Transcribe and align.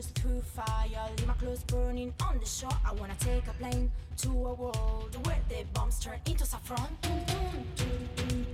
Shoes 0.00 0.10
through 0.14 0.40
fire, 0.40 1.08
leave 1.16 1.26
my 1.26 1.34
clothes 1.34 1.62
burning 1.64 2.12
on 2.26 2.38
the 2.38 2.46
shore. 2.46 2.70
I 2.86 2.92
wanna 2.94 3.14
take 3.18 3.46
a 3.46 3.52
plane 3.52 3.90
to 4.18 4.28
a 4.28 4.54
world 4.54 5.16
where 5.26 5.38
the 5.48 5.64
bombs 5.74 6.00
turn 6.00 6.18
into 6.26 6.44
saffron. 6.44 6.88
Dun, 7.02 7.24
dun, 7.26 8.08
dun, 8.16 8.46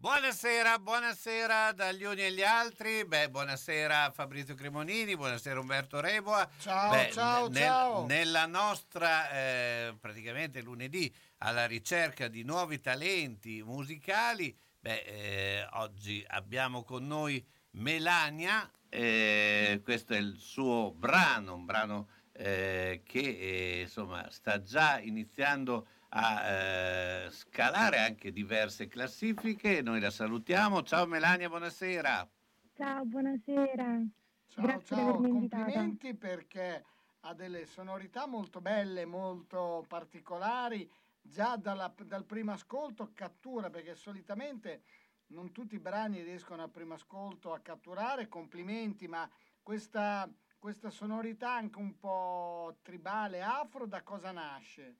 Buonasera, 0.00 0.78
buonasera 0.78 1.72
dagli 1.72 2.04
uni 2.04 2.22
e 2.22 2.32
gli 2.32 2.42
altri. 2.42 3.04
Beh, 3.04 3.28
buonasera 3.28 4.10
Fabrizio 4.12 4.54
Cremonini, 4.54 5.14
buonasera 5.14 5.60
Umberto 5.60 6.00
Reboa. 6.00 6.48
Ciao, 6.58 6.90
Beh, 6.90 7.10
ciao, 7.12 7.48
nel- 7.48 7.62
ciao. 7.62 8.06
Nella 8.06 8.46
nostra, 8.46 9.30
eh, 9.30 9.94
praticamente 10.00 10.62
lunedì, 10.62 11.14
alla 11.38 11.66
ricerca 11.66 12.28
di 12.28 12.44
nuovi 12.44 12.80
talenti 12.80 13.62
musicali, 13.62 14.56
beh, 14.80 15.02
eh, 15.02 15.66
oggi 15.72 16.24
abbiamo 16.28 16.82
con 16.82 17.06
noi 17.06 17.44
Melania, 17.72 18.68
eh, 18.88 19.82
questo 19.84 20.14
è 20.14 20.18
il 20.18 20.38
suo 20.38 20.92
brano, 20.92 21.56
un 21.56 21.66
brano 21.66 22.08
eh, 22.32 23.02
che 23.04 23.18
eh, 23.18 23.80
insomma 23.82 24.30
sta 24.30 24.62
già 24.62 24.98
iniziando 24.98 25.76
a 25.76 25.84
eh, 26.14 27.30
scalare 27.30 27.98
anche 27.98 28.32
diverse 28.32 28.86
classifiche. 28.86 29.80
Noi 29.82 30.00
la 30.00 30.10
salutiamo. 30.10 30.82
Ciao 30.82 31.06
Melania, 31.06 31.48
buonasera. 31.48 32.30
Ciao, 32.74 33.04
buonasera. 33.04 34.02
Ciao, 34.48 34.64
Grazie 34.66 34.96
ciao, 34.96 35.26
invitata. 35.26 35.62
complimenti 35.64 36.14
perché 36.14 36.84
ha 37.20 37.34
delle 37.34 37.64
sonorità 37.64 38.26
molto 38.26 38.60
belle, 38.60 39.06
molto 39.06 39.84
particolari. 39.88 40.90
Già 41.20 41.56
dalla- 41.56 41.94
dal 42.04 42.24
primo 42.24 42.52
ascolto 42.52 43.12
cattura, 43.14 43.70
perché 43.70 43.94
solitamente 43.94 44.82
non 45.28 45.52
tutti 45.52 45.76
i 45.76 45.80
brani 45.80 46.20
riescono 46.22 46.62
al 46.62 46.70
primo 46.70 46.94
ascolto 46.94 47.52
a 47.54 47.60
catturare. 47.60 48.28
Complimenti, 48.28 49.06
ma 49.06 49.30
questa, 49.62 50.28
questa 50.58 50.90
sonorità 50.90 51.54
anche 51.54 51.78
un 51.78 51.96
po' 51.98 52.78
tribale, 52.82 53.40
afro, 53.40 53.86
da 53.86 54.02
cosa 54.02 54.32
nasce? 54.32 54.96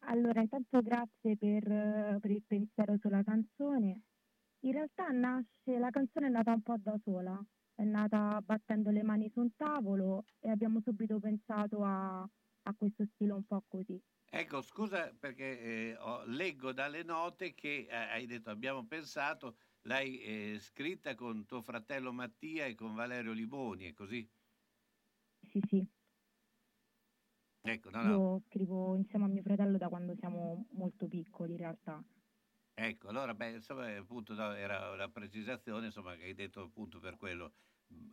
Allora, 0.00 0.40
intanto 0.40 0.80
grazie 0.82 1.36
per, 1.36 1.62
per 2.20 2.30
il 2.30 2.44
pensiero 2.46 2.96
sulla 2.98 3.22
canzone. 3.22 4.02
In 4.64 4.72
realtà 4.72 5.08
nasce, 5.08 5.78
la 5.78 5.90
canzone 5.90 6.26
è 6.26 6.30
nata 6.30 6.52
un 6.52 6.62
po' 6.62 6.76
da 6.78 6.98
sola, 7.02 7.42
è 7.74 7.84
nata 7.84 8.40
battendo 8.42 8.90
le 8.90 9.02
mani 9.02 9.30
su 9.30 9.40
un 9.40 9.54
tavolo 9.54 10.24
e 10.38 10.50
abbiamo 10.50 10.80
subito 10.82 11.18
pensato 11.18 11.82
a, 11.84 12.20
a 12.22 12.74
questo 12.76 13.04
stile 13.14 13.32
un 13.32 13.44
po' 13.44 13.62
così. 13.66 14.00
Ecco, 14.32 14.60
scusa 14.62 15.14
perché 15.14 15.90
eh, 15.92 15.96
ho- 15.96 16.24
leggo 16.24 16.72
dalle 16.72 17.02
note 17.02 17.52
che 17.54 17.86
eh, 17.88 17.94
hai 17.94 18.26
detto 18.26 18.50
abbiamo 18.50 18.86
pensato, 18.86 19.56
l'hai 19.82 20.20
eh, 20.54 20.58
scritta 20.60 21.14
con 21.14 21.46
tuo 21.46 21.62
fratello 21.62 22.12
Mattia 22.12 22.66
e 22.66 22.74
con 22.74 22.94
Valerio 22.94 23.32
Liboni, 23.32 23.86
è 23.86 23.92
così? 23.92 24.28
Sì, 25.42 25.60
sì, 25.68 25.86
Ecco, 27.62 27.90
no, 27.90 28.02
no. 28.02 28.08
io 28.08 28.40
scrivo 28.48 28.94
insieme 28.96 29.24
a 29.26 29.28
mio 29.28 29.42
fratello 29.42 29.78
da 29.78 29.88
quando 29.88 30.14
siamo 30.16 30.66
molto 30.72 31.06
piccoli 31.08 31.52
in 31.52 31.58
realtà. 31.58 32.02
Ecco, 32.74 33.08
allora, 33.08 33.34
beh, 33.34 33.50
insomma, 33.50 33.94
appunto, 33.96 34.32
no, 34.34 34.52
era 34.54 34.90
una 34.90 35.08
precisazione, 35.10 35.86
insomma, 35.86 36.16
che 36.16 36.24
hai 36.24 36.34
detto 36.34 36.62
appunto 36.62 36.98
per 36.98 37.16
quello. 37.16 37.52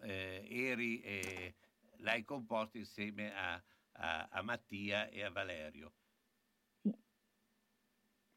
Eh, 0.02 0.46
eri 0.50 1.00
e 1.02 1.56
l'hai 1.98 2.24
composto 2.24 2.78
insieme 2.78 3.34
a, 3.34 3.64
a- 3.94 4.28
a 4.30 4.42
Mattia 4.42 5.08
e 5.10 5.24
a 5.24 5.30
Valerio. 5.32 5.94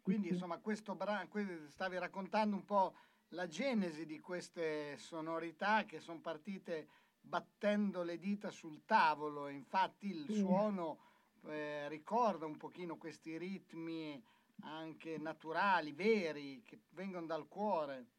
Quindi, 0.02 0.28
insomma, 0.28 0.58
questo 0.58 0.94
brano, 0.94 1.28
stavi 1.68 1.98
raccontando 1.98 2.56
un 2.56 2.64
po' 2.64 2.94
la 3.28 3.46
genesi 3.46 4.06
di 4.06 4.18
queste 4.18 4.96
sonorità 4.96 5.84
che 5.84 6.00
sono 6.00 6.20
partite 6.20 6.88
battendo 7.30 8.02
le 8.02 8.18
dita 8.18 8.50
sul 8.50 8.84
tavolo, 8.84 9.46
e 9.46 9.54
infatti 9.54 10.08
il 10.08 10.28
suono 10.30 11.00
eh, 11.46 11.88
ricorda 11.88 12.44
un 12.46 12.56
pochino 12.58 12.98
questi 12.98 13.38
ritmi 13.38 14.22
anche 14.60 15.16
naturali, 15.18 15.92
veri, 15.92 16.62
che 16.64 16.82
vengono 16.90 17.26
dal 17.26 17.48
cuore. 17.48 18.10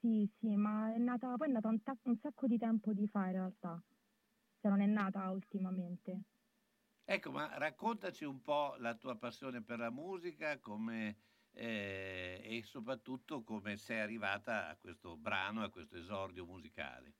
Sì, 0.00 0.28
sì, 0.38 0.56
ma 0.56 0.92
è 0.92 0.98
nata, 0.98 1.36
poi 1.36 1.48
è 1.48 1.52
nata 1.52 1.68
un, 1.68 1.82
ta- 1.82 1.96
un 2.02 2.16
sacco 2.18 2.46
di 2.46 2.58
tempo 2.58 2.92
di 2.92 3.06
fa 3.06 3.26
in 3.26 3.32
realtà, 3.32 3.82
cioè 4.60 4.70
non 4.70 4.80
è 4.80 4.86
nata 4.86 5.30
ultimamente. 5.30 6.22
Ecco, 7.04 7.30
ma 7.32 7.58
raccontaci 7.58 8.24
un 8.24 8.40
po' 8.40 8.76
la 8.78 8.94
tua 8.94 9.16
passione 9.18 9.62
per 9.62 9.78
la 9.80 9.90
musica 9.90 10.58
come, 10.60 11.18
eh, 11.52 12.40
e 12.42 12.62
soprattutto 12.62 13.42
come 13.42 13.76
sei 13.76 13.98
arrivata 14.00 14.68
a 14.68 14.76
questo 14.76 15.16
brano, 15.18 15.62
a 15.62 15.68
questo 15.70 15.96
esordio 15.96 16.46
musicale. 16.46 17.16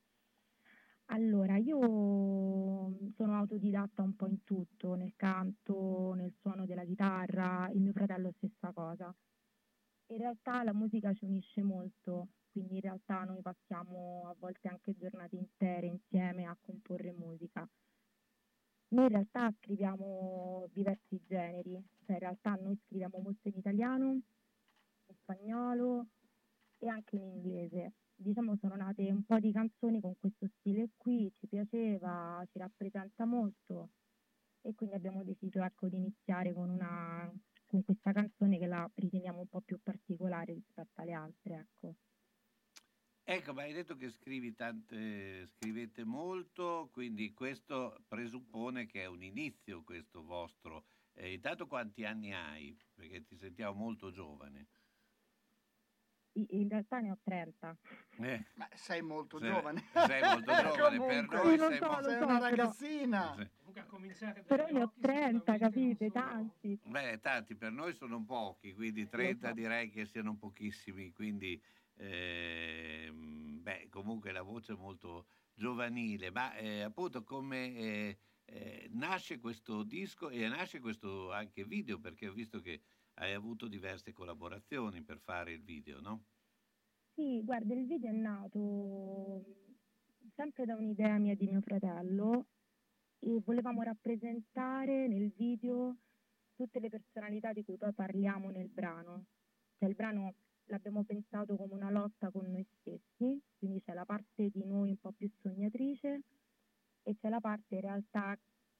Allora, 1.12 1.56
io 1.56 1.80
sono 3.16 3.36
autodidatta 3.36 4.00
un 4.00 4.14
po' 4.14 4.28
in 4.28 4.44
tutto, 4.44 4.94
nel 4.94 5.14
canto, 5.16 6.12
nel 6.14 6.32
suono 6.38 6.66
della 6.66 6.84
chitarra, 6.84 7.68
il 7.72 7.80
mio 7.80 7.92
fratello 7.92 8.30
stessa 8.36 8.72
cosa. 8.72 9.12
In 10.06 10.18
realtà 10.18 10.62
la 10.62 10.72
musica 10.72 11.12
ci 11.12 11.24
unisce 11.24 11.62
molto, 11.62 12.28
quindi 12.52 12.74
in 12.76 12.82
realtà 12.82 13.24
noi 13.24 13.42
passiamo 13.42 14.28
a 14.28 14.36
volte 14.38 14.68
anche 14.68 14.94
giornate 14.96 15.34
intere 15.34 15.86
insieme 15.86 16.44
a 16.44 16.56
comporre 16.60 17.12
musica. 17.12 17.68
Noi 18.90 19.04
in 19.04 19.10
realtà 19.10 19.52
scriviamo 19.58 20.68
diversi 20.72 21.20
generi, 21.26 21.72
cioè 22.04 22.14
in 22.14 22.20
realtà 22.20 22.54
noi 22.54 22.76
scriviamo 22.84 23.18
molto 23.18 23.48
in 23.48 23.56
italiano, 23.56 24.12
in 24.12 25.14
spagnolo 25.16 26.06
e 26.78 26.88
anche 26.88 27.16
in 27.16 27.22
inglese 27.22 27.94
diciamo 28.20 28.56
sono 28.56 28.76
nate 28.76 29.10
un 29.10 29.24
po' 29.24 29.38
di 29.38 29.52
canzoni 29.52 30.00
con 30.00 30.14
questo 30.18 30.46
stile 30.58 30.90
qui, 30.96 31.32
ci 31.38 31.46
piaceva, 31.46 32.44
ci 32.50 32.58
rappresenta 32.58 33.24
molto 33.24 33.90
e 34.62 34.74
quindi 34.74 34.94
abbiamo 34.94 35.24
deciso 35.24 35.62
ecco, 35.62 35.88
di 35.88 35.96
iniziare 35.96 36.52
con, 36.52 36.68
una, 36.68 37.32
con 37.66 37.82
questa 37.82 38.12
canzone 38.12 38.58
che 38.58 38.66
la 38.66 38.88
riteniamo 38.94 39.40
un 39.40 39.48
po' 39.48 39.62
più 39.62 39.80
particolare 39.82 40.52
rispetto 40.52 41.00
alle 41.00 41.12
altre. 41.12 41.54
Ecco. 41.54 41.94
Ecco, 43.22 43.52
ma 43.54 43.62
hai 43.62 43.72
detto 43.72 43.96
che 43.96 44.10
scrivi 44.10 44.54
tante, 44.54 45.46
scrivete 45.46 46.04
molto, 46.04 46.90
quindi 46.92 47.32
questo 47.32 48.02
presuppone 48.08 48.86
che 48.86 49.02
è 49.02 49.06
un 49.06 49.22
inizio 49.22 49.82
questo 49.82 50.22
vostro. 50.22 50.84
Eh, 51.14 51.32
intanto 51.32 51.66
quanti 51.66 52.04
anni 52.04 52.32
hai? 52.32 52.76
Perché 52.92 53.24
ti 53.24 53.36
sentiamo 53.36 53.72
molto 53.74 54.10
giovane 54.10 54.66
in 56.32 56.68
realtà 56.68 57.00
ne 57.00 57.10
ho 57.10 57.18
30. 57.22 57.76
Eh. 58.18 58.44
Ma 58.54 58.68
sei 58.74 59.02
molto 59.02 59.38
sei, 59.38 59.50
giovane. 59.50 59.82
Sei 60.06 60.22
molto 60.22 60.52
giovane, 60.76 61.26
per 61.26 61.44
noi 61.44 61.58
sei, 61.58 61.78
so, 61.78 62.02
sei 62.02 62.18
so, 62.18 62.24
una 62.24 62.38
ragazzina. 62.38 63.34
Sì. 63.36 63.48
Però 64.46 64.66
ne 64.70 64.82
ho 64.82 64.92
30, 65.00 65.58
capite? 65.58 66.10
Tanti. 66.10 66.78
Beh, 66.84 67.20
tanti, 67.20 67.54
per 67.54 67.72
noi 67.72 67.94
sono 67.94 68.24
pochi, 68.24 68.74
quindi 68.74 69.08
30 69.08 69.52
direi 69.52 69.90
che 69.90 70.06
siano 70.06 70.36
pochissimi, 70.36 71.12
quindi 71.12 71.60
eh, 71.94 73.10
beh, 73.12 73.88
comunque 73.90 74.32
la 74.32 74.42
voce 74.42 74.72
è 74.72 74.76
molto 74.76 75.26
giovanile, 75.54 76.30
ma 76.30 76.54
eh, 76.56 76.82
appunto 76.82 77.22
come 77.22 77.74
eh, 77.76 78.18
eh, 78.46 78.88
nasce 78.92 79.38
questo 79.38 79.82
disco 79.82 80.30
e 80.30 80.48
nasce 80.48 80.80
questo 80.80 81.30
anche 81.32 81.64
video, 81.64 82.00
perché 82.00 82.28
ho 82.28 82.32
visto 82.32 82.60
che 82.60 82.80
hai 83.20 83.34
avuto 83.34 83.68
diverse 83.68 84.12
collaborazioni 84.12 85.02
per 85.02 85.18
fare 85.20 85.52
il 85.52 85.62
video, 85.62 86.00
no? 86.00 86.24
Sì, 87.14 87.42
guarda, 87.44 87.74
il 87.74 87.86
video 87.86 88.08
è 88.08 88.12
nato 88.12 89.44
sempre 90.34 90.64
da 90.64 90.74
un'idea 90.74 91.18
mia 91.18 91.34
di 91.34 91.46
mio 91.46 91.60
fratello 91.60 92.46
e 93.18 93.40
volevamo 93.44 93.82
rappresentare 93.82 95.06
nel 95.06 95.30
video 95.36 95.98
tutte 96.54 96.80
le 96.80 96.88
personalità 96.88 97.52
di 97.52 97.62
cui 97.62 97.76
poi 97.76 97.92
parliamo 97.92 98.50
nel 98.50 98.68
brano. 98.68 99.26
Cioè 99.76 99.88
il 99.88 99.94
brano 99.94 100.34
l'abbiamo 100.66 101.04
pensato 101.04 101.56
come 101.56 101.74
una 101.74 101.90
lotta 101.90 102.30
con 102.30 102.50
noi 102.50 102.64
stessi, 102.64 103.38
quindi 103.58 103.82
c'è 103.82 103.92
la 103.92 104.06
parte 104.06 104.48
di 104.48 104.64
noi 104.64 104.90
un 104.90 104.98
po' 104.98 105.12
più 105.12 105.28
sognatrice 105.42 106.22
e 107.02 107.16
c'è 107.16 107.28
la 107.28 107.40
parte 107.40 107.74
in 107.74 107.80
realtà 107.82 108.38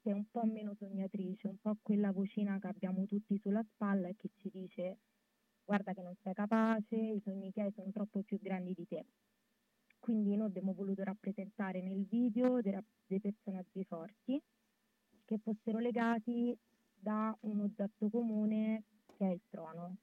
è 0.08 0.12
un 0.12 0.24
po' 0.30 0.44
meno 0.44 0.74
sognatrice, 0.74 1.48
un 1.48 1.58
po' 1.58 1.76
quella 1.82 2.10
vocina 2.12 2.58
che 2.58 2.68
abbiamo 2.68 3.04
tutti 3.04 3.38
sulla 3.38 3.62
spalla 3.62 4.08
e 4.08 4.16
che 4.16 4.30
ci 4.40 4.48
dice 4.50 4.98
guarda 5.64 5.92
che 5.92 6.02
non 6.02 6.16
sei 6.22 6.34
capace, 6.34 6.96
i 6.96 7.20
sogni 7.22 7.52
che 7.52 7.62
hai 7.62 7.72
sono 7.72 7.90
troppo 7.92 8.22
più 8.22 8.38
grandi 8.40 8.72
di 8.74 8.86
te. 8.86 9.04
Quindi 9.98 10.34
noi 10.34 10.46
abbiamo 10.46 10.72
voluto 10.72 11.02
rappresentare 11.04 11.82
nel 11.82 12.06
video 12.06 12.60
dei, 12.60 12.76
dei 13.06 13.20
personaggi 13.20 13.84
forti 13.84 14.42
che 15.24 15.38
fossero 15.38 15.78
legati 15.78 16.56
da 16.92 17.36
un 17.42 17.60
oggetto 17.60 18.08
comune 18.08 18.84
che 19.16 19.26
è 19.26 19.32
il 19.32 19.42
trono, 19.48 19.96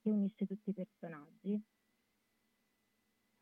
che 0.00 0.10
unisce 0.10 0.46
tutti 0.46 0.70
i 0.70 0.74
personaggi. 0.74 1.62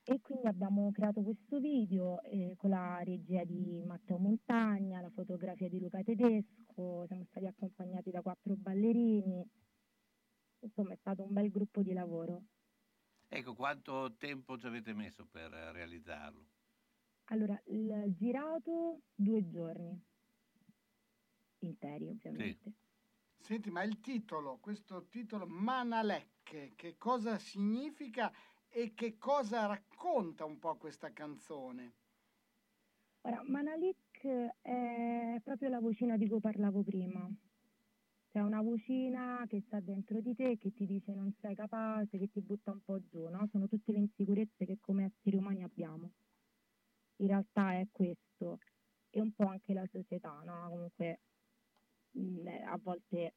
E 0.04 0.20
quindi 0.20 0.48
abbiamo 0.48 0.90
creato 0.90 1.22
questo 1.22 1.60
video 1.60 2.20
eh, 2.22 2.54
con 2.56 2.70
la 2.70 3.00
regia 3.04 3.44
di 3.44 3.84
Matteo 3.86 4.18
Montagna, 4.18 5.00
la 5.00 5.10
fotografia 5.10 5.68
di 5.68 5.78
Luca 5.78 6.02
Tedesco, 6.02 7.06
siamo 7.06 7.24
stati 7.30 7.46
accompagnati 7.46 8.10
da 8.10 8.20
quattro 8.20 8.54
ballerini, 8.56 9.48
insomma 10.58 10.92
è 10.94 10.96
stato 10.96 11.22
un 11.22 11.32
bel 11.32 11.50
gruppo 11.50 11.82
di 11.82 11.92
lavoro. 11.92 12.42
Ecco, 13.28 13.54
quanto 13.54 14.16
tempo 14.18 14.58
ci 14.58 14.66
avete 14.66 14.92
messo 14.92 15.24
per 15.24 15.50
realizzarlo? 15.50 16.46
Allora, 17.26 17.58
il 17.66 18.12
girato 18.16 19.02
due 19.14 19.46
giorni, 19.46 20.04
interi 21.60 22.08
ovviamente. 22.08 22.58
Sì. 22.60 22.74
Senti, 23.38 23.70
ma 23.70 23.82
il 23.82 24.00
titolo, 24.00 24.58
questo 24.58 25.06
titolo 25.08 25.46
Manalecche, 25.46 26.72
che 26.74 26.96
cosa 26.98 27.38
significa 27.38 28.32
e 28.72 28.94
che 28.94 29.18
cosa 29.18 29.66
racconta 29.66 30.44
un 30.46 30.58
po' 30.58 30.76
questa 30.76 31.12
canzone? 31.12 31.92
Ora, 33.22 33.42
Manalik 33.44 34.26
è 34.62 35.40
proprio 35.44 35.68
la 35.68 35.78
vocina 35.78 36.16
di 36.16 36.26
cui 36.26 36.40
parlavo 36.40 36.82
prima. 36.82 37.30
C'è 38.30 38.40
una 38.40 38.62
vocina 38.62 39.44
che 39.46 39.62
sta 39.66 39.78
dentro 39.80 40.20
di 40.20 40.34
te, 40.34 40.56
che 40.56 40.72
ti 40.72 40.86
dice 40.86 41.12
non 41.12 41.30
sei 41.38 41.54
capace, 41.54 42.18
che 42.18 42.30
ti 42.30 42.40
butta 42.40 42.70
un 42.72 42.80
po' 42.82 42.98
giù, 43.04 43.28
no? 43.28 43.46
Sono 43.50 43.68
tutte 43.68 43.92
le 43.92 43.98
insicurezze 43.98 44.64
che 44.64 44.78
come 44.80 45.04
esseri 45.04 45.36
umani 45.36 45.62
abbiamo. 45.62 46.10
In 47.16 47.26
realtà 47.26 47.74
è 47.74 47.86
questo. 47.92 48.58
E 49.10 49.20
un 49.20 49.32
po' 49.32 49.48
anche 49.48 49.74
la 49.74 49.86
società, 49.92 50.40
no? 50.46 50.68
Comunque 50.70 51.20
mh, 52.12 52.48
a 52.66 52.78
volte 52.82 53.34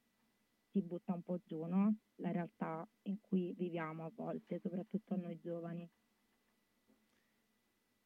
ti 0.76 0.82
butta 0.82 1.14
un 1.14 1.24
po' 1.24 1.40
giù, 1.46 1.64
no? 1.64 1.96
La 2.16 2.32
realtà 2.32 2.86
in 3.04 3.22
cui 3.22 3.54
viviamo 3.54 4.04
a 4.04 4.12
volte, 4.14 4.60
soprattutto 4.60 5.16
noi 5.16 5.40
giovani. 5.40 5.90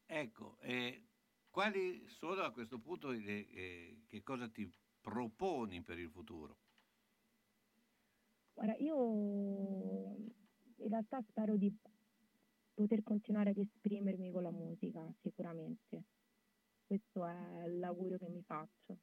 Ecco, 0.06 0.56
eh, 0.60 1.08
quali 1.50 2.06
sono 2.06 2.42
a 2.42 2.52
questo 2.52 2.78
punto 2.78 3.10
le, 3.10 3.48
eh, 3.48 4.02
che 4.06 4.22
cosa 4.22 4.48
ti 4.48 4.70
proponi 5.00 5.82
per 5.82 5.98
il 5.98 6.10
futuro? 6.10 6.58
Guarda, 8.52 8.76
io 8.76 10.14
in 10.76 10.88
realtà 10.88 11.20
spero 11.22 11.56
di 11.56 11.76
poter 12.72 13.02
continuare 13.02 13.50
ad 13.50 13.58
esprimermi 13.58 14.30
con 14.30 14.44
la 14.44 14.52
musica, 14.52 15.12
sicuramente. 15.22 16.04
Questo 16.86 17.26
è 17.26 17.66
l'augurio 17.66 18.18
che 18.18 18.28
mi 18.28 18.42
faccio 18.42 18.98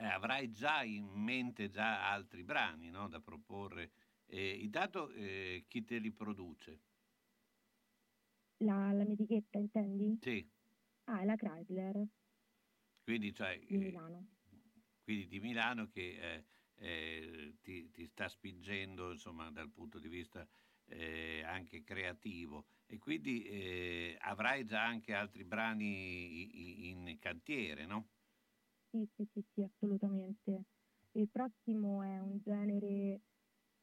eh, 0.00 0.06
avrai 0.06 0.50
già 0.52 0.84
in 0.84 1.08
mente 1.08 1.68
già 1.68 2.10
altri 2.10 2.44
brani 2.44 2.88
no, 2.90 3.08
da 3.08 3.20
proporre. 3.20 3.90
Eh, 4.26 4.58
intanto 4.62 5.10
eh, 5.10 5.64
chi 5.66 5.84
te 5.84 5.98
li 5.98 6.12
produce? 6.12 6.80
La, 8.58 8.92
la 8.92 9.04
mia 9.04 9.14
etichetta, 9.14 9.58
intendi? 9.58 10.18
Sì. 10.20 10.48
Ah, 11.04 11.20
è 11.20 11.24
la 11.24 11.36
Chrysler. 11.36 12.06
Quindi, 13.02 13.32
cioè, 13.32 13.58
di 13.58 13.76
Milano. 13.76 14.26
quindi 15.02 15.26
di 15.26 15.40
Milano 15.40 15.88
che 15.88 16.18
eh, 16.20 16.44
eh, 16.76 17.56
ti, 17.62 17.90
ti, 17.90 18.06
sta 18.06 18.28
spingendo 18.28 19.10
insomma, 19.10 19.50
dal 19.50 19.70
punto 19.70 19.98
di 19.98 20.08
vista 20.08 20.46
eh, 20.84 21.42
anche 21.42 21.82
creativo 21.82 22.66
e 22.86 22.98
quindi 22.98 24.16
avrai 24.20 24.64
già 24.64 24.84
anche 24.84 25.14
altri 25.14 25.44
brani 25.44 26.68
in, 26.88 27.06
in 27.06 27.18
cantiere, 27.18 27.86
no? 27.86 28.08
Sì, 28.90 29.06
sì, 29.16 29.26
sì, 29.32 29.44
sì, 29.52 29.62
assolutamente. 29.62 30.62
Il 31.12 31.28
prossimo 31.28 32.02
è 32.02 32.18
un 32.18 32.38
genere, 32.42 33.20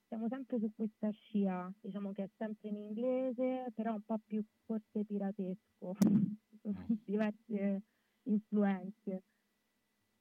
siamo 0.07 0.27
sempre 0.27 0.59
su 0.59 0.71
questa 0.73 1.09
scia, 1.11 1.71
diciamo 1.79 2.11
che 2.11 2.23
è 2.23 2.29
sempre 2.37 2.69
in 2.69 2.75
inglese, 2.75 3.71
però 3.75 3.93
un 3.93 4.01
po' 4.03 4.19
più 4.25 4.43
forse 4.65 5.05
piratesco, 5.05 5.93
diverse 7.05 7.81
influenze. 8.23 9.23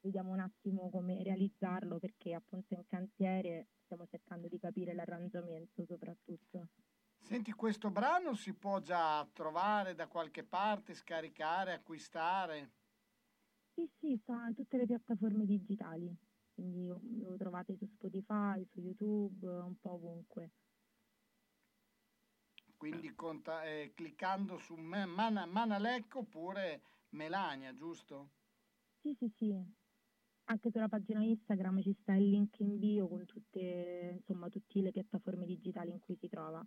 Vediamo 0.01 0.33
un 0.33 0.41
attimo 0.41 0.91
come 0.91 1.23
realizzarlo 1.23 1.99
perché 1.99 2.35
appunto 2.35 2.75
in 2.75 2.85
cantiere 2.87 3.69
stiamo 3.85 4.07
cercando 4.07 4.49
di 4.49 4.59
capire 4.59 4.93
l'arrangiamento 4.93 5.85
soprattutto. 5.87 6.69
Senti, 7.19 7.53
questo 7.53 7.91
brano 7.91 8.35
si 8.35 8.53
può 8.55 8.79
già 8.81 9.27
trovare 9.33 9.95
da 9.95 10.07
qualche 10.07 10.45
parte, 10.45 10.95
scaricare, 10.95 11.73
acquistare? 11.73 12.71
Sì, 13.75 13.89
sì 13.99 14.17
sta 14.23 14.47
in 14.49 14.55
tutte 14.55 14.77
le 14.77 14.87
piattaforme 14.87 15.45
digitali, 15.45 16.17
quindi 16.55 16.87
lo 16.87 17.37
trovate 17.37 17.77
su 17.77 17.87
Spotify, 17.87 18.65
su 18.73 18.81
YouTube, 18.81 19.47
un 19.47 19.79
po' 19.81 19.93
ovunque. 19.93 20.51
Quindi 22.77 23.15
conta, 23.15 23.65
eh, 23.65 23.93
cliccando 23.95 24.59
su 24.59 24.75
Mana, 24.77 25.47
Manalec 25.47 26.15
oppure 26.17 26.83
Melania, 27.11 27.75
giusto? 27.75 28.31
Sì, 29.03 29.15
sì, 29.19 29.29
sì. 29.37 29.55
Anche 30.47 30.71
sulla 30.71 30.89
pagina 30.89 31.23
Instagram 31.23 31.81
ci 31.83 31.93
sta 32.01 32.15
il 32.15 32.29
link 32.31 32.59
in 32.61 32.79
bio 32.79 33.09
con 33.09 33.25
tutte, 33.27 34.17
insomma, 34.19 34.49
tutte 34.49 34.81
le 34.81 34.91
piattaforme 34.91 35.47
digitali 35.47 35.91
in 35.91 36.01
cui 36.01 36.17
si 36.17 36.29
trova. 36.29 36.67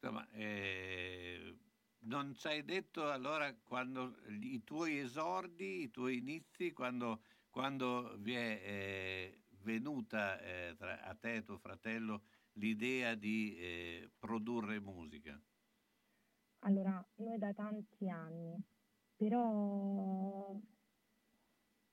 Insomma, 0.00 0.28
eh, 0.30 1.56
non 2.00 2.34
ci 2.34 2.46
hai 2.46 2.64
detto 2.64 3.10
allora 3.10 3.54
quando 3.54 4.16
i 4.28 4.62
tuoi 4.64 4.98
esordi, 4.98 5.82
i 5.82 5.90
tuoi 5.90 6.18
inizi, 6.18 6.72
quando, 6.72 7.22
quando 7.50 8.16
vi 8.18 8.34
è 8.34 8.60
eh, 8.64 9.42
venuta 9.62 10.40
eh, 10.40 10.74
tra, 10.76 11.02
a 11.02 11.14
te 11.14 11.36
e 11.36 11.44
tuo 11.44 11.58
fratello 11.58 12.22
l'idea 12.52 13.14
di 13.14 13.56
eh, 13.56 14.10
produrre 14.18 14.80
musica? 14.80 15.40
Allora, 16.60 17.04
noi 17.16 17.38
da 17.38 17.52
tanti 17.52 18.08
anni, 18.08 18.60
però 19.16 20.60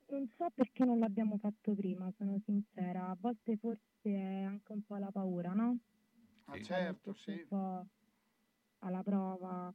non 0.08 0.28
so 0.38 0.50
perché 0.54 0.86
non 0.86 1.00
l'abbiamo 1.00 1.38
fatto 1.38 1.74
prima, 1.76 2.12
sono 2.18 2.40
sincera. 2.46 3.10
A 3.10 3.18
volte 3.20 3.58
forse 3.58 3.82
è 4.04 4.42
anche 4.44 4.72
un 4.72 4.84
po' 4.84 4.98
la 4.98 5.12
paura, 5.12 5.54
no? 5.54 5.78
Ah, 6.46 6.60
certo, 6.62 7.14
sì. 7.14 7.32
Un 7.32 7.48
po' 7.48 7.86
alla 8.80 9.04
prova, 9.04 9.74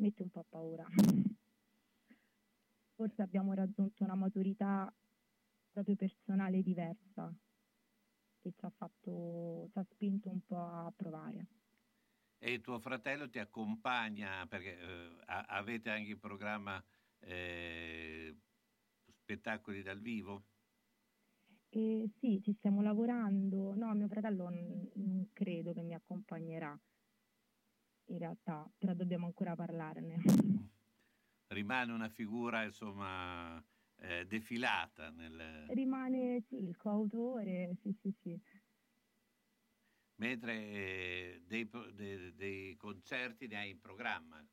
mette 0.00 0.22
un 0.22 0.30
po' 0.30 0.44
paura. 0.48 0.86
Forse 2.94 3.22
abbiamo 3.22 3.52
raggiunto 3.54 4.02
una 4.04 4.14
maturità 4.14 4.92
proprio 5.70 5.96
personale 5.96 6.62
diversa 6.62 7.32
che 8.42 8.52
ci 8.56 8.64
ha, 8.64 8.70
fatto, 8.70 9.68
ci 9.72 9.78
ha 9.78 9.86
spinto 9.90 10.30
un 10.30 10.40
po' 10.44 10.58
a 10.58 10.92
provare. 10.94 11.46
E 12.38 12.60
tuo 12.60 12.78
fratello 12.78 13.28
ti 13.28 13.38
accompagna 13.38 14.46
perché 14.46 14.78
eh, 14.78 15.16
avete 15.26 15.90
anche 15.90 16.12
in 16.12 16.18
programma 16.18 16.82
eh, 17.18 18.34
spettacoli 19.12 19.82
dal 19.82 20.00
vivo? 20.00 20.44
Eh, 21.68 22.10
sì, 22.18 22.40
ci 22.42 22.54
stiamo 22.54 22.82
lavorando. 22.82 23.74
No, 23.74 23.94
mio 23.94 24.08
fratello 24.08 24.48
non, 24.48 24.90
non 24.94 25.30
credo 25.32 25.72
che 25.72 25.82
mi 25.82 25.94
accompagnerà 25.94 26.78
in 28.10 28.18
realtà, 28.18 28.68
però 28.76 28.92
dobbiamo 28.94 29.26
ancora 29.26 29.54
parlarne. 29.54 30.22
Rimane 31.48 31.92
una 31.92 32.08
figura, 32.08 32.64
insomma, 32.64 33.62
eh, 33.96 34.26
defilata. 34.26 35.10
Nel... 35.10 35.66
Rimane 35.68 36.42
sì, 36.48 36.56
il 36.62 36.76
coautore, 36.76 37.76
sì, 37.82 37.94
sì, 38.00 38.14
sì. 38.22 38.40
Mentre 40.16 40.52
eh, 40.54 41.42
dei, 41.46 41.68
dei, 41.94 42.34
dei, 42.34 42.76
concerti 42.76 43.46
ne 43.46 43.56
hai 43.56 43.70
in 43.70 43.80
programma? 43.80 44.44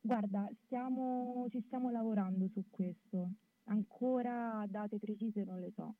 Guarda, 0.00 0.48
stiamo, 0.64 1.46
ci 1.50 1.60
stiamo 1.66 1.90
lavorando 1.90 2.48
su 2.48 2.64
questo. 2.70 3.30
Ancora 3.64 4.64
date 4.68 4.98
precise 4.98 5.44
non 5.44 5.60
le 5.60 5.72
so. 5.74 5.94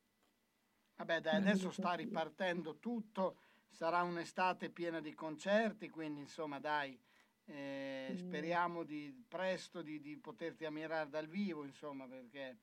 Vabbè, 0.95 1.21
dai, 1.21 1.35
adesso 1.35 1.71
sta 1.71 1.93
ripartendo 1.93 2.77
tutto, 2.79 3.37
sarà 3.73 4.03
un'estate 4.03 4.69
piena 4.69 5.01
di 5.01 5.13
concerti, 5.13 5.89
quindi 5.89 6.21
insomma, 6.21 6.59
dai, 6.59 6.97
eh, 7.45 8.13
speriamo 8.15 8.83
di, 8.83 9.25
presto 9.27 9.81
di, 9.81 9.99
di, 9.99 10.15
poterti 10.17 10.63
ammirare 10.63 11.09
dal 11.09 11.27
vivo, 11.27 11.63
insomma, 11.65 12.07
perché... 12.07 12.59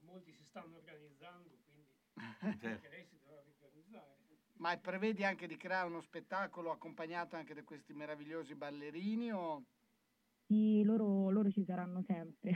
molti 0.00 0.32
si 0.32 0.44
stanno 0.44 0.76
organizzando, 0.76 1.56
quindi 1.64 1.86
anche 2.60 2.88
lei 2.88 3.06
si 3.06 3.18
dovrà 3.22 3.38
organizzare. 3.38 4.14
Ma 4.58 4.76
prevedi 4.78 5.22
anche 5.22 5.46
di 5.46 5.56
creare 5.56 5.86
uno 5.86 6.00
spettacolo 6.00 6.70
accompagnato 6.70 7.36
anche 7.36 7.54
da 7.54 7.62
questi 7.62 7.92
meravigliosi 7.92 8.54
ballerini? 8.54 9.30
O... 9.30 9.64
Sì, 10.46 10.82
loro, 10.82 11.30
loro 11.30 11.50
ci 11.50 11.64
saranno 11.64 12.02
sempre. 12.02 12.54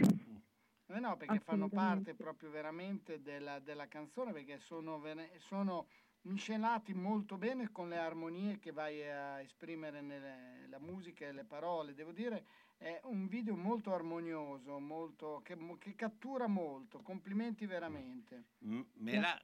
Eh 0.86 0.98
no, 0.98 1.16
perché 1.16 1.38
fanno 1.38 1.68
parte 1.68 2.14
proprio 2.14 2.50
veramente 2.50 3.20
della, 3.20 3.60
della 3.60 3.86
canzone, 3.86 4.32
perché 4.32 4.58
sono, 4.58 5.00
sono 5.38 5.86
inscenati 6.22 6.92
molto 6.92 7.36
bene 7.36 7.70
con 7.70 7.88
le 7.88 7.98
armonie 7.98 8.58
che 8.58 8.72
vai 8.72 9.08
a 9.08 9.40
esprimere 9.40 10.00
nella 10.00 10.78
musica 10.78 11.26
e 11.26 11.32
le 11.32 11.44
parole. 11.44 11.94
Devo 11.94 12.12
dire, 12.12 12.44
è 12.76 13.00
un 13.04 13.28
video 13.28 13.56
molto 13.56 13.94
armonioso, 13.94 14.78
molto, 14.78 15.40
che, 15.44 15.56
che 15.78 15.94
cattura 15.94 16.46
molto. 16.46 17.00
Complimenti 17.00 17.66
veramente. 17.66 18.44
Mm, 18.64 18.82
la... 19.20 19.40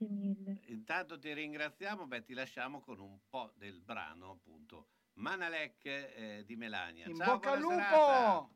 Intanto 0.66 1.18
ti 1.18 1.32
ringraziamo, 1.32 2.06
beh, 2.06 2.22
ti 2.22 2.34
lasciamo 2.34 2.80
con 2.80 3.00
un 3.00 3.18
po' 3.28 3.52
del 3.56 3.80
brano, 3.80 4.30
appunto. 4.30 4.88
Manalec 5.14 5.84
eh, 5.84 6.42
di 6.44 6.56
Melania. 6.56 7.06
In 7.06 7.16
Ciao, 7.16 7.34
bocca 7.34 7.52
al 7.52 7.60
lupo! 7.60 8.50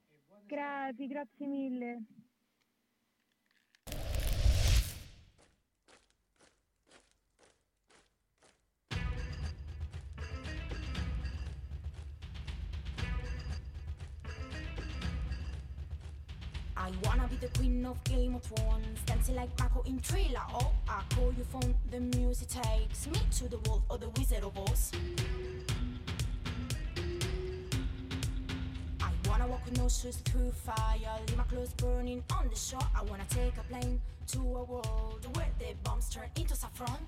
Grazie, 0.46 1.06
grazie 1.06 1.46
mille. 1.46 2.02
I 16.90 17.08
wanna 17.08 17.28
be 17.28 17.36
the 17.36 17.48
queen 17.56 17.86
of 17.86 18.02
Game 18.02 18.34
of 18.34 18.42
Thrones, 18.42 18.98
dancing 19.06 19.36
like 19.36 19.56
Mako 19.60 19.82
in 19.82 20.00
Thriller. 20.00 20.42
Oh, 20.52 20.72
I 20.88 21.02
call 21.14 21.32
your 21.34 21.44
phone, 21.46 21.74
the 21.90 22.00
music 22.00 22.48
takes 22.48 23.06
me 23.06 23.20
to 23.38 23.48
the 23.48 23.58
world 23.68 23.82
of 23.90 24.00
the 24.00 24.08
Wizard 24.08 24.42
of 24.42 24.58
Oz. 24.58 24.90
I 29.00 29.10
wanna 29.28 29.46
walk 29.46 29.64
with 29.66 29.78
no 29.78 29.88
shoes 29.88 30.16
through 30.16 30.50
fire, 30.50 30.98
leave 31.28 31.36
my 31.36 31.44
clothes 31.44 31.72
burning 31.74 32.24
on 32.36 32.48
the 32.48 32.56
shore. 32.56 32.80
I 32.96 33.04
wanna 33.04 33.26
take 33.30 33.56
a 33.56 33.62
plane 33.72 34.00
to 34.28 34.38
a 34.38 34.64
world 34.64 35.26
where 35.36 35.48
the 35.60 35.66
bombs 35.84 36.10
turn 36.10 36.28
into 36.34 36.56
saffron. 36.56 37.06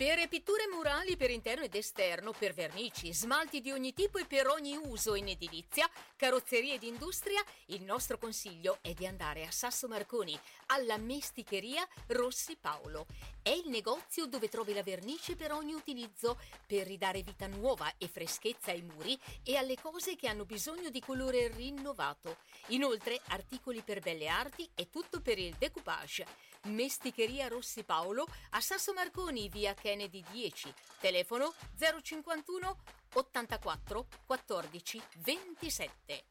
Per 0.00 0.28
pitture 0.28 0.66
murali 0.66 1.14
per 1.18 1.30
interno 1.30 1.62
ed 1.62 1.74
esterno, 1.74 2.32
per 2.32 2.54
vernici, 2.54 3.12
smalti 3.12 3.60
di 3.60 3.70
ogni 3.70 3.92
tipo 3.92 4.16
e 4.16 4.24
per 4.24 4.46
ogni 4.46 4.74
uso 4.74 5.14
in 5.14 5.28
edilizia, 5.28 5.86
carrozzerie 6.16 6.76
ed 6.76 6.84
industria, 6.84 7.44
il 7.66 7.82
nostro 7.82 8.16
consiglio 8.16 8.78
è 8.80 8.94
di 8.94 9.06
andare 9.06 9.44
a 9.44 9.50
Sasso 9.50 9.88
Marconi, 9.88 10.40
alla 10.68 10.96
Mesticheria 10.96 11.86
Rossi 12.06 12.56
Paolo. 12.58 13.04
È 13.42 13.50
il 13.50 13.68
negozio 13.68 14.24
dove 14.24 14.48
trovi 14.48 14.72
la 14.72 14.82
vernice 14.82 15.36
per 15.36 15.52
ogni 15.52 15.74
utilizzo, 15.74 16.40
per 16.66 16.86
ridare 16.86 17.20
vita 17.20 17.46
nuova 17.46 17.92
e 17.98 18.08
freschezza 18.08 18.70
ai 18.70 18.80
muri 18.80 19.18
e 19.44 19.56
alle 19.56 19.76
cose 19.78 20.16
che 20.16 20.28
hanno 20.28 20.46
bisogno 20.46 20.88
di 20.88 21.00
colore 21.00 21.48
rinnovato. 21.48 22.38
Inoltre, 22.68 23.20
articoli 23.26 23.82
per 23.82 24.00
belle 24.00 24.28
arti 24.28 24.66
e 24.74 24.88
tutto 24.88 25.20
per 25.20 25.38
il 25.38 25.54
decoupage. 25.58 26.48
Mesticheria 26.64 27.48
Rossi 27.48 27.84
Paolo 27.84 28.26
a 28.50 28.60
Sasso 28.60 28.92
Marconi, 28.92 29.48
via 29.48 29.72
Kennedy 29.90 30.22
10, 30.30 30.72
telefono 31.00 31.52
051 31.76 32.76
84 33.12 34.06
14 34.24 35.02
27. 35.18 36.24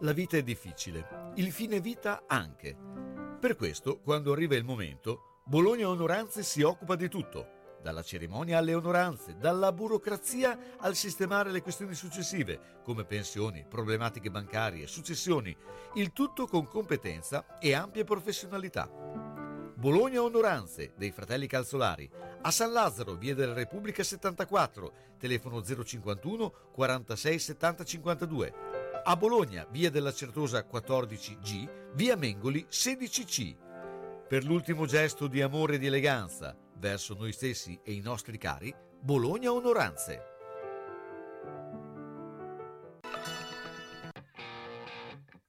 La 0.00 0.12
vita 0.12 0.36
è 0.36 0.42
difficile, 0.42 1.30
il 1.36 1.52
fine 1.52 1.78
vita 1.78 2.24
anche. 2.26 2.76
Per 3.38 3.54
questo, 3.54 4.00
quando 4.00 4.32
arriva 4.32 4.56
il 4.56 4.64
momento, 4.64 5.42
Bologna 5.44 5.88
Onoranze 5.88 6.42
si 6.42 6.62
occupa 6.62 6.96
di 6.96 7.08
tutto 7.08 7.62
dalla 7.80 8.02
cerimonia 8.02 8.56
alle 8.56 8.72
onoranze, 8.72 9.36
dalla 9.36 9.70
burocrazia 9.70 10.78
al 10.78 10.96
sistemare 10.96 11.50
le 11.50 11.60
questioni 11.60 11.94
successive, 11.94 12.80
come 12.82 13.04
pensioni, 13.04 13.66
problematiche 13.68 14.30
bancarie, 14.30 14.86
successioni, 14.86 15.54
il 15.96 16.14
tutto 16.14 16.46
con 16.46 16.66
competenza 16.66 17.58
e 17.58 17.74
ampia 17.74 18.02
professionalità. 18.02 19.23
Bologna 19.76 20.22
Onoranze 20.22 20.92
dei 20.96 21.10
fratelli 21.10 21.46
Calzolari, 21.46 22.08
a 22.42 22.50
San 22.50 22.72
Lazzaro, 22.72 23.14
via 23.14 23.34
della 23.34 23.54
Repubblica 23.54 24.04
74, 24.04 24.92
telefono 25.18 25.62
051 25.62 26.70
46 26.72 27.38
70 27.38 27.84
52. 27.84 28.54
A 29.04 29.16
Bologna, 29.16 29.66
via 29.70 29.90
della 29.90 30.12
Certosa 30.12 30.64
14G, 30.70 31.92
via 31.94 32.16
Mengoli 32.16 32.66
16C. 32.70 33.56
Per 34.28 34.44
l'ultimo 34.44 34.86
gesto 34.86 35.26
di 35.26 35.42
amore 35.42 35.74
e 35.74 35.78
di 35.78 35.86
eleganza, 35.86 36.56
verso 36.76 37.14
noi 37.14 37.32
stessi 37.32 37.78
e 37.82 37.92
i 37.92 38.00
nostri 38.00 38.38
cari, 38.38 38.74
Bologna 39.00 39.52
Onoranze. 39.52 40.33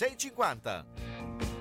6,50. 0.00 1.59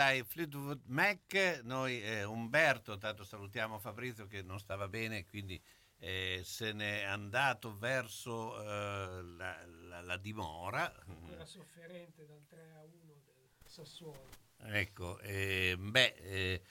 Dai 0.00 0.24
Fleetwood 0.24 0.84
Mac, 0.86 1.60
noi 1.62 2.02
eh, 2.02 2.24
Umberto, 2.24 2.96
tanto 2.96 3.22
salutiamo 3.22 3.78
Fabrizio 3.78 4.26
che 4.26 4.40
non 4.40 4.58
stava 4.58 4.88
bene, 4.88 5.26
quindi 5.26 5.62
eh, 5.98 6.40
se 6.42 6.72
n'è 6.72 7.02
andato 7.02 7.76
verso 7.76 8.58
eh, 8.62 9.22
la, 9.22 9.62
la, 9.66 10.00
la, 10.00 10.16
dimora. 10.16 10.90
Era 11.30 11.44
sofferente 11.44 12.24
dal 12.24 12.42
3 12.48 12.72
a 12.78 12.82
1 12.82 12.88
del 13.26 13.50
Sassuolo. 13.66 14.30
Ecco, 14.62 15.18
eh, 15.18 15.76
beh, 15.78 16.14
eh, 16.16 16.62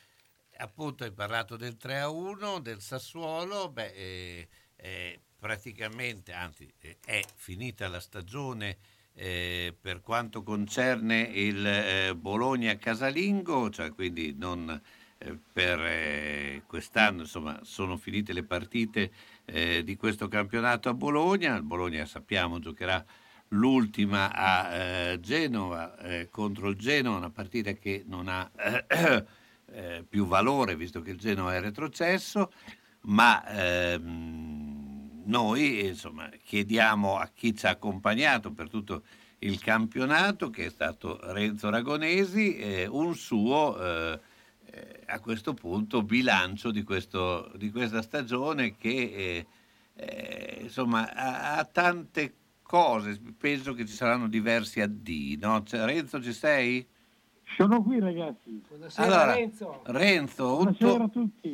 appunto 0.57 1.03
hai 1.03 1.11
parlato 1.11 1.55
del 1.55 1.77
3 1.77 1.99
a 1.99 2.09
1 2.09 2.59
del 2.61 2.81
Sassuolo, 2.81 3.69
beh, 3.69 4.47
eh, 4.75 5.21
praticamente, 5.37 6.33
anzi 6.33 6.73
è 7.05 7.23
finita 7.35 7.87
la 7.89 7.99
stagione 7.99 8.79
eh, 9.21 9.75
per 9.79 9.99
quanto 9.99 10.43
concerne 10.43 11.19
il 11.19 11.65
eh, 11.65 12.15
Bologna 12.15 12.77
casalingo, 12.77 13.69
cioè 13.69 13.91
quindi 13.91 14.33
non 14.37 14.81
eh, 15.17 15.37
per 15.51 15.77
eh, 15.81 16.63
quest'anno 16.65 17.23
insomma, 17.23 17.59
sono 17.63 17.97
finite 17.97 18.31
le 18.31 18.43
partite 18.43 19.11
eh, 19.43 19.83
di 19.83 19.97
questo 19.97 20.29
campionato 20.29 20.87
a 20.87 20.93
Bologna, 20.93 21.53
il 21.57 21.63
Bologna 21.63 22.05
sappiamo 22.05 22.59
giocherà 22.59 23.03
l'ultima 23.49 24.31
a 24.31 25.19
Genova 25.19 25.95
contro 26.29 26.69
il 26.69 26.77
Genoa, 26.77 27.17
una 27.17 27.31
partita 27.31 27.73
che 27.73 28.03
non 28.05 28.27
ha 28.27 28.49
più 30.07 30.27
valore 30.27 30.75
visto 30.75 31.01
che 31.01 31.09
il 31.09 31.17
Genoa 31.17 31.55
è 31.55 31.59
retrocesso, 31.59 32.51
ma 33.01 33.43
ehm, 33.47 34.78
noi 35.29 35.85
insomma, 35.85 36.29
chiediamo 36.43 37.17
a 37.17 37.29
chi 37.33 37.55
ci 37.55 37.65
ha 37.65 37.69
accompagnato 37.69 38.51
per 38.51 38.69
tutto 38.69 39.03
il 39.39 39.59
campionato, 39.59 40.49
che 40.49 40.65
è 40.65 40.69
stato 40.69 41.19
Renzo 41.31 41.69
Ragonesi, 41.69 42.57
eh, 42.57 42.87
un 42.87 43.15
suo 43.15 43.79
eh, 43.79 44.19
eh, 44.71 44.99
a 45.05 45.19
questo 45.19 45.53
punto 45.53 46.03
bilancio 46.03 46.71
di, 46.71 46.83
questo, 46.83 47.51
di 47.55 47.71
questa 47.71 48.01
stagione 48.01 48.75
che 48.75 48.89
eh, 48.89 49.45
eh, 49.95 50.59
insomma 50.63 51.11
ha, 51.13 51.57
ha, 51.57 51.65
tante 51.65 52.35
cose, 52.61 53.19
penso 53.37 53.73
che 53.73 53.85
ci 53.85 53.93
saranno 53.93 54.27
diversi 54.27 54.81
addii. 54.81 55.37
No? 55.37 55.63
Cioè, 55.63 55.85
Renzo 55.85 56.21
ci 56.21 56.33
sei? 56.33 56.85
Sono 57.55 57.81
qui 57.81 57.99
ragazzi. 57.99 58.61
Buonasera 58.67 59.05
allora, 59.07 59.33
Renzo. 59.33 59.81
Renzo, 59.85 60.57
un 60.59 60.75
tuo, 60.75 61.09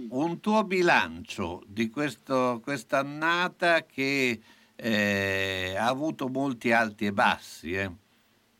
un 0.09 0.39
tuo, 0.39 0.63
bilancio 0.63 1.63
di 1.67 1.89
questo, 1.89 2.59
quest'annata 2.63 3.83
che 3.85 4.39
eh, 4.75 5.75
ha 5.77 5.87
avuto 5.87 6.27
molti 6.27 6.71
alti 6.71 7.05
e 7.05 7.13
bassi. 7.13 7.73
Eh. 7.73 7.91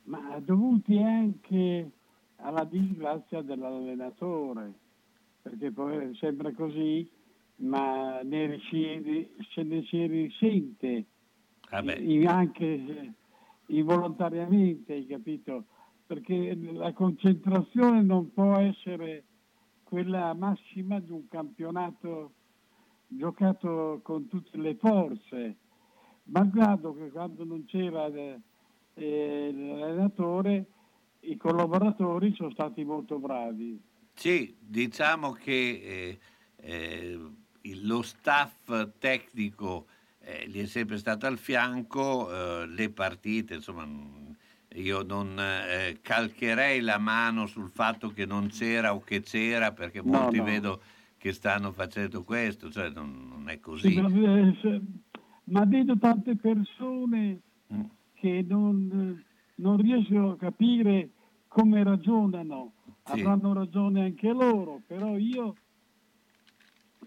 Ma 0.04 0.40
dovuti 0.40 0.98
anche 0.98 1.92
alla 2.38 2.64
disgrazia 2.64 3.42
dell'allenatore, 3.42 4.74
perché 5.42 5.72
poi 5.72 5.98
è 5.98 6.10
sempre 6.16 6.54
così, 6.54 7.10
ma 7.58 8.22
ne 8.24 8.60
si, 8.70 9.30
se 9.52 9.64
ne 9.64 9.84
si 9.84 10.06
risente 10.06 11.06
in- 12.00 12.28
anche 12.28 13.14
involontariamente, 13.68 14.94
hai 14.94 15.08
capito? 15.08 15.66
Perché 16.06 16.56
la 16.74 16.94
concentrazione 16.94 18.02
non 18.04 18.32
può 18.32 18.58
essere 18.58 19.24
quella 19.84 20.34
massima 20.34 21.00
di 21.00 21.12
un 21.12 21.28
campionato 21.28 22.34
giocato 23.08 24.00
con 24.04 24.28
tutte 24.28 24.58
le 24.58 24.76
forze, 24.76 25.56
malgrado 26.24 26.94
che 26.96 27.10
quando 27.10 27.44
non 27.44 27.66
c'era 27.66 28.08
eh, 28.08 29.52
l'allenatore 29.52 30.66
i 31.22 31.38
collaboratori 31.38 32.34
sono 32.36 32.52
stati 32.52 32.84
molto 32.84 33.18
bravi. 33.18 33.82
Sì, 34.14 34.56
diciamo 34.60 35.32
che 35.32 35.52
eh, 35.52 36.20
eh, 36.58 37.20
lo 37.82 38.02
staff 38.02 38.90
tecnico 39.00 39.88
eh, 40.20 40.48
gli 40.48 40.62
è 40.62 40.66
sempre 40.66 40.98
stato 40.98 41.26
al 41.26 41.38
fianco, 41.38 42.32
eh, 42.32 42.68
le 42.68 42.90
partite, 42.90 43.56
insomma, 43.56 43.86
io 44.76 45.04
non 45.04 45.38
eh, 45.40 46.00
calcherei 46.02 46.82
la 46.82 46.98
mano 46.98 47.46
sul 47.48 47.70
fatto 47.70 48.10
che 48.10 48.26
non 48.26 48.48
c'era 48.48 48.94
o 48.94 49.00
che 49.00 49.22
c'era, 49.22 49.72
perché 49.72 50.02
No, 50.02 50.20
molti 50.20 50.38
no. 50.38 50.44
vedo 50.44 50.82
che 51.18 51.32
stanno 51.34 51.72
facendo 51.72 52.24
questo, 52.24 52.70
cioè 52.70 52.90
non, 52.90 53.28
non 53.30 53.50
è 53.50 53.54
Sì, 53.54 53.60
così. 53.60 54.00
ma, 54.02 54.08
eh, 54.10 54.82
ma 55.46 55.66
vedo 55.66 55.98
tante 55.98 56.36
persone 56.36 57.40
Mm. 57.74 57.82
che 58.14 58.46
non, 58.48 59.24
non 59.56 59.78
riescono 59.78 60.32
a 60.32 60.38
capire 60.38 61.10
come 61.48 61.84
ragionano. 61.84 62.74
Sì. 63.06 63.22
Avranno 63.22 63.54
ragione 63.54 64.04
anche 64.04 64.28
loro, 64.32 64.82
però 64.86 65.18
io 65.18 65.56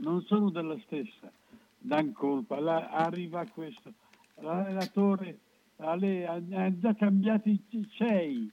non 0.01 0.21
sono 0.23 0.51
della 0.51 0.77
stessa. 0.85 1.31
Dan 1.79 2.13
colpa, 2.13 2.59
la- 2.59 2.89
arriva 2.89 3.45
questo. 3.47 3.93
L'allenatore 4.41 5.39
ha, 5.79 5.95
le- 5.95 6.27
ha- 6.27 6.79
già 6.79 6.95
cambiati 6.95 7.63
i 7.71 7.89
sei, 7.97 8.51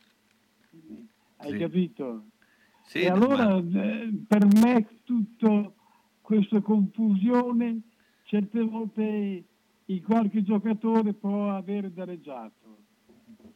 hai 1.38 1.52
Sì. 1.52 1.58
capito? 1.58 2.26
Sì, 2.84 3.00
e 3.02 3.10
allora 3.10 3.58
eh, 3.58 4.14
per 4.28 4.46
me 4.46 5.02
tutta 5.04 5.72
questa 6.22 6.62
confusione 6.62 7.82
certe 8.24 8.62
volte 8.62 9.44
in 9.86 10.04
qualche 10.04 10.44
giocatore 10.44 11.14
può 11.14 11.50
aver 11.52 11.90
danneggiato. 11.90 12.84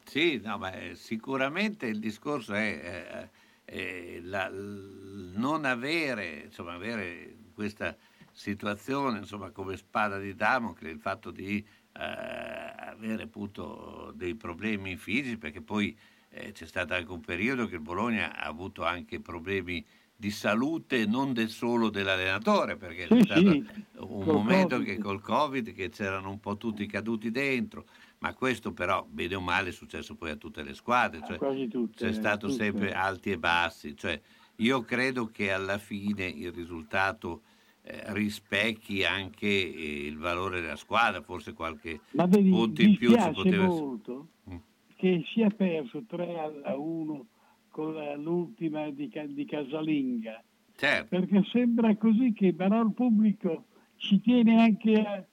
Sì, 0.04 0.40
no, 0.42 0.58
ma 0.58 0.72
eh, 0.72 0.94
sicuramente 0.96 1.86
il 1.86 2.00
discorso 2.00 2.54
è 2.54 3.30
eh, 3.64 3.76
eh, 4.16 4.20
la- 4.22 4.48
l- 4.48 5.32
non 5.34 5.64
avere, 5.64 6.42
insomma, 6.46 6.72
avere 6.74 7.36
questa 7.54 7.96
situazione 8.32 9.18
insomma, 9.18 9.50
come 9.50 9.76
spada 9.76 10.18
di 10.18 10.34
Damocle, 10.34 10.90
il 10.90 10.98
fatto 11.00 11.30
di 11.30 11.56
eh, 11.58 11.64
avere 12.00 13.22
appunto 13.24 14.12
dei 14.16 14.34
problemi 14.34 14.96
fisici, 14.96 15.38
perché 15.38 15.62
poi 15.62 15.96
eh, 16.30 16.52
c'è 16.52 16.66
stato 16.66 16.94
anche 16.94 17.10
un 17.12 17.20
periodo 17.20 17.66
che 17.66 17.76
il 17.76 17.80
Bologna 17.80 18.34
ha 18.36 18.46
avuto 18.46 18.84
anche 18.84 19.20
problemi 19.20 19.84
di 20.14 20.30
salute 20.30 21.06
non 21.06 21.32
del 21.32 21.48
solo 21.48 21.88
dell'allenatore, 21.88 22.76
perché 22.76 23.08
Sì, 23.08 23.16
c'è 23.16 23.24
stato 23.24 23.58
sì, 23.58 23.64
un 23.98 24.28
momento 24.28 24.78
Covid. 24.78 24.84
che 24.84 24.98
col 24.98 25.20
Covid 25.22 25.72
che 25.72 25.88
c'erano 25.88 26.30
un 26.30 26.40
po' 26.40 26.56
tutti 26.56 26.86
caduti 26.86 27.30
dentro, 27.30 27.86
ma 28.18 28.34
questo 28.34 28.72
però, 28.72 29.04
bene 29.08 29.34
o 29.36 29.40
male, 29.40 29.70
è 29.70 29.72
successo 29.72 30.14
poi 30.16 30.30
a 30.30 30.36
tutte 30.36 30.62
le 30.62 30.74
squadre, 30.74 31.22
cioè, 31.22 31.40
quasi 31.40 31.66
tutte, 31.68 32.04
c'è 32.06 32.12
stato 32.12 32.48
tutte. 32.48 32.50
sempre 32.50 32.92
alti 32.92 33.30
e 33.32 33.38
bassi, 33.38 33.96
cioè, 33.96 34.20
io 34.56 34.82
credo 34.82 35.26
che 35.30 35.52
alla 35.52 35.78
fine 35.78 36.26
il 36.26 36.52
risultato 36.52 37.42
eh, 37.82 38.12
rispecchi 38.12 39.04
anche 39.04 39.46
eh, 39.46 40.06
il 40.06 40.18
valore 40.18 40.60
della 40.60 40.76
squadra, 40.76 41.22
forse 41.22 41.52
qualche 41.54 42.00
Ma 42.12 42.26
vedi, 42.26 42.50
punto 42.50 42.82
in 42.82 42.96
più 42.96 43.08
si 43.10 43.14
dispiace 43.14 43.32
poteva... 43.42 43.66
molto 43.66 44.28
Mm. 44.50 44.56
che 44.96 45.22
sia 45.32 45.48
perso 45.50 46.02
3 46.06 46.62
a 46.64 46.76
1 46.76 47.26
con 47.70 47.94
la- 47.94 48.16
l'ultima 48.16 48.90
di, 48.90 49.10
di 49.28 49.44
Casalinga, 49.46 50.42
Certo, 50.76 51.08
perché 51.08 51.42
sembra 51.52 51.94
così 51.96 52.32
che 52.32 52.52
però 52.54 52.82
il 52.82 52.92
pubblico 52.92 53.66
ci 53.96 54.20
tiene 54.20 54.60
anche 54.62 54.94
a- 54.94 55.24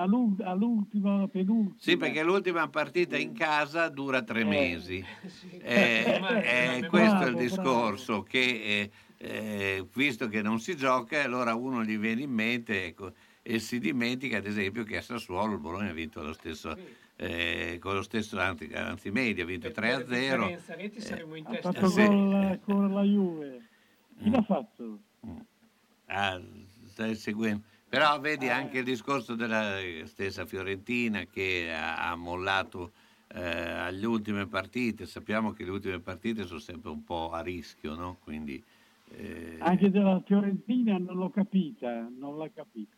all'ul- 0.00 0.40
all'ultima, 0.42 1.26
penultima. 1.28 1.74
sì, 1.78 1.96
perché 1.96 2.22
l'ultima 2.22 2.68
partita 2.68 3.16
in 3.18 3.32
casa 3.32 3.88
dura 3.88 4.22
tre 4.22 4.40
Eh. 4.40 4.44
mesi. 4.44 5.04
Sì. 5.26 5.56
Eh, 5.58 6.04
eh, 6.16 6.80
ma- 6.80 6.86
questo 6.88 7.24
è 7.24 7.28
il 7.28 7.36
discorso 7.36 8.22
che 8.22 8.90
eh, 9.22 9.76
eh, 9.78 9.86
visto 9.94 10.26
che 10.28 10.42
non 10.42 10.58
si 10.58 10.76
gioca 10.76 11.22
allora 11.22 11.54
uno 11.54 11.84
gli 11.84 11.96
viene 11.96 12.22
in 12.22 12.32
mente 12.32 12.86
ecco, 12.86 13.12
e 13.42 13.58
si 13.60 13.78
dimentica 13.78 14.38
ad 14.38 14.46
esempio 14.46 14.82
che 14.82 14.96
a 14.96 15.02
Sassuolo 15.02 15.52
il 15.52 15.60
Bologna 15.60 15.90
ha 15.90 15.94
vinto 15.94 16.22
lo 16.22 16.32
stesso 16.32 16.76
eh, 17.16 17.78
con 17.80 17.94
lo 17.94 18.02
stesso 18.02 18.38
anzi, 18.40 18.70
anzi 18.74 19.10
media 19.10 19.44
ha 19.44 19.46
vinto 19.46 19.68
Per 19.68 19.76
3 19.76 19.92
a 19.92 19.98
la 19.98 20.04
0 20.06 20.42
differenza 20.42 20.74
reti 20.74 21.00
saremmo 21.00 21.36
in 21.36 21.46
Ha 21.46 21.54
fatto 21.54 21.88
sì. 21.88 22.06
con, 22.06 22.30
la, 22.30 22.58
con 22.58 22.92
la 22.92 23.02
Juve. 23.02 23.62
Chi 24.18 24.28
Mm. 24.28 24.32
l'ha 24.32 24.42
fatto? 24.42 25.00
Ah, 26.06 26.40
stai 26.86 27.14
seguendo. 27.16 27.62
Però 27.88 28.18
vedi 28.20 28.48
anche 28.48 28.78
il 28.78 28.84
discorso 28.84 29.34
della 29.34 29.78
stessa 30.04 30.46
Fiorentina 30.46 31.24
che 31.24 31.72
ha, 31.72 32.10
ha 32.10 32.14
mollato 32.14 32.92
eh, 33.34 33.40
alle 33.40 34.06
ultime 34.06 34.46
partite. 34.46 35.06
Sappiamo 35.06 35.52
che 35.52 35.64
le 35.64 35.70
ultime 35.70 35.98
partite 36.00 36.44
sono 36.44 36.58
sempre 36.58 36.90
un 36.90 37.04
po' 37.04 37.30
a 37.32 37.40
rischio, 37.40 37.94
no? 37.94 38.18
Quindi, 38.22 38.62
eh, 39.14 39.56
Anche 39.60 39.90
della 39.90 40.20
Fiorentina 40.24 40.96
non 40.98 41.16
l'ho 41.16 41.30
capita, 41.30 42.08
non 42.08 42.36
l'ha 42.38 42.50
capita. 42.50 42.96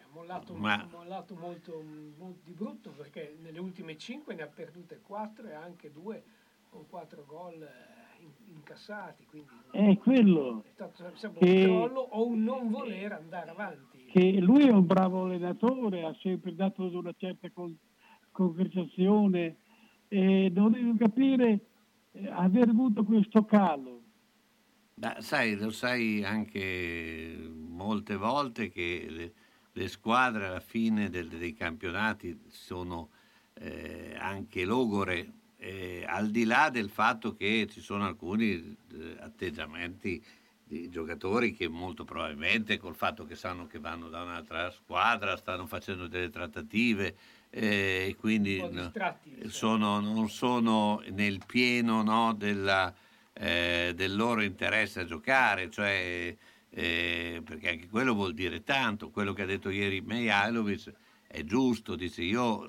Ha 0.00 0.06
mollato, 0.12 0.54
Ma- 0.54 0.80
ha 0.82 0.88
mollato 0.90 1.34
molto, 1.34 1.82
molto 2.18 2.40
di 2.44 2.52
brutto 2.52 2.90
perché 2.90 3.36
nelle 3.42 3.58
ultime 3.58 3.96
5 3.96 4.34
ne 4.34 4.42
ha 4.42 4.46
perdute 4.46 5.00
4 5.02 5.48
e 5.48 5.52
anche 5.54 5.90
2 5.90 6.22
con 6.70 6.86
4 6.88 7.24
gol 7.26 7.62
eh, 7.62 8.22
in- 8.22 8.54
incassati. 8.56 9.24
Quindi 9.26 9.48
È 9.70 9.96
quello. 9.98 10.62
è 10.64 10.70
stato 10.72 11.10
sempre 11.16 11.40
Che- 11.46 11.64
un 11.64 11.76
crollo 11.88 12.00
o 12.00 12.26
un 12.26 12.42
non 12.42 12.70
voler 12.70 13.12
andare 13.12 13.50
avanti. 13.50 14.04
che 14.06 14.40
lui 14.40 14.66
è 14.66 14.70
un 14.70 14.86
bravo 14.86 15.24
allenatore, 15.24 16.04
ha 16.04 16.14
sempre 16.20 16.54
dato 16.54 16.84
una 16.84 17.12
certa 17.16 17.50
con- 17.50 17.76
concretizzazione 18.30 19.56
e 20.08 20.50
non 20.54 20.72
devo 20.72 20.94
capire 20.96 21.60
eh, 22.12 22.28
aver 22.28 22.68
avuto 22.68 23.04
questo 23.04 23.44
calo. 23.44 23.95
Ma 24.98 25.20
sai, 25.20 25.56
lo 25.56 25.70
sai 25.70 26.24
anche 26.24 27.36
molte 27.52 28.16
volte 28.16 28.70
che 28.70 29.06
le, 29.08 29.32
le 29.72 29.88
squadre 29.88 30.46
alla 30.46 30.60
fine 30.60 31.10
del- 31.10 31.28
dei 31.28 31.52
campionati 31.52 32.38
sono 32.48 33.10
eh, 33.58 34.14
anche 34.18 34.64
logore, 34.64 35.32
eh, 35.58 36.04
al 36.06 36.30
di 36.30 36.44
là 36.44 36.70
del 36.70 36.88
fatto 36.88 37.34
che 37.34 37.66
ci 37.70 37.80
sono 37.80 38.06
alcuni 38.06 38.52
eh, 38.54 39.16
atteggiamenti 39.18 40.22
di 40.64 40.88
giocatori 40.88 41.52
che 41.54 41.68
molto 41.68 42.04
probabilmente 42.04 42.78
col 42.78 42.94
fatto 42.94 43.24
che 43.24 43.36
sanno 43.36 43.66
che 43.66 43.78
vanno 43.78 44.08
da 44.08 44.22
un'altra 44.22 44.70
squadra 44.70 45.36
stanno 45.36 45.66
facendo 45.66 46.06
delle 46.08 46.28
trattative 46.28 47.16
eh, 47.50 48.06
e 48.08 48.16
quindi 48.18 48.58
no, 48.58 48.68
diciamo. 48.68 49.18
sono, 49.46 50.00
non 50.00 50.28
sono 50.28 51.02
nel 51.10 51.40
pieno 51.46 52.02
no, 52.02 52.32
della, 52.34 52.92
eh, 53.38 53.92
del 53.94 54.16
loro 54.16 54.42
interesse 54.42 55.00
a 55.00 55.04
giocare, 55.04 55.70
cioè, 55.70 56.34
eh, 56.70 57.42
perché 57.44 57.70
anche 57.70 57.88
quello 57.88 58.14
vuol 58.14 58.34
dire 58.34 58.62
tanto. 58.62 59.10
Quello 59.10 59.32
che 59.32 59.42
ha 59.42 59.46
detto 59.46 59.70
ieri 59.70 60.00
Mejalovic 60.00 60.92
è 61.26 61.44
giusto, 61.44 61.96
dice 61.96 62.22
io 62.22 62.66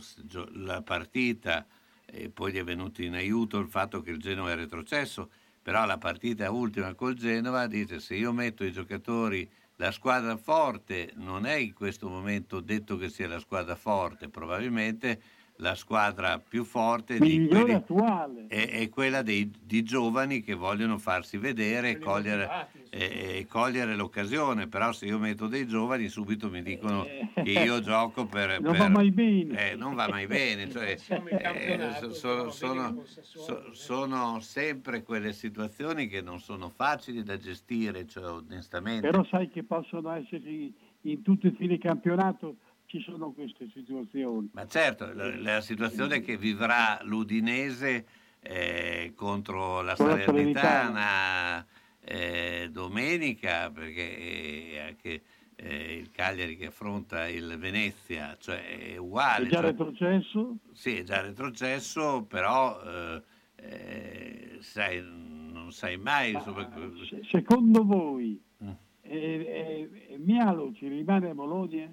la 0.53 0.82
partita 0.82 1.65
e 2.06 2.30
poi 2.30 2.51
gli 2.51 2.58
è 2.58 2.63
venuto 2.63 3.01
in 3.01 3.13
aiuto 3.13 3.60
il 3.60 3.67
fatto 3.67 4.01
che 4.01 4.12
il 4.12 4.19
Genova 4.19 4.51
è 4.51 4.56
retrocesso, 4.56 5.30
però 5.62 5.86
la 5.86 5.97
partita 5.97 6.49
ultima 6.51 6.93
col 6.93 7.15
Genova 7.15 7.67
dice 7.67 7.99
se 7.99 8.15
io 8.15 8.32
metto 8.32 8.63
i 8.63 8.71
giocatori, 8.71 9.49
la 9.75 9.91
squadra 9.91 10.38
forte 10.38 11.12
non 11.15 11.45
è 11.45 11.56
in 11.56 11.73
questo 11.73 12.10
momento 12.10 12.62
detto 12.62 12.97
che 12.97 13.10
sia 13.10 13.27
la 13.27 13.39
squadra 13.39 13.75
forte, 13.75 14.30
probabilmente 14.30 15.21
la 15.59 15.73
squadra 15.73 16.39
più 16.39 16.63
forte 16.63 17.17
di 17.17 17.47
quelli- 17.47 17.73
attuale. 17.73 18.45
è, 18.47 18.69
è 18.81 18.89
quella 18.89 19.23
dei, 19.23 19.51
di 19.59 19.81
giovani 19.83 20.41
che 20.41 20.53
vogliono 20.53 20.99
farsi 20.99 21.37
vedere 21.37 21.89
e 21.91 21.97
cogliere, 21.99 22.45
motivati, 22.45 22.77
insomma. 22.77 23.03
e- 23.03 23.37
e 23.39 23.45
cogliere 23.47 23.95
l'occasione, 23.95 24.67
però 24.67 24.91
se 24.91 25.05
io 25.07 25.17
metto 25.17 25.47
dei 25.47 25.65
giovani 25.67 26.09
subito 26.09 26.49
mi 26.51 26.61
dicono 26.61 27.05
Eh, 27.05 27.29
che 27.43 27.51
io 27.51 27.79
gioco 27.81 28.27
per... 28.27 28.61
non 28.61 28.73
per- 28.73 28.81
va 28.81 28.89
mai 28.89 29.09
bene. 29.11 29.71
eh, 29.71 29.75
non 29.75 29.95
va 29.95 30.07
mai 30.07 30.27
bene, 30.27 30.69
cioè, 30.69 30.95
eh, 31.07 31.97
so- 32.11 32.49
sono, 32.51 33.03
so- 33.21 33.57
è- 33.69 33.73
sono 33.73 34.39
sempre 34.39 35.01
quelle 35.03 35.33
situazioni 35.33 36.07
che 36.07 36.21
non 36.21 36.39
sono 36.39 36.69
facili 36.69 37.23
da 37.23 37.37
gestire, 37.37 38.05
cioè, 38.07 38.25
onestamente. 38.29 39.09
Però 39.09 39.23
sai 39.25 39.49
che 39.49 39.63
possono 39.63 40.11
esserci 40.11 40.71
in 41.01 41.21
tutto 41.23 41.47
il 41.47 41.55
fine 41.57 41.77
campionato 41.77 42.57
ci 42.88 43.02
sono 43.02 43.32
queste 43.32 43.69
situazioni. 43.73 44.50
Ma 44.54 44.65
certo, 44.65 45.12
la, 45.13 45.36
la 45.39 45.62
situazione 45.62 46.21
che 46.21 46.38
vivrà 46.38 47.00
l'Udinese 47.04 48.06
eh, 48.39 49.12
contro 49.15 49.82
la 49.82 49.93
Con 49.95 50.08
Salernitana 50.08 51.65
eh, 52.00 52.69
domenica, 52.71 53.69
perché 53.69 54.17
eh, 54.17 54.80
anche 54.80 55.21
eh, 55.56 55.97
il 55.97 56.12
Cagliari 56.12 56.56
che 56.56 56.67
affronta 56.67 57.28
il 57.28 57.58
Venezia, 57.58 58.38
cioè 58.39 58.93
è 58.93 58.97
uguale. 58.97 59.47
È 59.47 59.50
già 59.50 59.56
cioè, 59.58 59.65
retrocesso? 59.65 60.56
Sì, 60.71 60.97
è 60.97 61.04
già 61.04 61.21
retrocesso, 61.21 62.23
però 62.23 62.82
eh, 62.84 63.21
eh, 63.56 64.58
sai, 64.62 65.02
non 65.04 65.71
sai 65.73 65.97
mai. 65.97 66.32
Insomma, 66.34 66.69
Se- 67.08 67.21
Secondo 67.30 67.84
voi 67.84 68.41
Mm. 68.63 68.71
eh, 69.02 70.17
Mialo 70.17 70.73
ci 70.73 70.88
rimane 70.88 71.30
a 71.30 71.34
Bologna? 71.36 71.88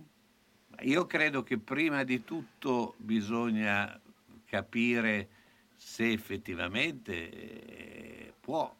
Io 0.83 1.07
credo 1.07 1.43
che 1.43 1.59
prima 1.59 2.05
di 2.05 2.25
tutto 2.25 2.95
bisogna 2.99 3.99
capire 4.45 5.29
se 5.77 6.11
effettivamente 6.13 7.31
eh, 7.31 8.33
può 8.41 8.75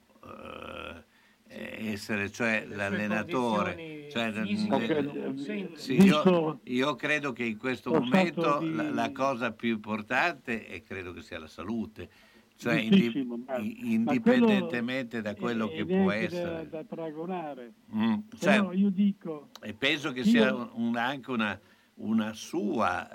eh, 1.49 1.93
essere, 1.93 2.31
cioè 2.31 2.65
Le 2.67 2.77
l'allenatore. 2.77 3.93
Cioè, 4.11 4.31
le- 4.31 5.73
sì, 5.75 5.95
io, 6.03 6.61
io 6.65 6.95
credo 6.95 7.33
che 7.33 7.45
in 7.45 7.59
questo 7.59 7.91
momento 7.91 8.59
di- 8.59 8.75
la, 8.75 8.91
la 8.91 9.11
cosa 9.13 9.51
più 9.53 9.71
importante 9.71 10.67
è 10.67 10.83
credo 10.83 11.13
che 11.13 11.23
sia 11.23 11.39
la 11.41 11.49
salute, 11.49 12.09
cioè 12.57 12.75
indi- 12.75 13.03
Giustissimo, 13.03 13.43
ma- 13.45 13.57
i- 13.57 13.77
ma 13.81 13.91
indipendentemente 14.13 15.21
da 15.21 15.35
quello 15.35 15.69
è- 15.69 15.75
che 15.75 15.85
può 15.85 16.11
essere. 16.13 16.69
Da, 16.71 16.79
da 16.79 16.85
paragonare. 16.85 17.73
Mm, 17.93 18.15
cioè, 18.39 18.55
Però 18.57 18.73
io 18.73 18.91
dico, 18.91 19.49
e 19.63 19.75
penso 19.75 20.13
che 20.13 20.21
Io- 20.21 20.25
sia 20.27 20.55
un- 20.55 20.97
anche 20.97 21.31
una, 21.33 21.59
una 21.97 22.33
sua 22.35 23.09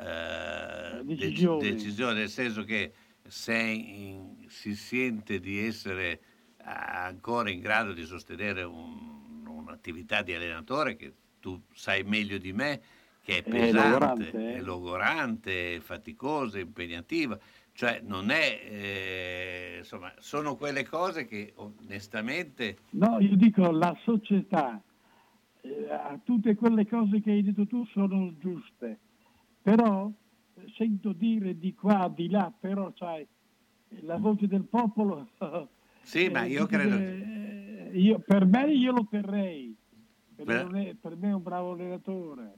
eh, 1.00 1.04
dec- 1.04 1.18
Decisione. 1.18 1.70
decisione, 1.72 2.14
nel 2.14 2.30
senso 2.30 2.64
che 2.64 2.94
se 3.28 3.56
in- 3.56 4.46
si 4.48 4.76
sente 4.76 5.40
di 5.40 5.60
essere 5.60 6.22
ancora 6.64 7.50
in 7.50 7.60
grado 7.62 7.94
di 7.94 8.06
sostenere 8.06 8.64
un- 8.64 9.46
un'attività 9.48 10.22
di 10.22 10.34
allenatore 10.34 10.96
che 10.96 11.14
tu 11.40 11.60
sai 11.74 12.04
meglio 12.04 12.38
di 12.38 12.54
me 12.54 12.82
che 13.22 13.38
è 13.38 13.44
È 13.44 13.50
pesante, 13.50 13.74
logorante, 13.74 14.32
eh. 14.32 14.56
è 14.56 14.62
logorante, 14.62 15.76
è 15.76 15.80
faticosa, 15.80 16.58
impegnativa. 16.60 17.38
Cioè 17.74 18.02
non 18.04 18.30
è, 18.30 18.60
eh, 18.70 19.76
insomma, 19.80 20.12
sono 20.20 20.56
quelle 20.56 20.84
cose 20.86 21.26
che 21.26 21.54
onestamente 21.56 22.78
no, 22.92 23.20
io 23.20 23.36
dico 23.36 23.70
la 23.72 23.96
società, 24.04 24.82
eh, 25.62 26.20
tutte 26.24 26.56
quelle 26.56 26.88
cose 26.88 27.22
che 27.22 27.32
hai 27.32 27.44
detto 27.44 27.66
tu 27.68 27.86
sono 27.88 28.36
giuste, 28.38 29.00
però 29.62 30.12
eh, 30.56 30.66
sento 30.76 31.14
dire 31.14 31.58
di 31.58 31.74
qua, 31.74 32.12
di 32.14 32.30
là, 32.30 32.52
però 32.58 32.92
sai, 32.96 33.28
la 34.02 34.18
voce 34.18 34.48
del 34.48 34.64
popolo... 34.66 35.28
Sì, 36.02 36.30
ma 36.30 36.46
eh, 36.46 36.50
io 36.50 36.66
dice 36.66 36.76
credo 36.78 36.96
eh, 36.98 37.92
io- 37.94 38.20
per 38.20 38.46
me 38.46 38.72
io 38.72 38.92
lo 38.94 39.06
terrei, 39.10 39.76
Per- 40.36 40.72
è- 40.72 40.96
per 40.96 41.16
me 41.18 41.30
è 41.30 41.34
un 41.34 41.44
bravo 41.44 41.74
allenatore. 41.74 42.58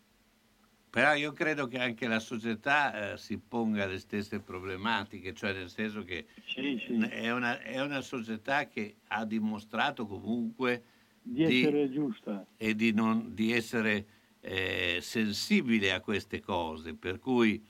Però 0.90 1.14
io 1.16 1.32
credo 1.32 1.68
che 1.68 1.80
anche 1.80 2.08
la 2.08 2.20
società 2.20 3.14
eh, 3.14 3.18
si 3.18 3.38
ponga 3.40 3.86
le 3.86 3.98
stesse 3.98 4.42
problematiche, 4.42 5.34
cioè 5.34 5.54
nel 5.54 5.70
senso 5.70 6.04
che 6.04 6.28
Sì, 6.46 6.78
sì. 6.86 6.98
è, 7.00 7.32
una, 7.32 7.60
è 7.60 7.82
una 7.82 8.02
società 8.02 8.68
che 8.68 8.98
ha 9.08 9.26
dimostrato 9.26 10.06
comunque 10.06 10.84
Di 11.24 11.44
essere 11.44 11.92
giusta. 11.92 12.46
e 12.58 12.76
di, 12.76 12.92
non, 12.94 13.34
di 13.34 13.52
essere 13.54 14.06
eh, 14.42 14.98
sensibile 15.02 15.92
a 15.94 16.02
queste 16.02 16.40
cose, 16.42 16.96
per 16.96 17.20
cui 17.20 17.64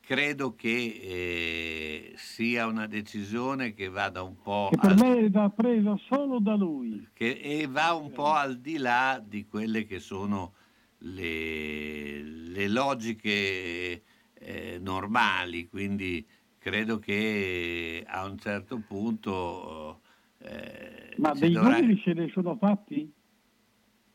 credo 0.00 0.54
che 0.54 0.68
eh, 1.02 2.12
sia 2.16 2.66
una 2.66 2.86
decisione 2.86 3.74
che 3.74 3.88
vada 3.88 4.22
un 4.22 4.40
po' 4.40 4.68
Che 4.70 4.78
per 4.78 4.92
al- 4.92 4.98
me 4.98 5.30
va 5.30 5.50
presa 5.50 5.96
solo 6.08 6.38
da 6.38 6.54
lui. 6.54 7.08
che, 7.12 7.38
e 7.42 7.66
va 7.66 7.92
un 7.92 8.12
po' 8.12 8.32
al 8.32 8.58
di 8.58 8.78
là 8.78 9.22
di 9.24 9.46
quelle 9.46 9.84
che 9.84 9.98
sono 9.98 10.54
le, 10.98 12.22
le 12.22 12.68
logiche 12.68 14.02
eh, 14.32 14.78
normali, 14.80 15.68
quindi 15.68 16.24
credo 16.58 16.98
che 16.98 18.02
a 18.06 18.24
un 18.24 18.38
certo 18.38 18.78
punto... 18.78 20.00
eh, 20.46 21.14
Ma 21.18 21.32
dei 21.32 21.52
dovrà- 21.52 21.78
numeri 21.78 22.00
se 22.04 22.12
ne 22.12 22.28
sono 22.28 22.56
fatti? 22.56 23.12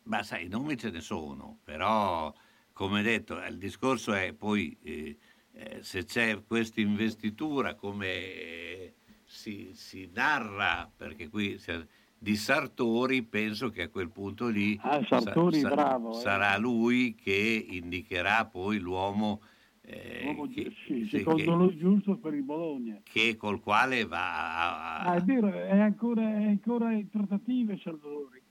ma 0.04 0.24
sai, 0.24 0.46
i 0.46 0.50
nomi 0.50 0.78
ce 0.78 0.89
ne 0.89 1.00
sono, 1.02 1.60
però 1.63 2.34
come 2.74 3.02
detto, 3.02 3.39
il 3.44 3.58
discorso 3.58 4.13
è 4.13 4.34
poi 4.34 4.78
eh, 4.82 5.17
eh, 5.54 5.80
se 5.84 6.06
c'è 6.06 6.44
questa 6.44 6.82
investitura 6.82 7.76
come 7.76 8.08
eh, 8.08 8.96
si, 9.24 9.70
si 9.74 10.10
narra, 10.13 10.91
perché 10.96 11.30
qui 11.30 11.58
si- 11.60 11.86
di 12.17 12.36
Sartori, 12.36 13.24
penso 13.24 13.70
che 13.70 13.84
a 13.84 13.89
quel 13.89 14.10
punto 14.12 14.48
lì 14.48 14.78
Ah, 14.84 15.04
Sartori, 15.06 15.62
bravo, 15.62 16.12
eh. 16.12 16.22
sarà 16.22 16.58
lui 16.58 17.15
che 17.15 17.65
indicherà 17.70 18.46
poi 18.46 18.78
l'uomo 18.80 19.41
eh, 19.82 20.48
che, 20.54 20.74
sì, 20.86 21.08
secondo 21.10 21.44
che- 21.44 21.58
lui 21.58 21.78
giusto 21.78 22.17
per 22.17 22.34
il 22.34 22.44
Bologna. 22.44 23.00
che 23.04 23.36
col 23.38 23.60
quale 23.60 24.06
va 24.06 24.98
a, 25.00 25.12
Ah, 25.12 25.15
è 25.15 25.22
vero, 25.22 25.48
è 25.52 25.80
ancora, 25.80 26.22
è 26.22 26.44
ancora 26.46 26.91
in 26.94 27.10
trattative 27.10 27.78
Salvadori. 27.78 28.41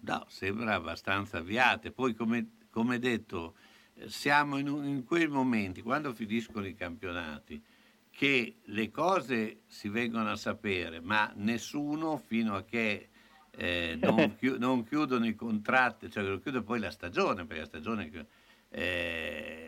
No, 0.00 0.24
sembra 0.28 0.74
abbastanza 0.74 1.38
avviate. 1.38 1.90
Poi, 1.90 2.14
come, 2.14 2.50
come 2.70 2.98
detto, 3.00 3.56
eh, 3.94 4.08
siamo 4.08 4.58
in, 4.58 4.68
in 4.68 5.04
quei 5.04 5.26
momenti, 5.26 5.82
quando 5.82 6.12
finiscono 6.12 6.66
i 6.66 6.74
campionati, 6.74 7.60
che 8.10 8.56
le 8.64 8.90
cose 8.90 9.62
si 9.66 9.88
vengono 9.88 10.30
a 10.30 10.36
sapere, 10.36 11.00
ma 11.00 11.32
nessuno 11.36 12.16
fino 12.16 12.54
a 12.54 12.62
che 12.62 13.08
eh, 13.50 13.98
non, 14.00 14.34
chiu- 14.38 14.58
non 14.58 14.84
chiudono 14.84 15.26
i 15.26 15.34
contratti, 15.34 16.08
cioè 16.10 16.22
non 16.22 16.40
chiude 16.40 16.62
poi 16.62 16.78
la 16.78 16.90
stagione, 16.92 17.44
perché 17.44 17.62
la 17.62 17.66
stagione 17.66 18.26
eh, 18.70 19.67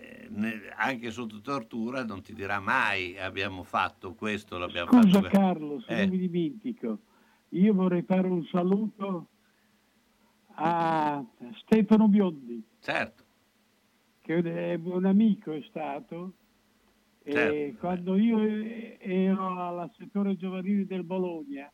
anche 0.76 1.10
sotto 1.10 1.40
tortura 1.40 2.04
non 2.04 2.22
ti 2.22 2.32
dirà 2.34 2.60
mai 2.60 3.18
abbiamo 3.18 3.62
fatto 3.64 4.14
questo, 4.14 4.58
l'abbiamo 4.58 4.90
Scusa 4.90 5.18
fatto. 5.18 5.20
que-". 5.20 5.28
Carlo, 5.28 5.80
se 5.80 5.94
Eh. 5.94 6.00
non 6.00 6.08
mi 6.10 6.18
dimentico, 6.18 6.98
io 7.50 7.74
vorrei 7.74 8.02
fare 8.02 8.28
un 8.28 8.44
saluto 8.44 9.28
a 10.54 11.24
Stefano 11.62 12.08
Biondi, 12.08 12.62
Certo, 12.80 13.24
che 14.20 14.36
è 14.42 14.74
un 14.74 15.04
amico 15.04 15.52
è 15.52 15.62
stato, 15.68 16.34
Certo, 17.22 17.78
quando 17.78 18.16
io 18.16 18.38
ero 18.98 19.78
al 19.78 19.90
settore 19.96 20.36
giovanile 20.36 20.86
del 20.86 21.04
Bologna, 21.04 21.72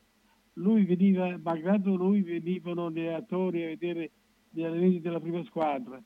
lui 0.55 0.85
veniva, 0.85 1.37
malgrado 1.39 1.95
lui 1.95 2.23
venivano 2.23 2.91
gli 2.91 2.99
allenatori 3.01 3.65
a 3.65 3.69
vedere 3.69 4.11
gli 4.51 4.63
allenamenti 4.63 5.01
della 5.01 5.21
prima 5.21 5.43
squadra, 5.45 6.03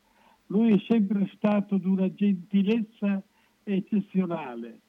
lui 0.51 0.75
è 0.75 0.83
sempre 0.89 1.31
stato 1.37 1.79
di 1.79 1.87
una 1.87 2.13
gentilezza 2.13 3.23
eccezionale. 3.63 4.81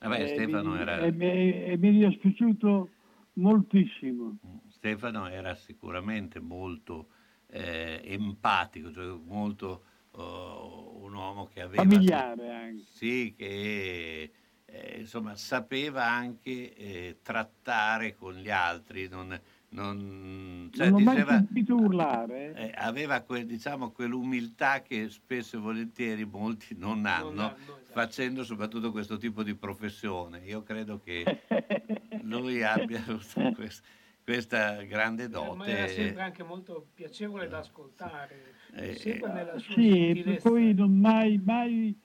vabbè, 0.00 0.22
E 0.22 0.28
Stefano 0.28 0.70
mi- 0.72 0.78
era... 0.80 0.98
E, 1.00 1.12
mi- 1.12 1.64
e 1.64 1.76
mi 1.78 2.00
è 2.00 2.08
dispiaciuto 2.08 2.88
moltissimo. 3.34 4.36
Stefano 4.68 5.28
era 5.28 5.54
sicuramente 5.54 6.40
molto 6.40 7.08
eh, 7.48 8.00
empatico, 8.04 8.92
cioè 8.92 9.18
molto 9.24 9.84
oh, 10.12 10.98
un 11.02 11.14
uomo 11.14 11.46
che 11.46 11.60
aveva... 11.60 11.82
Familiare 11.82 12.50
anche. 12.50 12.82
Sì, 12.86 13.34
che 13.36 14.32
eh, 14.64 14.96
insomma 14.98 15.36
sapeva 15.36 16.06
anche 16.06 16.74
eh, 16.74 17.18
trattare 17.22 18.14
con 18.14 18.34
gli 18.34 18.50
altri, 18.50 19.08
non, 19.08 19.38
non, 19.74 20.70
cioè, 20.72 20.88
non 20.88 20.98
l'ho 20.98 21.04
mai 21.04 21.14
diceva- 21.16 21.36
sentito 21.36 21.74
urlare. 21.74 22.52
eh. 22.54 22.62
eh, 22.66 22.72
aveva 22.76 23.20
que- 23.22 23.44
diciamo, 23.44 23.90
quell'umiltà 23.90 24.82
che 24.82 25.08
spesso 25.08 25.56
e 25.56 25.60
volentieri 25.60 26.24
molti 26.24 26.76
non 26.78 27.04
hanno, 27.06 27.28
hanno, 27.28 27.52
esatto. 27.54 27.82
facendo 27.92 28.44
soprattutto 28.44 28.92
questo 28.92 29.16
tipo 29.16 29.42
di 29.42 29.54
professione. 29.54 30.38
Io 30.44 30.62
credo 30.62 31.00
che 31.00 31.40
lui 32.22 32.62
abbia 32.62 33.00
avuto 33.00 33.50
quest- 33.54 33.84
questa 34.22 34.82
grande 34.82 35.24
Eh, 35.24 35.28
ma 35.28 35.66
era 35.66 35.86
sempre 35.88 36.12
dote. 36.12 36.20
anche 36.20 36.42
molto 36.44 36.86
piacevole 36.94 37.48
da 37.48 37.58
ascoltare, 37.58 38.54
Eh, 38.74 38.94
sempre 38.94 39.32
nella 39.32 39.58
sua 39.58 39.74
Sì, 39.74 40.38
poi 40.40 40.72
non 40.72 40.96
mai, 40.96 41.38
mai, 41.44 41.98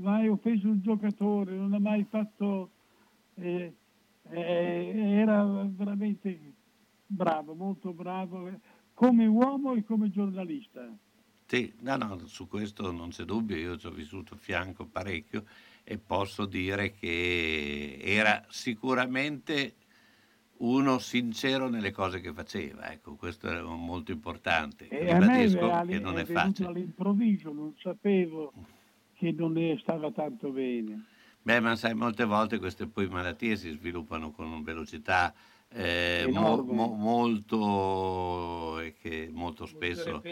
mai 0.00 0.28
offeso 0.28 0.66
un 0.68 0.80
giocatore, 0.82 1.54
non 1.54 1.72
ha 1.72 1.78
mai 1.78 2.04
fatto... 2.04 2.70
eh, 3.36 3.74
eh, 4.30 4.92
era 5.20 5.44
veramente 5.68 6.51
bravo, 7.12 7.54
molto 7.54 7.92
bravo, 7.92 8.50
come 8.94 9.26
uomo 9.26 9.74
e 9.74 9.84
come 9.84 10.10
giornalista. 10.10 10.88
Sì, 11.46 11.72
no, 11.80 11.96
no, 11.96 12.26
su 12.26 12.48
questo 12.48 12.90
non 12.92 13.10
c'è 13.10 13.24
dubbio, 13.24 13.56
io 13.56 13.76
ci 13.76 13.86
ho 13.86 13.90
vissuto 13.90 14.34
a 14.34 14.36
fianco 14.38 14.86
parecchio 14.86 15.44
e 15.84 15.98
posso 15.98 16.46
dire 16.46 16.92
che 16.92 17.98
era 18.00 18.42
sicuramente 18.48 19.74
uno 20.58 20.98
sincero 20.98 21.68
nelle 21.68 21.90
cose 21.90 22.20
che 22.20 22.32
faceva, 22.32 22.90
ecco, 22.90 23.16
questo 23.16 23.48
era 23.48 23.62
molto 23.64 24.12
importante. 24.12 24.88
E 24.88 25.12
a 25.12 25.18
me 25.18 25.44
Ribadisco 25.44 25.70
è, 25.70 25.86
che 25.86 25.98
non 25.98 26.18
è 26.18 26.22
è 26.22 26.24
facile. 26.24 26.68
all'improvviso, 26.68 27.52
non 27.52 27.74
sapevo 27.78 28.52
che 29.14 29.32
non 29.32 29.52
ne 29.52 29.76
stava 29.78 30.10
tanto 30.10 30.50
bene. 30.50 31.04
Beh, 31.42 31.60
ma 31.60 31.74
sai, 31.74 31.94
molte 31.94 32.24
volte 32.24 32.58
queste 32.58 32.86
poi 32.86 33.08
malattie 33.08 33.56
si 33.56 33.70
sviluppano 33.70 34.30
con 34.30 34.62
velocità 34.62 35.34
eh, 35.74 36.28
mo- 36.30 36.62
mo- 36.62 36.94
molto 36.94 38.78
e 38.80 38.92
che 38.92 39.28
molto 39.32 39.66
spesso 39.66 40.22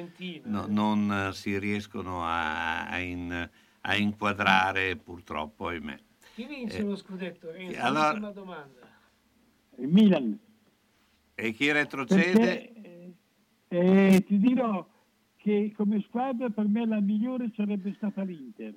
no, 0.44 0.66
non 0.68 1.30
si 1.32 1.58
riescono 1.58 2.24
a, 2.24 2.88
a, 2.88 2.98
in, 2.98 3.50
a, 3.80 3.96
inquadrare 3.96 4.96
purtroppo, 4.96 5.68
ahimè. 5.68 5.98
Chi 6.34 6.46
vince 6.46 6.78
eh, 6.78 6.82
lo 6.82 6.96
scudetto? 6.96 7.50
Renzo, 7.50 7.80
allora, 7.80 8.08
ultima 8.08 8.30
domanda. 8.32 8.80
Il 9.76 9.88
Milan. 9.88 10.38
E 11.34 11.52
chi 11.52 11.72
retrocede? 11.72 12.32
Perché, 12.32 13.14
eh, 13.68 14.24
ti 14.26 14.38
dirò 14.38 14.86
che 15.36 15.72
come 15.74 16.02
squadra 16.06 16.50
per 16.50 16.66
me 16.66 16.86
la 16.86 17.00
migliore 17.00 17.50
sarebbe 17.56 17.94
stata 17.96 18.22
l'Inter. 18.22 18.74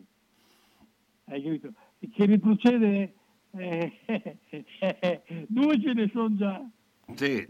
Hai 1.26 1.44
capito? 1.44 1.74
Che 2.00 2.26
retrocede 2.26 3.14
eh, 3.56 3.92
due 5.48 5.82
ce 5.82 5.94
ne 5.94 6.10
sono 6.12 6.36
già. 6.36 6.66
Sì. 7.16 7.46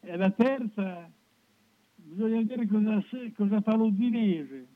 e 0.00 0.16
la 0.16 0.30
terza 0.30 1.10
bisogna 1.94 2.38
vedere 2.38 2.66
cosa, 2.66 3.04
cosa 3.36 3.60
fa 3.60 3.74
l'Udinese. 3.76 4.66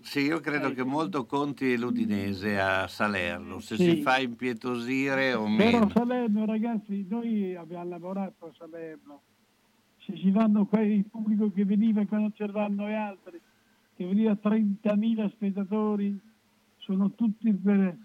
Sì, 0.00 0.20
io 0.20 0.40
credo 0.40 0.72
che 0.72 0.82
molto 0.82 1.26
conti 1.26 1.76
l'Udinese 1.76 2.58
a 2.58 2.88
Salerno, 2.88 3.60
se 3.60 3.76
sì. 3.76 3.84
si 3.84 4.02
fa 4.02 4.18
impietosire 4.18 5.32
o 5.32 5.46
meno. 5.46 5.86
Però 5.86 5.90
Salerno, 5.90 6.44
ragazzi, 6.44 7.06
noi 7.08 7.54
abbiamo 7.54 7.88
lavorato 7.88 8.46
a 8.46 8.52
Salerno. 8.58 9.20
Se 9.98 10.16
ci 10.16 10.32
vanno 10.32 10.66
quei 10.66 10.96
il 10.96 11.04
pubblico 11.04 11.52
che 11.52 11.64
veniva 11.64 12.04
quando 12.06 12.32
c'erano 12.34 12.88
e 12.88 12.94
altri, 12.94 13.40
che 13.94 14.04
veniva 14.04 14.32
30.000 14.32 15.30
spettatori, 15.30 16.18
sono 16.78 17.12
tutti 17.12 17.52
per, 17.52 17.80
eh, 17.80 17.98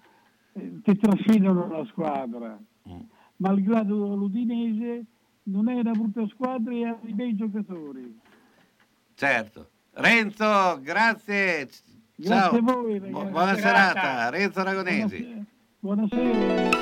che 0.84 0.96
trascinano 0.96 1.68
la 1.68 1.86
squadra. 1.86 2.60
Mm. 2.90 3.00
Malgrado 3.38 4.16
l'Udinese 4.16 5.06
non 5.44 5.70
è 5.70 5.74
una 5.74 5.92
brutta 5.92 6.26
squadra 6.28 6.74
e 6.74 6.86
ha 6.86 6.98
dei 7.02 7.14
bei 7.14 7.36
giocatori. 7.36 8.20
Certo. 9.14 9.70
Renzo, 9.94 10.80
grazie. 10.82 11.68
Grazie 12.16 12.24
Ciao. 12.24 12.56
a 12.56 12.62
voi. 12.62 13.00
Ragazzi. 13.00 13.12
Buona 13.12 13.54
Grazie. 13.54 13.62
serata, 13.62 14.30
Renzo 14.30 14.60
Aragonesi. 14.60 15.46
Buonasera. 15.80 16.22
Buonasera. 16.22 16.78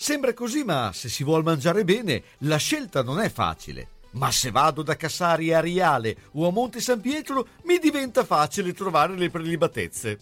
Sembra 0.00 0.32
così, 0.32 0.62
ma 0.62 0.92
se 0.92 1.08
si 1.08 1.24
vuol 1.24 1.42
mangiare 1.42 1.82
bene, 1.82 2.22
la 2.38 2.56
scelta 2.56 3.02
non 3.02 3.20
è 3.20 3.28
facile. 3.28 3.88
Ma 4.12 4.30
se 4.30 4.50
vado 4.50 4.82
da 4.82 4.96
Cassari 4.96 5.52
a 5.52 5.60
Riale 5.60 6.16
o 6.32 6.46
a 6.46 6.52
Monte 6.52 6.80
San 6.80 7.00
Pietro, 7.00 7.48
mi 7.64 7.78
diventa 7.78 8.24
facile 8.24 8.72
trovare 8.72 9.16
le 9.16 9.28
prelibatezze. 9.28 10.18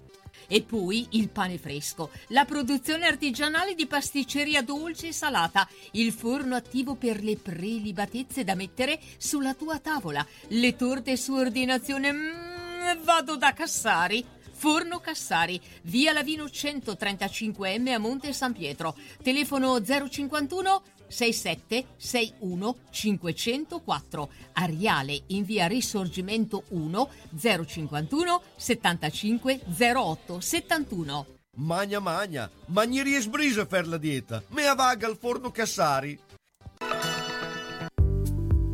E 0.49 0.63
poi 0.63 1.07
il 1.11 1.29
pane 1.29 1.59
fresco, 1.59 2.11
la 2.29 2.45
produzione 2.45 3.07
artigianale 3.07 3.75
di 3.75 3.87
pasticceria 3.87 4.63
dolce 4.63 5.09
e 5.09 5.13
salata, 5.13 5.69
il 5.93 6.13
forno 6.13 6.55
attivo 6.55 6.95
per 6.95 7.23
le 7.23 7.37
prelibatezze 7.37 8.45
da 8.45 8.55
mettere 8.55 9.01
sulla 9.17 9.55
tua 9.55 9.79
tavola, 9.79 10.27
le 10.49 10.77
torte 10.77 11.17
su 11.17 11.33
ordinazione. 11.33 12.13
Mm, 12.13 13.03
vado 13.03 13.37
da 13.37 13.53
Cassari. 13.53 14.25
Forno 14.59 15.01
Cassari, 15.01 15.61
via 15.83 16.15
Lavino 16.15 16.45
135M 16.45 17.93
a 17.93 17.99
Monte 17.99 18.33
San 18.33 18.55
Pietro. 18.55 18.97
Telefono 19.23 19.83
051 19.83 20.83
67 21.09 21.87
61 21.97 22.77
504 22.91 24.29
Ariale 24.53 25.23
in 25.29 25.45
via 25.45 25.67
Risorgimento 25.67 26.65
1 26.69 27.09
051 27.39 28.43
75 28.57 29.61
08 29.79 30.41
71 30.41 31.27
Magna 31.59 32.01
magna, 32.01 32.51
magni 32.67 33.19
sbrisa 33.19 33.65
per 33.65 33.89
la 33.89 33.97
dieta, 33.97 34.43
me 34.49 34.67
avaga 34.67 35.07
al 35.07 35.17
forno 35.17 35.51
Cassari. 35.51 36.19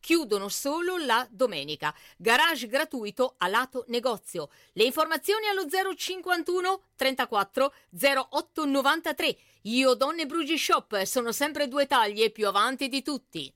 chiudono 0.00 0.48
solo 0.48 0.96
la 0.96 1.26
domenica. 1.30 1.94
Garage 2.16 2.66
gratuito 2.66 3.34
a 3.38 3.46
lato 3.46 3.84
negozio. 3.88 4.48
Le 4.72 4.84
informazioni 4.84 5.46
allo 5.46 5.66
051 5.94 6.82
34 6.96 7.74
08 8.30 8.64
93. 8.64 9.36
Io 9.62 9.94
Donne 9.94 10.26
Brugi 10.26 10.58
Shop 10.58 11.02
sono 11.02 11.32
sempre 11.32 11.68
due 11.68 11.86
taglie 11.86 12.30
più 12.30 12.48
avanti 12.48 12.88
di 12.88 13.02
tutti. 13.02 13.54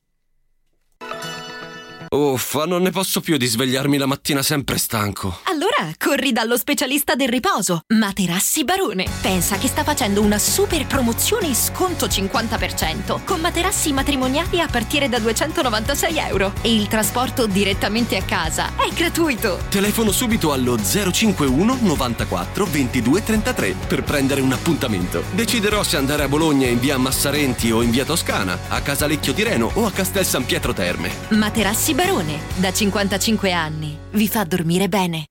Uffa, 2.15 2.65
non 2.65 2.83
ne 2.83 2.91
posso 2.91 3.21
più 3.21 3.37
di 3.37 3.47
svegliarmi 3.47 3.99
la 3.99 4.07
mattina 4.07 4.41
sempre 4.41 4.79
stanco. 4.79 5.41
Allora 5.47 5.93
corri 5.99 6.31
dallo 6.31 6.57
specialista 6.57 7.17
del 7.17 7.29
riposo, 7.29 7.81
Materassi 7.89 8.63
Barone. 8.63 9.05
Pensa 9.21 9.59
che 9.59 9.67
sta 9.67 9.83
facendo 9.83 10.23
una 10.23 10.39
super 10.39 10.87
promozione 10.87 11.49
e 11.49 11.55
sconto 11.57 12.07
50% 12.07 13.25
con 13.25 13.41
materassi 13.41 13.93
matrimoniali 13.93 14.61
a 14.61 14.69
partire 14.69 15.09
da 15.09 15.19
296 15.19 16.19
euro. 16.19 16.53
E 16.63 16.73
il 16.73 16.87
trasporto 16.87 17.47
direttamente 17.47 18.17
a 18.17 18.23
casa 18.23 18.77
è 18.77 18.89
gratuito. 18.95 19.63
Telefono 19.69 20.13
subito 20.13 20.53
allo 20.53 20.79
051 20.79 21.79
94 21.81 22.65
22 22.65 23.25
33 23.25 23.75
per 23.89 24.05
prendere 24.05 24.41
un 24.41 24.53
appuntamento. 24.53 25.25
Deciderò 25.33 25.83
se 25.83 25.97
andare 25.97 26.23
a 26.23 26.29
Bologna 26.29 26.69
in 26.69 26.79
via 26.79 26.97
Massarenti 26.97 27.73
o 27.73 27.83
in 27.83 27.91
via 27.91 28.05
Toscana, 28.05 28.57
a 28.69 28.81
Casalecchio 28.83 29.35
Tireno 29.35 29.69
o 29.75 29.85
a 29.85 29.91
Castel 29.91 30.25
San 30.25 30.45
Pietro 30.45 30.73
Terme. 30.73 31.11
Materassi 31.31 31.93
Barone 31.93 32.03
Barone, 32.05 32.39
da 32.57 32.71
55 32.71 33.51
anni, 33.51 33.97
vi 34.11 34.29
fa 34.29 34.45
dormire 34.45 34.91
bene. 34.91 35.25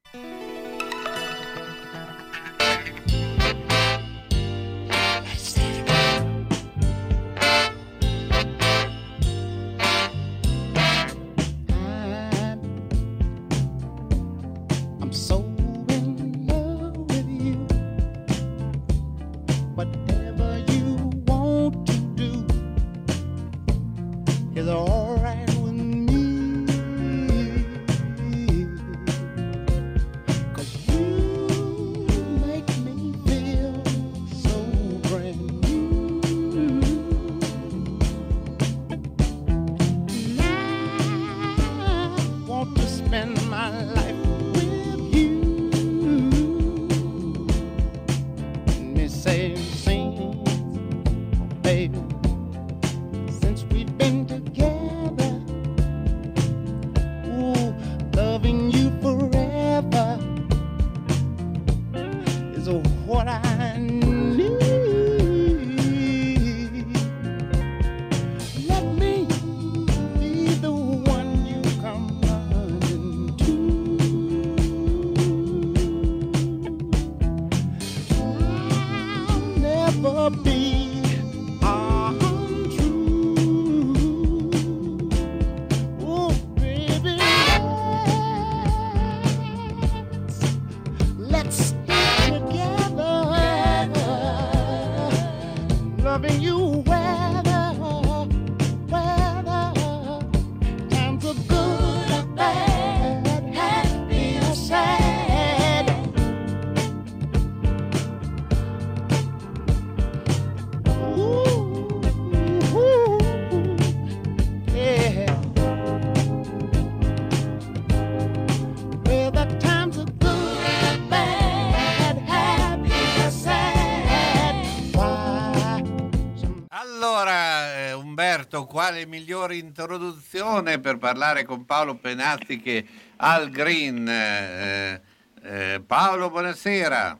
Quale 128.83 129.05
migliore 129.05 129.55
introduzione 129.55 130.77
per 130.77 130.97
parlare 130.97 131.45
con 131.45 131.63
Paolo 131.63 131.95
Penazzi 131.95 132.59
che 132.59 132.83
Al 133.15 133.49
Green? 133.49 134.05
Eh, 134.05 135.01
eh, 135.41 135.81
Paolo, 135.87 136.29
buonasera. 136.29 137.17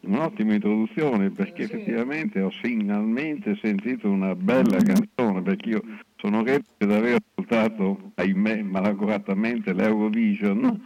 Un'ottima 0.00 0.52
introduzione 0.52 1.30
perché 1.30 1.62
effettivamente 1.62 2.42
ho 2.42 2.50
finalmente 2.50 3.58
sentito 3.62 4.10
una 4.10 4.34
bella 4.34 4.76
canzone 4.82 5.40
perché 5.40 5.70
io 5.70 5.82
sono 6.16 6.44
reduce 6.44 6.68
di 6.76 6.92
aver 6.92 7.16
ascoltato, 7.16 8.12
ahimè, 8.16 8.60
malauguratamente 8.60 9.72
l'Eurovision 9.72 10.82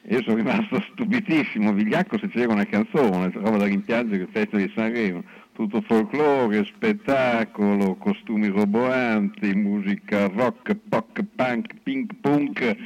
e 0.00 0.22
sono 0.22 0.36
rimasto 0.36 0.80
stupidissimo. 0.92 1.74
Vigliacco 1.74 2.16
se 2.16 2.28
c'era 2.28 2.54
una 2.54 2.64
canzone, 2.64 3.30
roba 3.30 3.58
da 3.58 3.66
rimpiangere 3.66 4.22
il 4.22 4.28
Festival 4.32 4.64
di 4.64 4.72
Sanremo, 4.74 5.22
tutto 5.52 5.80
folklore, 5.82 6.64
spettacolo, 6.64 7.96
costumi 7.96 8.48
roboanti, 8.48 9.54
musica 9.54 10.26
rock, 10.28 10.74
pop, 10.88 11.22
punk, 11.36 11.74
pink, 11.82 12.14
punk, 12.20 12.76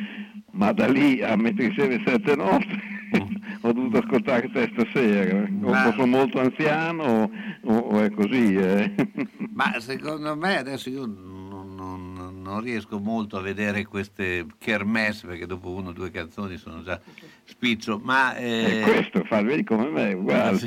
ma 0.57 0.73
da 0.73 0.89
lì 0.89 1.23
a 1.23 1.37
mettere 1.37 1.69
insieme 1.69 2.03
sette 2.05 2.35
note 2.35 2.67
ho 3.63 3.73
dovuto 3.73 3.99
ascoltare 3.99 4.51
te 4.51 4.71
stasera. 4.73 5.43
O 5.63 5.71
Ma- 5.71 5.91
sono 5.93 6.07
molto 6.07 6.41
anziano 6.41 7.31
o, 7.63 7.77
o 7.77 8.01
è 8.03 8.11
così. 8.11 8.55
eh. 8.55 8.95
Ma 9.53 9.79
secondo 9.81 10.37
me 10.37 10.59
adesso 10.59 10.89
io 10.91 11.07
non, 11.07 11.75
non- 11.75 12.41
non 12.43 12.61
riesco 12.61 12.99
molto 12.99 13.37
a 13.39 13.41
vedere 13.41 13.85
queste 13.87 14.47
kermesse 14.59 15.27
perché 15.27 15.47
dopo 15.47 15.71
una 15.71 15.89
o 15.89 15.93
due 15.93 16.11
canzoni 16.11 16.57
sono 16.57 16.83
già 16.83 17.01
spiccio, 17.45 18.01
ma 18.03 18.37
E 18.37 18.79
eh, 18.79 18.83
questo, 18.83 19.25
fa, 19.25 19.43
vedi 19.43 19.65
come 19.65 19.89
me, 19.89 20.11
è 20.11 20.15
uguale. 20.15 20.59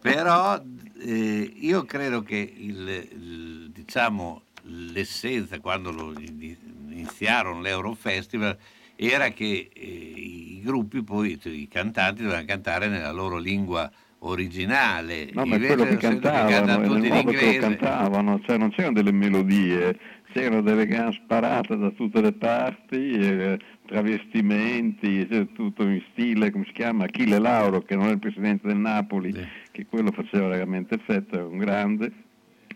Però 0.00 0.60
eh, 1.00 1.52
io 1.56 1.84
credo 1.84 2.22
che 2.22 2.36
il, 2.56 2.88
il- 3.12 3.70
diciamo, 3.72 4.42
l'essenza 4.64 5.58
quando 5.60 5.90
lo 5.90 6.12
ini- 6.18 6.56
iniziarono 6.90 7.60
l'Eurofestival 7.60 8.56
era 9.00 9.28
che 9.28 9.70
eh, 9.72 9.80
i 9.80 10.60
gruppi 10.64 11.04
poi, 11.04 11.38
i 11.44 11.68
cantanti 11.68 12.22
dovevano 12.22 12.46
cantare 12.46 12.88
nella 12.88 13.12
loro 13.12 13.38
lingua 13.38 13.88
originale. 14.20 15.28
No, 15.32 15.44
ma 15.44 15.56
quello 15.56 15.84
che 15.84 15.96
cantavano, 15.96 16.82
tutti 16.82 17.06
in 17.06 17.14
inglese. 17.14 17.58
cantavano, 17.58 18.40
cioè 18.44 18.58
non 18.58 18.70
c'erano 18.70 18.94
delle 18.94 19.12
melodie, 19.12 19.96
c'erano 20.32 20.62
delle 20.62 20.86
gran 20.86 21.12
sparate 21.12 21.76
da 21.76 21.90
tutte 21.90 22.20
le 22.20 22.32
parti, 22.32 23.12
eh, 23.12 23.58
travestimenti, 23.86 25.28
cioè, 25.30 25.46
tutto 25.52 25.84
in 25.84 26.02
stile, 26.10 26.50
come 26.50 26.64
si 26.64 26.72
chiama, 26.72 27.04
Achille 27.04 27.38
Lauro, 27.38 27.82
che 27.82 27.94
non 27.94 28.08
è 28.08 28.10
il 28.10 28.18
presidente 28.18 28.66
del 28.66 28.78
Napoli, 28.78 29.32
che 29.70 29.86
quello 29.86 30.10
faceva 30.10 30.48
veramente 30.48 30.96
effetto, 30.96 31.36
era 31.36 31.46
un 31.46 31.58
grande, 31.58 32.12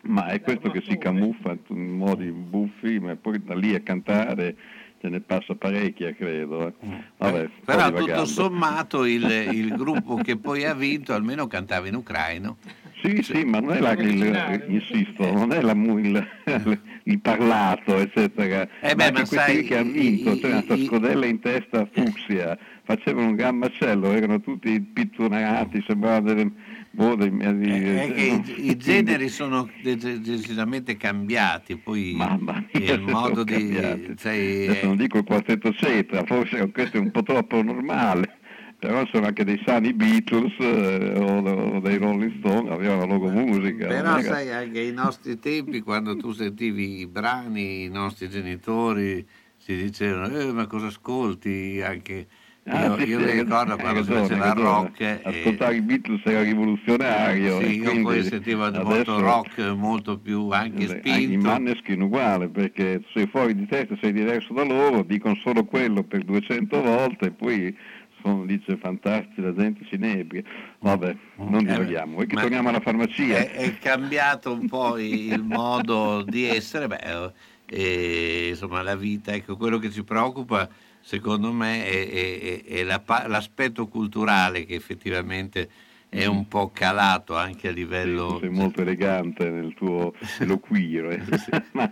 ma 0.02 0.26
è 0.26 0.40
questo 0.40 0.70
che 0.70 0.82
si 0.86 0.96
camuffa 0.98 1.56
in 1.68 1.96
modi 1.96 2.30
buffi, 2.30 3.00
ma 3.00 3.16
poi 3.16 3.42
da 3.42 3.54
lì 3.54 3.74
a 3.74 3.80
cantare 3.80 4.56
ce 5.02 5.08
ne 5.08 5.20
passa 5.20 5.56
parecchia, 5.56 6.14
credo. 6.14 6.68
eh. 6.68 6.72
Vabbè, 7.18 7.48
sto 7.56 7.64
Però 7.64 7.90
tutto 7.90 8.24
sommato 8.24 9.04
il, 9.04 9.28
il 9.50 9.74
gruppo 9.74 10.14
che 10.16 10.36
poi 10.36 10.64
ha 10.64 10.74
vinto 10.74 11.12
almeno 11.12 11.48
cantava 11.48 11.88
in 11.88 11.96
ucraino. 11.96 12.58
Sì, 13.02 13.20
sì, 13.20 13.42
ma 13.42 13.58
non 13.58 13.72
è 13.72 13.80
la, 13.80 13.92
il, 13.94 14.64
insisto, 14.68 15.28
non 15.32 15.52
è 15.52 15.60
la, 15.60 15.72
il, 15.72 16.28
il 17.02 17.18
parlato, 17.18 17.98
eccetera. 17.98 18.68
Eh 18.80 18.94
beh, 18.94 19.10
ma 19.10 19.18
anche 19.18 19.20
ma 19.20 19.42
sai, 19.42 19.64
che 19.64 19.76
hanno 19.76 19.90
vinto, 19.90 20.38
c'era 20.38 20.62
una 20.64 20.84
scodella 20.84 21.26
in 21.26 21.40
testa 21.40 21.88
fucsia, 21.90 22.56
facevano 22.84 23.26
un 23.26 23.34
gran 23.34 23.56
macello, 23.56 24.12
erano 24.12 24.40
tutti 24.40 24.80
pitturati, 24.80 25.82
sembravano 25.84 26.32
delle... 26.32 26.52
Boh, 26.94 27.14
dei, 27.14 27.30
dei- 27.34 27.96
È 27.96 28.12
che 28.12 28.52
i, 28.56 28.70
i 28.70 28.76
generi 28.76 29.28
sono 29.28 29.68
de- 29.82 29.96
de- 29.96 30.20
decisamente 30.20 30.96
cambiati, 30.98 31.76
poi 31.76 32.12
Mamma 32.14 32.62
mia, 32.72 32.92
il 32.94 33.00
modo 33.00 33.44
di... 33.44 34.14
eh, 34.22 34.80
non 34.82 34.96
dico 34.96 35.18
il 35.18 35.24
quartetto 35.24 35.72
cetra, 35.72 36.22
forse 36.24 36.70
questo 36.70 36.98
è 36.98 37.00
un 37.00 37.10
po' 37.10 37.22
troppo 37.22 37.62
normale, 37.62 38.38
però 38.78 39.06
sono 39.06 39.24
anche 39.26 39.42
dei 39.42 39.60
sani 39.64 39.94
Beatles 39.94 40.52
eh, 40.58 41.14
o, 41.18 41.38
o 41.76 41.80
dei 41.80 41.96
Rolling 41.96 42.38
Stone, 42.40 42.70
avevano 42.70 43.06
la 43.06 43.14
loro 43.16 43.30
musica. 43.30 43.86
Però 43.86 44.14
è 44.16 44.20
che- 44.20 44.26
sai, 44.28 44.50
anche 44.52 44.78
ai 44.80 44.92
nostri 44.92 45.38
tempi, 45.38 45.80
quando 45.80 46.14
tu 46.16 46.32
sentivi 46.32 47.00
i 47.00 47.06
brani, 47.06 47.84
i 47.84 47.88
nostri 47.88 48.28
genitori 48.28 49.26
si 49.56 49.76
dicevano, 49.76 50.36
eh, 50.36 50.52
ma 50.52 50.66
cosa 50.66 50.88
ascolti? 50.88 51.80
Anche 51.80 52.26
Ah, 52.64 52.86
io, 52.86 52.96
sì, 52.98 53.08
io 53.08 53.18
sì, 53.18 53.24
mi 53.24 53.30
ricordo 53.32 53.76
quando 53.76 54.04
si 54.04 54.12
faceva 54.12 54.46
il 54.46 54.52
rock. 54.54 55.00
e- 55.00 55.20
Ascoltare 55.24 55.74
i 55.76 55.82
Beatles 55.82 56.20
era 56.24 56.42
rivoluzionario. 56.42 57.60
Sì, 57.60 57.80
io 57.80 58.00
poi 58.02 58.22
sentivo 58.22 58.70
molto 58.70 59.18
rock 59.20 59.58
molto 59.74 60.18
più 60.18 60.48
anche 60.50 60.84
Eh, 60.84 60.92
Anche 60.92 61.08
i 61.10 61.24
spinto. 61.24 61.48
Maneskin 61.48 62.00
uguale, 62.02 62.48
perché 62.48 63.02
sei 63.12 63.26
fuori 63.26 63.56
di 63.56 63.66
testa, 63.66 63.96
sei 64.00 64.12
diverso 64.12 64.52
da 64.52 64.62
loro, 64.62 65.02
dicono 65.02 65.34
solo 65.42 65.64
quello 65.64 66.04
per 66.04 66.22
200 66.22 66.80
volte 66.80 67.26
e 67.26 67.30
poi 67.32 67.76
sono, 68.22 68.46
dice 68.46 68.76
fantastici, 68.76 69.40
la 69.40 69.52
gente 69.52 69.84
si 69.88 69.96
inebria. 69.96 70.42
Vabbè, 70.78 71.16
non 71.38 71.64
Eh, 71.66 71.72
divaghiamo. 71.72 72.12
Vuoi 72.14 72.26
che 72.28 72.36
torniamo 72.36 72.68
alla 72.68 72.78
farmacia? 72.80 73.38
È, 73.38 73.50
è 73.50 73.78
cambiato 73.78 74.52
un 74.52 74.68
po' 74.68 74.98
il 74.98 75.42
modo 75.42 76.22
di 76.22 76.44
essere, 76.44 76.86
beh, 76.86 77.32
e, 77.66 78.46
insomma 78.50 78.82
la 78.82 78.94
vita, 78.94 79.32
ecco, 79.32 79.56
quello 79.56 79.78
che 79.78 79.90
ci 79.90 80.04
preoccupa 80.04 80.68
secondo 81.02 81.52
me 81.52 81.84
è, 81.84 82.08
è- 82.10 82.64
è 82.64 82.82
la 82.84 83.02
l'aspetto 83.26 83.86
culturale 83.88 84.64
che 84.64 84.74
effettivamente 84.74 85.68
è 86.12 86.26
un 86.26 86.46
po' 86.46 86.70
calato 86.74 87.34
anche 87.36 87.68
a 87.68 87.70
livello... 87.70 88.36
sei 88.38 88.50
molto 88.50 88.82
elegante 88.82 89.48
nel 89.48 89.72
tuo 89.72 90.12
eloquire. 90.40 91.24
Ma, 91.72 91.90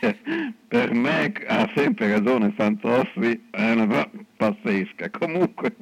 cioè, 0.00 0.16
per 0.66 0.94
me 0.94 1.30
ha 1.46 1.70
sempre 1.74 2.10
ragione 2.10 2.52
Fantozzi, 2.52 3.48
è 3.50 3.72
una 3.72 3.86
cosa 3.86 4.10
pazzesca. 4.38 5.10
Comunque, 5.10 5.76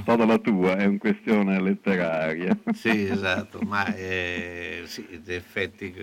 sto 0.00 0.16
dalla 0.16 0.38
tua, 0.38 0.74
è 0.76 0.86
una 0.86 0.98
questione 0.98 1.60
letteraria. 1.60 2.58
Sì, 2.72 3.04
esatto, 3.04 3.60
ma 3.60 3.86
eh, 3.94 4.82
sì, 4.86 5.06
in 5.10 5.22
effetti 5.26 5.94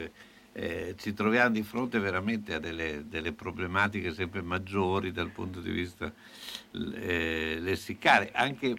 eh, 0.53 0.95
ci 0.97 1.13
troviamo 1.13 1.51
di 1.51 1.63
fronte 1.63 1.99
veramente 1.99 2.53
a 2.55 2.59
delle, 2.59 3.05
delle 3.07 3.33
problematiche 3.33 4.13
sempre 4.13 4.41
maggiori 4.41 5.11
dal 5.11 5.29
punto 5.29 5.59
di 5.61 5.71
vista 5.71 6.11
eh, 6.71 7.57
lessicale. 7.59 8.31
Anche, 8.33 8.75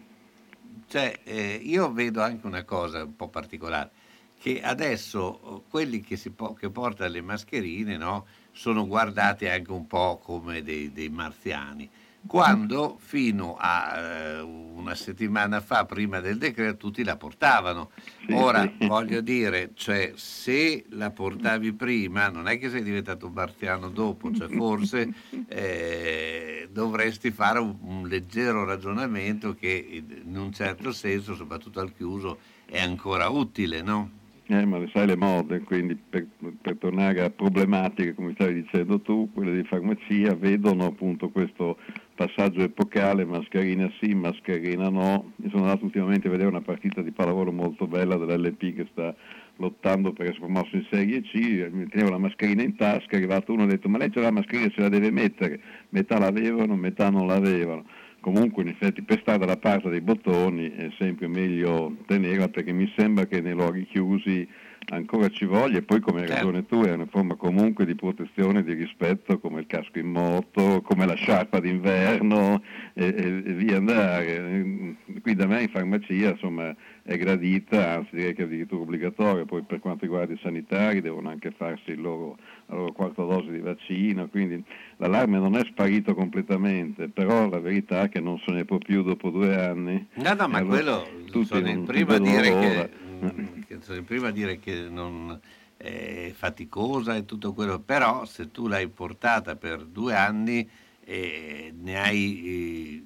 cioè, 0.88 1.20
eh, 1.24 1.60
io 1.62 1.92
vedo 1.92 2.22
anche 2.22 2.46
una 2.46 2.64
cosa 2.64 3.04
un 3.04 3.16
po' 3.16 3.28
particolare, 3.28 3.90
che 4.38 4.62
adesso 4.62 5.20
oh, 5.20 5.64
quelli 5.68 6.00
che, 6.00 6.18
po- 6.34 6.54
che 6.54 6.70
portano 6.70 7.10
le 7.10 7.20
mascherine 7.20 7.96
no, 7.96 8.26
sono 8.52 8.86
guardati 8.86 9.46
anche 9.46 9.70
un 9.70 9.86
po' 9.86 10.18
come 10.18 10.62
dei, 10.62 10.92
dei 10.92 11.08
marziani. 11.08 11.88
Quando 12.26 12.96
fino 12.98 13.56
a 13.58 13.96
eh, 13.96 14.40
una 14.40 14.94
settimana 14.94 15.60
fa, 15.60 15.84
prima 15.84 16.20
del 16.20 16.38
decreto, 16.38 16.76
tutti 16.76 17.04
la 17.04 17.16
portavano. 17.16 17.90
Ora 18.30 18.70
voglio 18.80 19.20
dire, 19.20 19.70
cioè, 19.74 20.12
se 20.14 20.84
la 20.90 21.10
portavi 21.10 21.72
prima, 21.72 22.28
non 22.28 22.48
è 22.48 22.58
che 22.58 22.70
sei 22.70 22.82
diventato 22.82 23.28
marziano 23.28 23.88
dopo, 23.88 24.32
cioè 24.32 24.48
forse 24.48 25.12
eh, 25.48 26.68
dovresti 26.70 27.30
fare 27.30 27.58
un, 27.58 27.76
un 27.82 28.08
leggero 28.08 28.64
ragionamento 28.64 29.54
che 29.54 30.04
in 30.24 30.36
un 30.36 30.52
certo 30.52 30.92
senso, 30.92 31.34
soprattutto 31.34 31.80
al 31.80 31.92
chiuso, 31.94 32.38
è 32.66 32.80
ancora 32.80 33.28
utile, 33.28 33.82
no? 33.82 34.18
Eh, 34.52 34.64
ma 34.64 34.78
le 34.78 34.90
sai 34.92 35.06
le 35.06 35.16
mode, 35.16 35.60
quindi 35.60 35.94
per, 35.94 36.26
per 36.60 36.76
tornare 36.76 37.22
a 37.22 37.30
problematiche, 37.30 38.14
come 38.14 38.32
stavi 38.34 38.62
dicendo 38.62 39.00
tu, 39.00 39.30
quelle 39.32 39.54
di 39.54 39.62
farmacia 39.62 40.34
vedono 40.34 40.86
appunto 40.86 41.28
questo 41.28 41.78
passaggio 42.20 42.60
epocale, 42.60 43.24
mascherina 43.24 43.90
sì, 43.98 44.12
mascherina 44.12 44.90
no. 44.90 45.32
Io 45.36 45.48
sono 45.48 45.62
andato 45.62 45.86
ultimamente 45.86 46.28
a 46.28 46.30
vedere 46.30 46.50
una 46.50 46.60
partita 46.60 47.00
di 47.00 47.12
pallavolo 47.12 47.50
molto 47.50 47.86
bella 47.86 48.18
dell'LP 48.18 48.74
che 48.74 48.86
sta 48.92 49.14
lottando 49.56 50.12
per 50.12 50.26
essere 50.26 50.40
promosso 50.40 50.76
in 50.76 50.86
Serie 50.90 51.22
C, 51.22 51.70
mi 51.70 51.86
tenevo 51.88 52.10
la 52.10 52.18
mascherina 52.18 52.62
in 52.62 52.76
tasca, 52.76 53.12
è 53.12 53.16
arrivato 53.16 53.54
uno 53.54 53.62
e 53.62 53.64
ha 53.64 53.68
detto 53.68 53.88
ma 53.88 53.96
lei 53.96 54.10
c'è 54.10 54.20
la 54.20 54.30
mascherina, 54.30 54.70
se 54.74 54.82
la 54.82 54.90
deve 54.90 55.10
mettere, 55.10 55.60
metà 55.90 56.18
l'avevano, 56.18 56.76
metà 56.76 57.08
non 57.08 57.26
l'avevano. 57.26 57.86
Comunque 58.20 58.64
in 58.64 58.68
effetti 58.68 59.00
per 59.00 59.20
stare 59.20 59.38
dalla 59.38 59.56
parte 59.56 59.88
dei 59.88 60.02
bottoni 60.02 60.70
è 60.72 60.90
sempre 60.98 61.26
meglio 61.26 61.96
tenerla 62.04 62.48
perché 62.48 62.72
mi 62.72 62.92
sembra 62.98 63.24
che 63.24 63.40
nei 63.40 63.54
luoghi 63.54 63.86
chiusi 63.86 64.46
ancora 64.88 65.28
ci 65.28 65.44
voglia 65.44 65.78
e 65.78 65.82
poi 65.82 66.00
come 66.00 66.22
hai 66.22 66.26
Certo. 66.26 66.46
ragione 66.46 66.66
tu 66.66 66.82
è 66.82 66.92
una 66.92 67.06
forma 67.06 67.34
comunque 67.36 67.84
di 67.86 67.94
protezione, 67.94 68.64
di 68.64 68.72
rispetto 68.72 69.38
come 69.38 69.60
il 69.60 69.66
casco 69.66 69.98
in 69.98 70.08
moto, 70.10 70.80
come 70.82 71.06
la 71.06 71.14
sciarpa 71.14 71.60
d'inverno 71.60 72.62
e, 72.94 73.04
e- 73.04 73.42
e 73.46 73.52
via 73.52 73.76
andare. 73.76 74.96
Qui 75.22 75.34
da 75.34 75.46
me 75.46 75.62
in 75.62 75.68
farmacia 75.68 76.30
insomma 76.30 76.74
è 77.02 77.16
gradita, 77.16 77.96
anzi 77.96 78.16
direi 78.16 78.34
che 78.34 78.42
è 78.42 78.44
addirittura 78.46 78.82
obbligatoria, 78.82 79.44
poi 79.44 79.62
per 79.62 79.78
quanto 79.80 80.04
riguarda 80.04 80.32
i 80.32 80.38
sanitari 80.42 81.00
devono 81.00 81.28
anche 81.28 81.50
farsi 81.50 81.90
il 81.90 82.00
loro, 82.00 82.36
la 82.66 82.76
loro 82.76 82.92
quarta 82.92 83.22
dose 83.22 83.50
di 83.50 83.58
vaccino, 83.60 84.28
quindi 84.28 84.62
l'allarme 84.96 85.38
non 85.38 85.56
è 85.56 85.64
sparito 85.66 86.14
completamente, 86.14 87.08
però 87.08 87.48
la 87.48 87.60
verità 87.60 88.02
è 88.02 88.08
che 88.08 88.20
non 88.20 88.38
se 88.44 88.52
ne 88.52 88.64
può 88.64 88.78
più 88.78 89.02
dopo 89.02 89.30
due 89.30 89.54
anni. 89.54 90.06
No, 90.14 90.34
no, 90.34 90.48
ma 90.48 90.58
allora 90.58 90.74
quello 90.76 91.06
tutti 91.30 91.46
sono 91.46 91.70
il 91.70 91.80
primo 91.80 92.12
a 92.12 92.18
dire 92.18 92.42
che, 92.58 92.90
mm, 93.22 93.62
che 93.66 93.78
sono 93.82 93.98
il 93.98 94.04
primo 94.04 94.26
a 94.26 94.30
dire 94.30 94.58
che 94.58 94.88
non 94.88 95.38
è 95.76 96.32
faticosa 96.34 97.16
e 97.16 97.24
tutto 97.24 97.52
quello, 97.52 97.78
però 97.78 98.24
se 98.26 98.50
tu 98.50 98.66
l'hai 98.68 98.88
portata 98.88 99.56
per 99.56 99.84
due 99.84 100.14
anni 100.14 100.68
eh, 101.04 101.72
ne 101.74 102.00
hai 102.00 102.42
eh, 102.44 103.04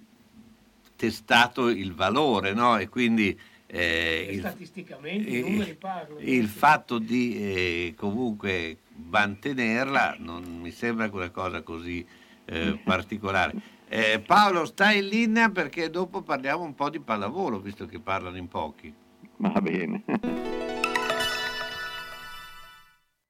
testato 0.97 1.69
il 1.69 1.95
valore, 1.95 2.53
no? 2.53 2.77
E 2.79 2.89
quindi 2.89 3.39
eh, 3.67 4.27
E 4.29 4.33
il, 4.35 4.41
statisticamente 4.41 5.29
i 5.31 5.37
eh, 5.39 5.41
numeri 5.41 5.75
parlano. 5.75 6.21
il 6.21 6.49
fatto 6.49 6.99
di 6.99 7.37
eh, 7.37 7.95
comunque 7.97 8.79
mantenerla 8.95 10.17
non 10.19 10.45
mi 10.61 10.71
sembra 10.71 11.09
una 11.13 11.31
cosa 11.31 11.63
così 11.63 12.05
eh, 12.45 12.79
particolare. 12.85 13.55
Eh, 13.89 14.21
Paolo, 14.25 14.65
stai 14.65 14.99
in 14.99 15.09
linea 15.09 15.51
perché 15.51 15.91
dopo 15.91 16.23
parliamo 16.23 16.65
un 16.65 16.75
po' 16.75 16.91
di 16.91 17.01
pallavolo, 17.01 17.61
visto 17.61 17.87
che 17.87 18.01
parlano 18.01 18.37
in 18.37 18.49
pochi. 18.49 18.93
Va 19.39 19.61
bene. 19.61 20.44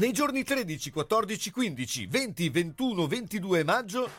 Nei 0.00 0.12
giorni 0.12 0.42
13, 0.44 0.90
14, 0.92 1.50
15, 1.50 2.06
20, 2.06 2.48
21, 2.48 3.06
22 3.06 3.64
maggio, 3.64 4.10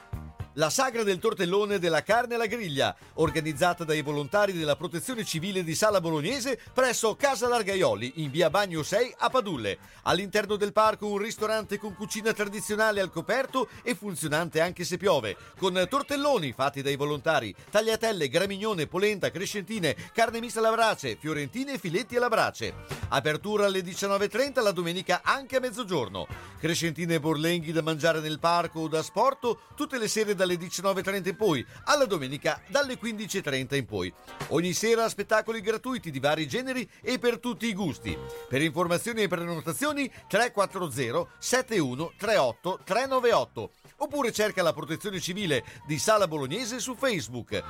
la 0.54 0.70
sagra 0.70 1.04
del 1.04 1.20
tortellone 1.20 1.80
della 1.80 2.04
carne 2.04 2.36
alla 2.36 2.46
griglia, 2.46 2.96
organizzata 3.16 3.84
dai 3.84 4.02
volontari 4.02 4.52
della 4.52 4.76
Protezione 4.76 5.24
Civile 5.24 5.64
di 5.64 5.76
Sala 5.76 6.02
Bolognese 6.02 6.60
presso 6.74 7.16
Casa 7.16 7.48
Largaioli 7.48 8.14
in 8.16 8.32
via 8.32 8.50
Bagno 8.50 8.84
6 8.84 9.16
a 9.20 9.30
Padulle. 9.30 9.78
All'interno 10.04 10.58
del 10.58 10.74
parco 10.74 11.08
un 11.08 11.20
ristorante 11.20 11.78
con 11.78 11.96
cucina 11.96 12.34
tradizionale 12.34 13.00
al 13.00 13.12
coperto 13.12 13.70
e 13.82 13.96
funzionante 13.96 14.60
anche 14.60 14.84
se 14.84 14.98
piove, 14.98 15.38
con 15.58 15.86
tortelloni 15.90 16.52
fatti 16.52 16.82
dai 16.82 16.96
volontari, 16.96 17.56
tagliatelle, 17.70 18.28
gramignone, 18.28 18.88
polenta, 18.88 19.32
crescentine, 19.32 19.96
carne 20.14 20.40
mista 20.40 20.60
alla 20.60 20.72
brace, 20.72 21.16
fiorentine 21.20 21.74
e 21.74 21.78
filetti 21.78 22.18
alla 22.18 22.30
brace. 22.30 22.74
Apertura 23.10 23.66
alle 23.66 23.82
19.30 23.82 24.62
la 24.62 24.72
domenica 24.72 25.22
anche 25.24 25.58
a 25.58 25.60
mezzogiorno. 25.60 26.28
Crescentine 26.60 27.16
e 27.16 27.20
borlenghi 27.20 27.72
da 27.72 27.82
mangiare 27.82 28.20
nel 28.20 28.40
parco 28.40 28.82
o 28.82 28.88
da 28.88 29.02
sporto 29.02 29.62
tutte 29.76 29.98
le 29.98 30.08
sere 30.08 30.36
dalle 30.42 30.56
19.30 30.56 31.28
in 31.28 31.36
poi, 31.36 31.66
alla 31.84 32.06
domenica 32.06 32.60
dalle 32.68 33.00
15.30 33.00 33.76
in 33.76 33.86
poi. 33.86 34.12
Ogni 34.48 34.74
sera 34.74 35.08
spettacoli 35.08 35.62
gratuiti 35.62 36.10
di 36.10 36.20
vari 36.20 36.48
generi 36.48 36.90
e 37.02 37.20
per 37.20 37.38
tutti 37.38 37.68
i 37.68 37.74
gusti. 37.76 38.18
Per 38.50 38.62
informazioni 38.62 39.22
e 39.22 39.28
prenotazioni 39.28 40.12
340 40.28 41.28
71 41.38 42.14
38 42.18 42.80
398 42.84 43.72
oppure 43.98 44.32
cerca 44.32 44.64
la 44.64 44.74
protezione 44.74 45.20
civile 45.20 45.64
di 45.86 46.00
Sala 46.00 46.28
Bolognese 46.28 46.80
su 46.80 46.96
Facebook. 46.96 47.62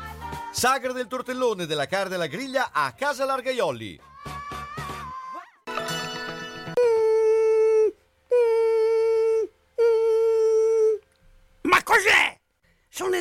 Sagra 0.53 0.93
del 0.93 1.07
tortellone 1.07 1.65
della 1.65 1.87
carne 1.87 2.15
alla 2.15 2.27
griglia 2.27 2.69
a 2.71 2.93
Casa 2.93 3.25
Largaioli. 3.25 3.99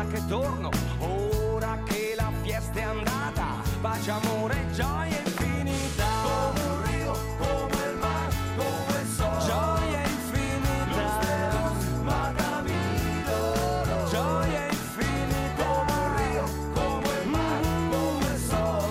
ora 0.00 0.08
che 0.08 0.24
torno, 0.26 0.70
ora 0.98 1.78
che 1.84 2.14
la 2.16 2.32
fiesta 2.42 2.78
è 2.78 2.82
andata. 2.82 3.62
Pace, 3.82 4.10
amore, 4.10 4.66
gioia 4.72 5.20
infinita. 5.24 6.06
Come 6.22 6.60
un 6.60 6.82
rio, 6.84 7.12
come 7.38 7.84
il 7.90 7.96
mare, 7.98 8.34
come 8.56 9.00
il 9.00 9.06
sole. 9.06 9.44
Gioia 9.44 10.00
infinita. 10.00 10.90
Come 10.90 11.12
un 11.12 11.36
rio, 11.36 11.62
come 11.84 11.88
il 11.88 12.02
mare, 12.02 12.34
come 13.10 13.50
il 18.32 18.38
sole 18.38 18.88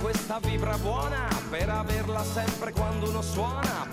questa 0.00 0.38
vibra 0.38 0.76
buona, 0.76 1.28
per 1.48 1.70
averla 1.70 2.22
sempre 2.22 2.72
quando 2.72 3.08
uno 3.08 3.22
suona. 3.22 3.83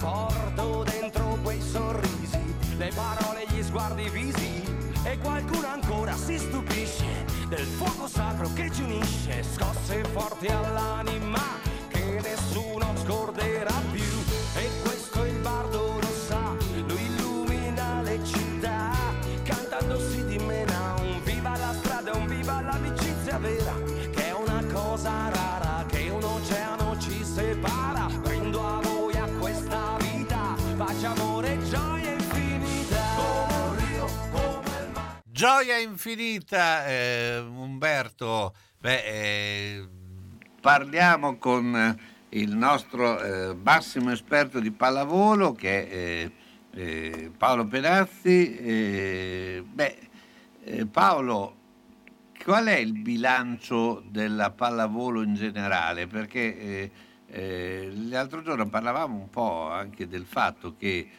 Dentro 1.11 1.37
quei 1.43 1.59
sorrisi, 1.59 2.39
le 2.77 2.89
parole, 2.95 3.45
gli 3.49 3.61
sguardi, 3.61 4.09
visi. 4.09 4.63
E 5.03 5.17
qualcuno 5.17 5.67
ancora 5.67 6.15
si 6.15 6.37
stupisce 6.37 7.25
del 7.49 7.65
fuoco 7.65 8.07
sacro 8.07 8.49
che 8.53 8.71
ci 8.71 8.83
unisce, 8.83 9.43
scosse 9.43 10.05
forti 10.13 10.47
all'anima 10.47 11.41
che 11.89 12.21
nessuno 12.21 12.93
scorderà 13.03 13.73
più. 13.91 14.03
E 14.55 14.69
questo 14.83 15.25
il 15.25 15.37
bardo 15.39 15.99
lo 15.99 16.13
sa, 16.27 16.55
lui 16.87 17.03
illumina 17.03 18.01
le 18.03 18.23
città, 18.23 18.91
cantando 19.43 19.99
si 19.99 20.23
dimena 20.25 20.95
un 21.01 21.21
viva 21.23 21.57
la 21.57 21.73
strada, 21.73 22.13
un 22.13 22.27
viva 22.27 22.61
l'amicizia 22.61 23.37
vera, 23.37 23.73
che 24.11 24.27
è 24.27 24.33
una 24.33 24.63
cosa 24.71 25.29
rara, 25.29 25.50
Gioia 35.41 35.79
infinita, 35.79 36.85
eh, 36.85 37.39
Umberto. 37.39 38.53
Beh, 38.79 39.03
eh, 39.05 39.87
parliamo 40.61 41.37
con 41.37 41.97
il 42.29 42.55
nostro 42.55 43.19
eh, 43.19 43.55
massimo 43.55 44.11
esperto 44.11 44.59
di 44.59 44.69
pallavolo 44.69 45.53
che 45.53 45.89
è 45.89 45.95
eh, 45.95 46.31
eh, 46.75 47.31
Paolo 47.35 47.65
Penazzi. 47.65 48.55
Eh, 48.55 49.63
beh, 49.65 49.97
eh, 50.63 50.85
Paolo, 50.85 51.55
qual 52.43 52.67
è 52.67 52.77
il 52.77 52.93
bilancio 52.99 54.03
della 54.05 54.51
pallavolo 54.51 55.23
in 55.23 55.33
generale? 55.33 56.05
Perché 56.05 56.91
l'altro 58.09 58.43
giorno 58.43 58.69
parlavamo 58.69 59.15
un 59.15 59.29
po' 59.31 59.71
anche 59.71 60.07
del 60.07 60.25
fatto 60.25 60.75
che 60.77 61.09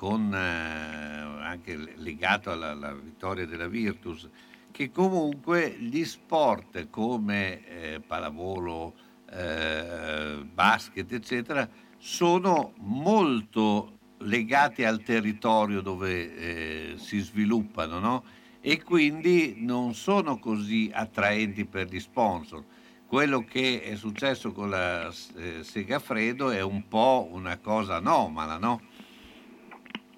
con, 0.00 0.32
eh, 0.34 0.38
anche 0.38 1.76
legato 1.96 2.50
alla, 2.50 2.70
alla 2.70 2.94
vittoria 2.94 3.44
della 3.44 3.68
Virtus, 3.68 4.26
che 4.70 4.90
comunque 4.90 5.76
gli 5.78 6.02
sport 6.06 6.88
come 6.88 7.66
eh, 7.66 8.00
pallavolo, 8.00 8.94
eh, 9.30 10.38
basket, 10.54 11.12
eccetera, 11.12 11.68
sono 11.98 12.72
molto 12.78 13.98
legati 14.20 14.84
al 14.84 15.02
territorio 15.02 15.82
dove 15.82 16.34
eh, 16.34 16.94
si 16.96 17.18
sviluppano, 17.18 17.98
no? 17.98 18.24
E 18.62 18.82
quindi 18.82 19.56
non 19.58 19.92
sono 19.92 20.38
così 20.38 20.90
attraenti 20.90 21.66
per 21.66 21.88
gli 21.88 22.00
sponsor. 22.00 22.64
Quello 23.06 23.44
che 23.44 23.82
è 23.82 23.96
successo 23.96 24.52
con 24.52 24.70
la 24.70 25.12
eh, 25.36 25.62
Segafredo 25.62 26.48
è 26.48 26.62
un 26.62 26.88
po' 26.88 27.28
una 27.30 27.58
cosa 27.58 27.96
anomala, 27.96 28.56
no? 28.56 28.80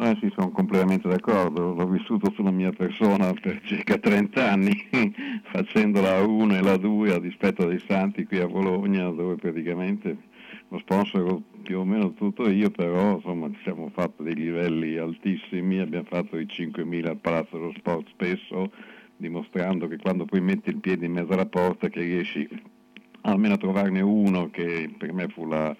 Eh 0.04 0.16
sì, 0.18 0.32
sono 0.34 0.50
completamente 0.50 1.06
d'accordo, 1.06 1.74
l'ho 1.74 1.86
vissuto 1.86 2.32
sulla 2.32 2.50
mia 2.50 2.72
persona 2.72 3.32
per 3.34 3.60
circa 3.62 3.98
30 3.98 4.50
anni, 4.50 4.72
facendo 5.52 6.00
la 6.00 6.20
1 6.20 6.56
e 6.56 6.60
la 6.60 6.76
2 6.76 7.14
a 7.14 7.20
dispetto 7.20 7.66
dei 7.66 7.78
Santi 7.78 8.24
qui 8.24 8.40
a 8.40 8.48
Bologna, 8.48 9.08
dove 9.10 9.36
praticamente 9.36 10.16
lo 10.70 10.78
sponsor 10.78 11.40
più 11.62 11.78
o 11.78 11.84
meno 11.84 12.14
tutto 12.14 12.50
io, 12.50 12.70
però 12.70 13.14
insomma 13.14 13.48
ci 13.52 13.60
siamo 13.62 13.90
fatti 13.94 14.24
dei 14.24 14.34
livelli 14.34 14.96
altissimi, 14.96 15.78
abbiamo 15.78 16.08
fatto 16.08 16.36
i 16.36 16.46
5.000 16.46 17.06
al 17.06 17.18
Palazzo 17.18 17.56
dello 17.56 17.72
Sport 17.76 18.08
spesso, 18.08 18.72
dimostrando 19.16 19.86
che 19.86 19.98
quando 19.98 20.24
poi 20.24 20.40
metti 20.40 20.70
il 20.70 20.80
piede 20.80 21.06
in 21.06 21.12
mezzo 21.12 21.32
alla 21.32 21.46
porta 21.46 21.88
che 21.88 22.00
riesci 22.00 22.48
almeno 23.20 23.54
a 23.54 23.58
trovarne 23.58 24.00
uno 24.00 24.50
che 24.50 24.92
per 24.98 25.12
me 25.12 25.28
fu 25.28 25.46
la, 25.46 25.72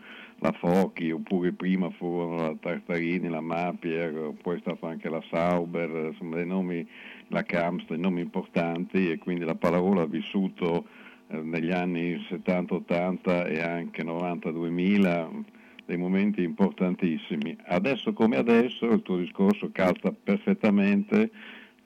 la 0.42 0.52
Fochi, 0.52 1.12
oppure 1.12 1.52
prima 1.52 1.88
furono 1.90 2.36
la 2.36 2.56
Tartarini, 2.58 3.28
la 3.28 3.40
Mapier, 3.40 4.32
poi 4.42 4.56
è 4.56 4.60
stato 4.60 4.86
anche 4.86 5.08
la 5.08 5.22
Sauber, 5.30 6.08
insomma 6.10 6.36
dei 6.36 6.46
nomi, 6.46 6.86
la 7.28 7.44
Camps, 7.44 7.86
dei 7.86 7.98
nomi 7.98 8.22
importanti 8.22 9.08
e 9.08 9.18
quindi 9.18 9.44
la 9.44 9.54
pallavolo 9.54 10.00
ha 10.00 10.06
vissuto 10.06 10.86
eh, 11.28 11.36
negli 11.40 11.70
anni 11.70 12.16
70-80 12.16 13.52
e 13.52 13.60
anche 13.60 14.02
90-2000 14.02 15.44
dei 15.86 15.96
momenti 15.96 16.42
importantissimi. 16.42 17.56
Adesso 17.66 18.12
come 18.12 18.36
adesso 18.36 18.86
il 18.86 19.02
tuo 19.02 19.18
discorso 19.18 19.70
calza 19.70 20.12
perfettamente 20.12 21.30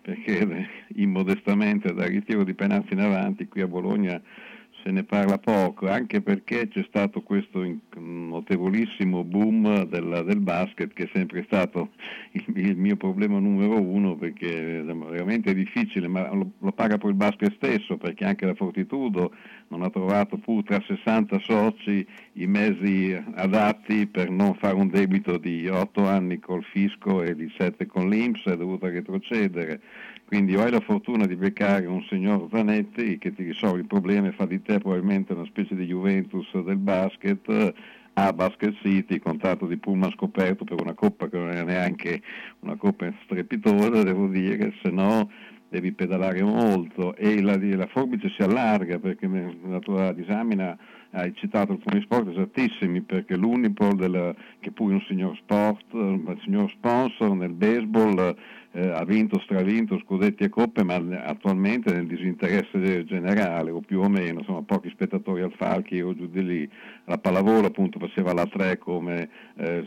perché 0.00 0.68
immodestamente 0.96 1.92
dal 1.92 2.08
ritiro 2.08 2.42
di 2.42 2.54
Penazzi 2.54 2.94
in 2.94 3.00
avanti 3.00 3.48
qui 3.48 3.60
a 3.60 3.68
Bologna 3.68 4.18
se 4.86 4.92
ne 4.92 5.02
parla 5.02 5.38
poco, 5.38 5.88
anche 5.88 6.22
perché 6.22 6.68
c'è 6.68 6.84
stato 6.86 7.20
questo 7.22 7.60
notevolissimo 7.96 9.24
boom 9.24 9.82
del, 9.86 10.22
del 10.24 10.38
basket 10.38 10.92
che 10.92 11.04
è 11.04 11.10
sempre 11.12 11.42
stato 11.42 11.90
il, 12.30 12.44
il 12.54 12.76
mio 12.76 12.94
problema 12.94 13.40
numero 13.40 13.80
uno 13.80 14.14
perché 14.14 14.78
è 14.78 14.82
veramente 14.84 15.52
difficile, 15.54 16.06
ma 16.06 16.32
lo, 16.32 16.52
lo 16.60 16.70
paga 16.70 16.98
poi 16.98 17.10
il 17.10 17.16
basket 17.16 17.56
stesso 17.56 17.96
perché 17.96 18.24
anche 18.26 18.46
la 18.46 18.54
Fortitudo 18.54 19.34
non 19.68 19.82
ha 19.82 19.90
trovato 19.90 20.36
pur 20.36 20.62
tra 20.62 20.80
60 20.80 21.40
soci 21.40 22.06
i 22.34 22.46
mezzi 22.46 23.12
adatti 23.34 24.06
per 24.06 24.30
non 24.30 24.54
fare 24.54 24.76
un 24.76 24.88
debito 24.88 25.36
di 25.36 25.66
8 25.66 26.06
anni 26.06 26.38
col 26.38 26.62
fisco 26.62 27.24
e 27.24 27.34
di 27.34 27.52
7 27.58 27.86
con 27.86 28.08
l'Inps, 28.08 28.44
è 28.44 28.56
dovuta 28.56 28.88
retrocedere. 28.88 29.80
Quindi 30.26 30.56
o 30.56 30.62
hai 30.62 30.72
la 30.72 30.80
fortuna 30.80 31.24
di 31.24 31.36
beccare 31.36 31.86
un 31.86 32.02
signor 32.08 32.48
Zanetti 32.50 33.16
che 33.16 33.32
ti 33.32 33.44
risolve 33.44 33.78
il 33.78 33.86
problema 33.86 34.26
e 34.26 34.32
fa 34.32 34.44
di 34.44 34.60
te 34.60 34.78
probabilmente 34.78 35.32
una 35.32 35.44
specie 35.44 35.76
di 35.76 35.86
Juventus 35.86 36.50
del 36.62 36.78
basket, 36.78 37.48
eh, 37.48 37.74
a 38.14 38.32
Basket 38.32 38.74
City, 38.82 39.18
contratto 39.18 39.66
di 39.66 39.76
Puma 39.76 40.10
scoperto 40.10 40.64
per 40.64 40.80
una 40.80 40.94
coppa 40.94 41.28
che 41.28 41.36
non 41.36 41.50
è 41.50 41.62
neanche 41.62 42.22
una 42.60 42.74
coppa 42.76 43.12
strepitosa, 43.24 44.02
devo 44.02 44.26
dire, 44.26 44.72
se 44.82 44.90
no 44.90 45.30
devi 45.68 45.92
pedalare 45.92 46.42
molto. 46.42 47.14
E 47.14 47.40
la, 47.42 47.56
la 47.56 47.86
forbice 47.86 48.30
si 48.30 48.42
allarga 48.42 48.98
perché 48.98 49.28
la 49.28 49.78
tua 49.80 50.12
disamina 50.12 50.76
hai 51.10 51.34
citato 51.34 51.72
alcuni 51.72 52.00
sport 52.02 52.28
esattissimi 52.28 53.00
perché 53.02 53.36
l'Unipol, 53.36 53.96
del, 53.96 54.34
che 54.60 54.70
pure 54.70 54.92
è 54.92 54.96
un 54.96 55.04
signor 55.06 55.36
sport, 55.36 55.84
un 55.92 56.38
signor 56.42 56.70
sponsor 56.70 57.34
nel 57.34 57.52
baseball, 57.52 58.36
eh, 58.76 58.90
ha 58.90 59.04
vinto, 59.04 59.40
stravinto 59.40 59.98
scudetti 60.00 60.44
e 60.44 60.50
coppe, 60.50 60.84
ma 60.84 60.96
attualmente 61.24 61.90
nel 61.94 62.06
disinteresse 62.06 63.06
generale 63.06 63.70
o 63.70 63.80
più 63.80 64.00
o 64.00 64.08
meno, 64.08 64.40
insomma 64.40 64.60
pochi 64.60 64.90
spettatori 64.90 65.40
al 65.40 65.54
Falchi 65.56 65.98
o 66.02 66.14
giù 66.14 66.28
di 66.28 66.44
lì. 66.44 66.70
La 67.06 67.16
pallavolo 67.16 67.68
appunto 67.68 67.98
faceva 67.98 68.34
la 68.34 68.46
3 68.46 68.76
come 68.76 69.30
eh, 69.56 69.82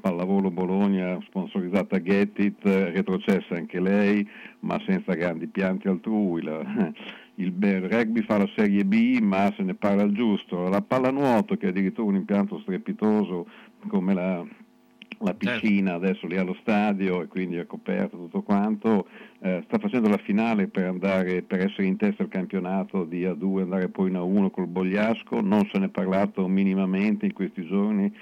pallavolo 0.00 0.50
Bologna 0.50 1.16
sponsorizzata 1.26 2.02
Gettit, 2.02 2.66
eh, 2.66 2.90
retrocessa 2.90 3.54
anche 3.54 3.78
lei, 3.78 4.28
ma 4.60 4.82
senza 4.84 5.14
grandi 5.14 5.46
pianti 5.46 5.86
altrui. 5.86 6.42
La, 6.42 6.60
il 7.36 7.52
be- 7.52 7.86
rugby 7.86 8.22
fa 8.22 8.38
la 8.38 8.50
Serie 8.56 8.84
B, 8.84 9.20
ma 9.20 9.52
se 9.56 9.62
ne 9.62 9.74
parla 9.74 10.02
al 10.02 10.12
giusto. 10.12 10.68
La 10.68 10.82
pallanuoto, 10.82 11.56
che 11.56 11.66
è 11.66 11.68
addirittura 11.68 12.08
un 12.08 12.16
impianto 12.16 12.58
strepitoso 12.58 13.46
come 13.86 14.12
la, 14.12 14.44
la 15.18 15.34
piscina, 15.34 15.94
adesso 15.94 16.26
lì 16.26 16.36
allo 16.36 16.56
stadio 16.60 17.22
e 17.22 17.26
quindi 17.26 17.56
è 17.56 17.66
coperto 17.66 18.16
tutto 18.16 18.42
quanto, 18.42 19.06
eh, 19.40 19.62
sta 19.66 19.78
facendo 19.78 20.08
la 20.08 20.18
finale 20.18 20.68
per, 20.68 20.86
andare, 20.86 21.42
per 21.42 21.60
essere 21.60 21.86
in 21.86 21.96
testa 21.96 22.22
al 22.22 22.28
campionato 22.28 23.04
di 23.04 23.22
A2, 23.24 23.62
andare 23.62 23.88
poi 23.88 24.08
in 24.10 24.16
A1 24.16 24.50
col 24.50 24.66
Bogliasco, 24.66 25.40
non 25.40 25.68
se 25.72 25.78
ne 25.78 25.86
è 25.86 25.88
parlato 25.90 26.46
minimamente 26.48 27.26
in 27.26 27.32
questi 27.32 27.66
giorni. 27.66 28.12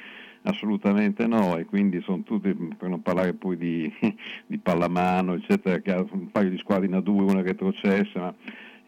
Assolutamente 0.45 1.25
no, 1.29 1.57
e 1.57 1.65
quindi 1.67 2.01
sono 2.01 2.25
tutti, 2.25 2.53
per 2.53 2.89
non 2.89 3.01
parlare 3.01 3.33
poi 3.33 3.57
di, 3.57 3.93
di 4.47 4.59
pallamano, 4.59 5.35
eccetera, 5.35 5.79
che 5.79 5.93
ha 5.93 6.05
un 6.11 6.33
paio 6.33 6.51
di 6.51 6.59
squadre 6.59 6.87
in 6.87 6.95
A2, 6.95 7.31
una 7.31 7.43
retrocessa, 7.43 8.19
ma 8.19 8.35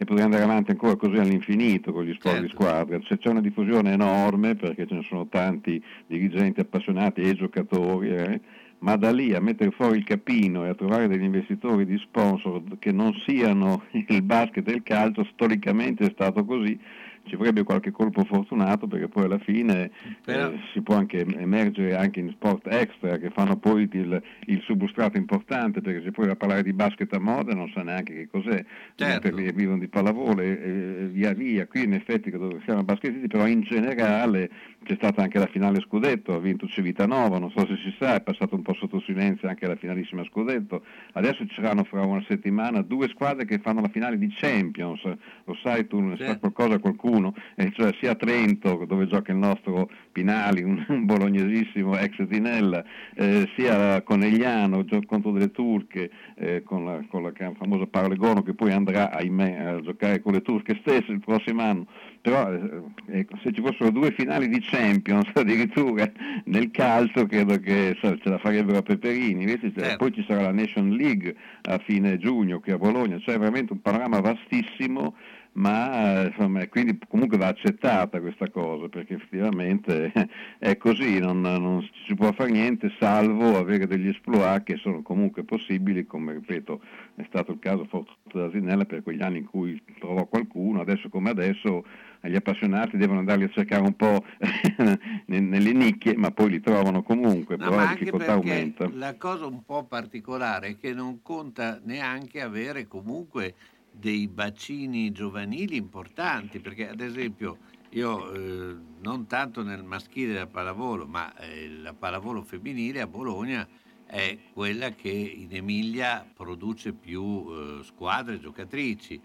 e 0.05 0.07
potrei 0.07 0.25
andare 0.25 0.45
avanti 0.45 0.71
ancora 0.71 0.97
così 0.97 1.17
all'infinito 1.17 1.93
con 1.93 2.05
gli 2.05 2.15
sport 2.15 2.41
di 2.41 2.49
squadra. 2.49 2.99
C'è, 2.99 3.19
c'è 3.19 3.31
una 3.31 3.41
diffusione 3.41 3.93
enorme 3.93 4.55
perché 4.55 4.87
ce 4.87 4.95
ne 4.95 5.03
sono 5.03 5.27
tanti 5.27 5.83
dirigenti 6.07 6.61
appassionati 6.61 7.23
e 7.23 7.35
giocatori, 7.35 8.11
eh, 8.11 8.41
ma 8.81 8.97
da 8.97 9.11
lì 9.11 9.35
a 9.35 9.41
mettere 9.41 9.71
fuori 9.71 9.99
il 9.99 10.05
capino 10.05 10.65
e 10.65 10.69
a 10.69 10.75
trovare 10.75 11.09
degli 11.09 11.23
investitori 11.23 11.87
di 11.87 11.99
sponsor 11.99 12.63
che 12.79 12.93
non 12.93 13.15
siano 13.25 13.85
il 14.09 14.23
basket 14.23 14.69
e 14.69 14.73
il 14.73 14.83
calcio, 14.83 15.25
storicamente 15.25 16.05
è 16.05 16.11
stato 16.11 16.45
così. 16.45 16.79
Ci 17.27 17.37
vorrebbe 17.37 17.62
qualche 17.62 17.91
colpo 17.91 18.22
fortunato 18.25 18.87
perché 18.87 19.09
poi 19.09 19.25
alla 19.25 19.39
fine 19.39 19.91
Però- 20.25 20.51
eh, 20.51 20.59
si 20.72 20.81
può 20.83 20.95
anche 20.97 21.25
emergere 21.27 21.97
anche 21.97 22.20
in 22.20 22.31
sport 22.31 22.66
extra 22.70 23.16
che 23.18 23.31
fanno 23.31 23.57
poi 23.57 23.89
il, 23.93 24.22
il 24.47 24.61
substrato 24.62 25.16
importante 25.16 25.81
perché 25.81 26.03
se 26.03 26.11
poi 26.11 26.27
va 26.27 26.33
a 26.33 26.37
parlare 26.37 26.62
di 26.62 26.72
basket 26.72 27.12
a 27.14 27.18
moda 27.18 27.55
non 27.55 27.70
sa 27.75 27.83
neanche 27.83 28.12
che 28.14 28.29
cos'è, 28.31 28.64
Certo. 28.95 29.20
perché 29.31 29.53
vivono 29.53 29.79
di 29.79 29.89
pallavolo 29.89 30.41
e, 30.43 30.49
e 30.49 31.09
via 31.11 31.33
via. 31.33 31.66
Qui 31.66 31.85
in 31.85 31.95
effetti 31.95 32.31
siamo 32.64 32.85
basketisti, 32.85 33.27
però 33.27 33.47
in 33.47 33.62
generale 33.62 34.51
c'è 34.85 34.95
stata 34.95 35.22
anche 35.22 35.39
la 35.39 35.47
finale 35.47 35.80
Scudetto, 35.80 36.35
ha 36.35 36.39
vinto 36.39 36.66
Civitanova, 36.68 37.39
non 37.39 37.51
so 37.51 37.66
se 37.66 37.76
si 37.82 37.95
sa, 37.99 38.14
è 38.14 38.20
passato 38.22 38.55
un 38.55 38.62
po' 38.62 38.74
sotto 38.74 39.01
silenzio 39.01 39.49
anche 39.49 39.66
la 39.66 39.74
finalissima 39.76 40.22
Scudetto. 40.24 40.85
Adesso 41.12 41.47
ci 41.47 41.55
saranno 41.57 41.85
fra 41.85 42.03
una 42.03 42.22
settimana 42.28 42.82
due 42.82 43.09
squadre 43.09 43.45
che 43.45 43.59
fanno 43.59 43.80
la 43.80 43.89
finale 43.89 44.18
di 44.18 44.28
Champions, 44.28 45.03
lo 45.03 45.55
sai 45.62 45.87
tu, 45.87 45.99
ne 46.01 46.16
sa 46.18 46.32
Sì. 46.35 46.39
qualcosa 46.39 46.78
qualcuno, 46.78 47.35
e 47.57 47.72
cioè 47.72 47.93
sia 48.01 48.14
Trento 48.14 48.85
dove 48.87 49.07
gioca 49.07 49.32
il 49.32 49.39
nostro 49.39 49.91
Pinali, 50.12 50.62
un, 50.62 50.85
un 50.89 51.05
bolognesissimo 51.07 51.97
ex 51.97 52.26
Tinella, 52.28 52.85
eh, 53.14 53.49
sia 53.57 54.03
Conegliano 54.03 54.85
gio- 54.85 55.03
contro 55.07 55.32
delle 55.32 55.51
turche 55.51 56.11
eh, 56.37 56.62
con, 56.62 56.85
la, 56.85 57.05
con 57.09 57.22
la 57.22 57.32
famosa 57.59 57.87
Parlegono 57.87 58.43
che 58.43 58.55
poi 58.55 58.72
andrà 58.72 59.11
ahimè 59.11 59.57
a 59.59 59.80
giocare 59.80 60.20
con 60.20 60.32
le 60.32 60.43
turche 60.43 60.78
stesse 60.80 61.11
il 61.11 61.20
prossimo 61.20 61.62
anno. 61.62 61.87
Però 62.25 62.51
eh, 62.51 63.18
ecco, 63.18 63.37
se 63.43 63.53
ci 63.53 63.61
fossero 63.61 63.91
due 63.91 64.11
finali 64.12 64.49
di 64.49 64.59
Champions 64.62 65.29
addirittura 65.37 66.11
nel 66.47 66.70
calcio 66.70 67.27
credo 67.27 67.59
che 67.59 67.99
sa, 68.01 68.16
ce 68.16 68.31
la 68.31 68.39
farebbero 68.39 68.79
a 68.79 68.83
Peperini, 68.83 69.43
invece 69.43 69.70
c'è- 69.72 69.99
poi 69.99 70.11
ci 70.11 70.25
sarà 70.27 70.41
la 70.41 70.53
Nation 70.53 70.89
League 70.89 71.37
a 71.64 71.77
fine 71.77 72.16
giugno 72.16 72.61
qui 72.61 72.72
a 72.72 72.79
Bologna, 72.79 73.18
c'è 73.18 73.39
veramente 73.39 73.75
un 73.75 73.83
panorama 73.83 74.20
vastissimo 74.20 75.14
ma 75.55 76.22
eh, 76.22 76.27
insomma, 76.29 76.66
quindi 76.68 76.99
comunque 77.07 77.37
va 77.37 77.49
accettata 77.49 78.20
questa 78.20 78.49
cosa 78.51 78.89
perché 78.89 79.14
effettivamente 79.14 80.11
è 80.59 80.77
così, 80.77 81.18
non, 81.18 81.43
non 81.43 81.87
si 82.07 82.14
può 82.14 82.33
fare 82.33 82.51
niente 82.51 82.91
salvo 82.99 83.57
avere 83.59 83.87
degli 83.87 84.09
esploit 84.09 84.62
che 84.64 84.77
sono 84.77 85.03
comunque 85.03 85.45
possibili, 85.45 86.07
come 86.07 86.33
ripeto 86.33 86.81
è 87.16 87.25
stato 87.29 87.53
il 87.53 87.59
caso 87.61 87.85
forse 87.85 88.14
da 88.33 88.51
Zinella 88.51 88.85
per 88.85 89.03
quegli 89.03 89.22
anni 89.22 89.39
in 89.39 89.45
cui 89.47 89.81
trovò 89.99 90.25
qualcuno, 90.27 90.81
adesso 90.81 91.09
come 91.09 91.31
adesso 91.31 91.85
gli 92.29 92.37
appassionati 92.37 92.97
devono 92.97 93.20
andarli 93.20 93.45
a 93.45 93.51
cercare 93.51 93.83
un 93.83 93.95
po' 93.95 94.25
ne- 95.27 95.41
nelle 95.41 95.72
nicchie, 95.72 96.16
ma 96.16 96.31
poi 96.31 96.51
li 96.51 96.61
trovano 96.61 97.03
comunque, 97.03 97.57
No, 97.57 97.64
però 97.64 97.77
la 97.77 97.95
difficoltà 97.97 98.33
aumenta. 98.33 98.89
la 98.93 99.16
cosa 99.16 99.47
un 99.47 99.64
po' 99.64 99.85
particolare 99.85 100.68
è 100.68 100.77
che 100.77 100.93
non 100.93 101.20
conta 101.22 101.81
neanche 101.85 102.41
avere 102.41 102.87
comunque 102.87 103.55
dei 103.91 104.27
bacini 104.29 105.12
giovanili 105.12 105.77
importanti, 105.77 106.59
perché 106.61 106.89
ad 106.89 107.01
esempio 107.01 107.59
io 107.91 108.33
eh, 108.33 108.77
non 109.03 109.27
tanto 109.27 109.62
nel 109.62 109.85
maschile 109.85 110.33
della 110.33 110.47
pallavolo, 110.47 111.07
ma 111.07 111.33
eh, 111.39 111.68
la 111.68 111.93
pallavolo 111.93 112.43
femminile 112.43 113.01
a 113.01 113.07
Bologna 113.07 113.66
è 114.07 114.37
quella 114.53 114.91
che 114.91 115.09
in 115.11 115.55
Emilia 115.55 116.27
produce 116.35 116.93
più 116.93 117.47
eh, 117.49 117.85
squadre 117.85 118.41
giocatrici, 118.41 119.20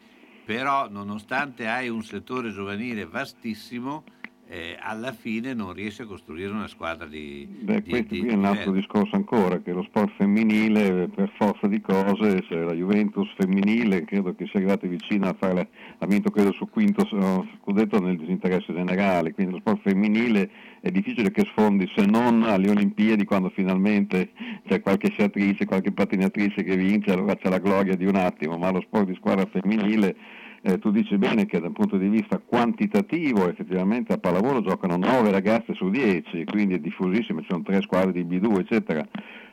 però 0.49 0.89
nonostante 0.89 1.67
hai 1.67 1.89
un 1.89 2.01
settore 2.01 2.51
giovanile 2.51 3.05
vastissimo, 3.05 4.03
eh, 4.51 4.75
alla 4.79 5.11
fine 5.11 5.53
non 5.53 5.73
riesce 5.73 6.01
a 6.01 6.05
costruire 6.07 6.51
una 6.51 6.67
squadra 6.67 7.05
di, 7.05 7.47
Beh, 7.47 7.81
di- 7.81 7.89
questo 7.91 8.13
di 8.15 8.19
qui 8.21 8.29
è 8.29 8.33
un 8.33 8.45
altro 8.45 8.71
discorso 8.71 9.15
ancora, 9.15 9.59
che 9.59 9.71
lo 9.71 9.83
sport 9.83 10.11
femminile 10.15 11.07
per 11.07 11.31
forza 11.37 11.67
di 11.67 11.79
cose, 11.81 12.43
se 12.49 12.55
la 12.55 12.73
Juventus 12.73 13.31
femminile 13.37 14.05
credo 14.05 14.33
che 14.33 14.45
sia 14.47 14.59
arrivata 14.59 14.87
vicino 14.87 15.27
a 15.27 15.35
fare, 15.37 15.69
ha 15.99 16.05
vinto 16.07 16.31
credo 16.31 16.51
sul 16.51 16.69
quinto 16.69 17.05
s- 17.05 17.47
scudetto 17.61 17.99
nel 17.99 18.17
disinteresse 18.17 18.73
generale, 18.73 19.33
quindi 19.33 19.53
lo 19.53 19.59
sport 19.59 19.81
femminile 19.83 20.49
è 20.81 20.89
difficile 20.89 21.29
che 21.29 21.45
sfondi 21.45 21.87
se 21.95 22.05
non 22.07 22.41
alle 22.41 22.69
Olimpiadi 22.71 23.25
quando 23.25 23.49
finalmente 23.49 24.31
c'è 24.67 24.81
qualche 24.81 25.11
sciatrice, 25.11 25.65
qualche 25.65 25.91
pattinatrice 25.91 26.63
che 26.63 26.75
vince, 26.75 27.11
allora 27.11 27.35
c'è 27.35 27.49
la 27.49 27.59
gloria 27.59 27.95
di 27.95 28.05
un 28.05 28.15
attimo, 28.15 28.57
ma 28.57 28.71
lo 28.71 28.81
sport 28.81 29.05
di 29.05 29.15
squadra 29.15 29.45
femminile 29.45 30.15
eh, 30.61 30.77
tu 30.79 30.91
dici 30.91 31.17
bene 31.17 31.45
che 31.45 31.59
dal 31.59 31.71
punto 31.71 31.97
di 31.97 32.07
vista 32.07 32.39
quantitativo 32.43 33.49
effettivamente 33.49 34.13
a 34.13 34.17
pallavolo 34.17 34.61
giocano 34.61 34.97
9 34.97 35.31
ragazze 35.31 35.73
su 35.73 35.89
10, 35.89 36.45
quindi 36.45 36.75
è 36.75 36.79
diffusissimo, 36.79 37.41
ci 37.41 37.47
sono 37.49 37.63
tre 37.63 37.81
squadre 37.81 38.11
di 38.11 38.23
B2 38.23 38.59
eccetera, 38.59 39.05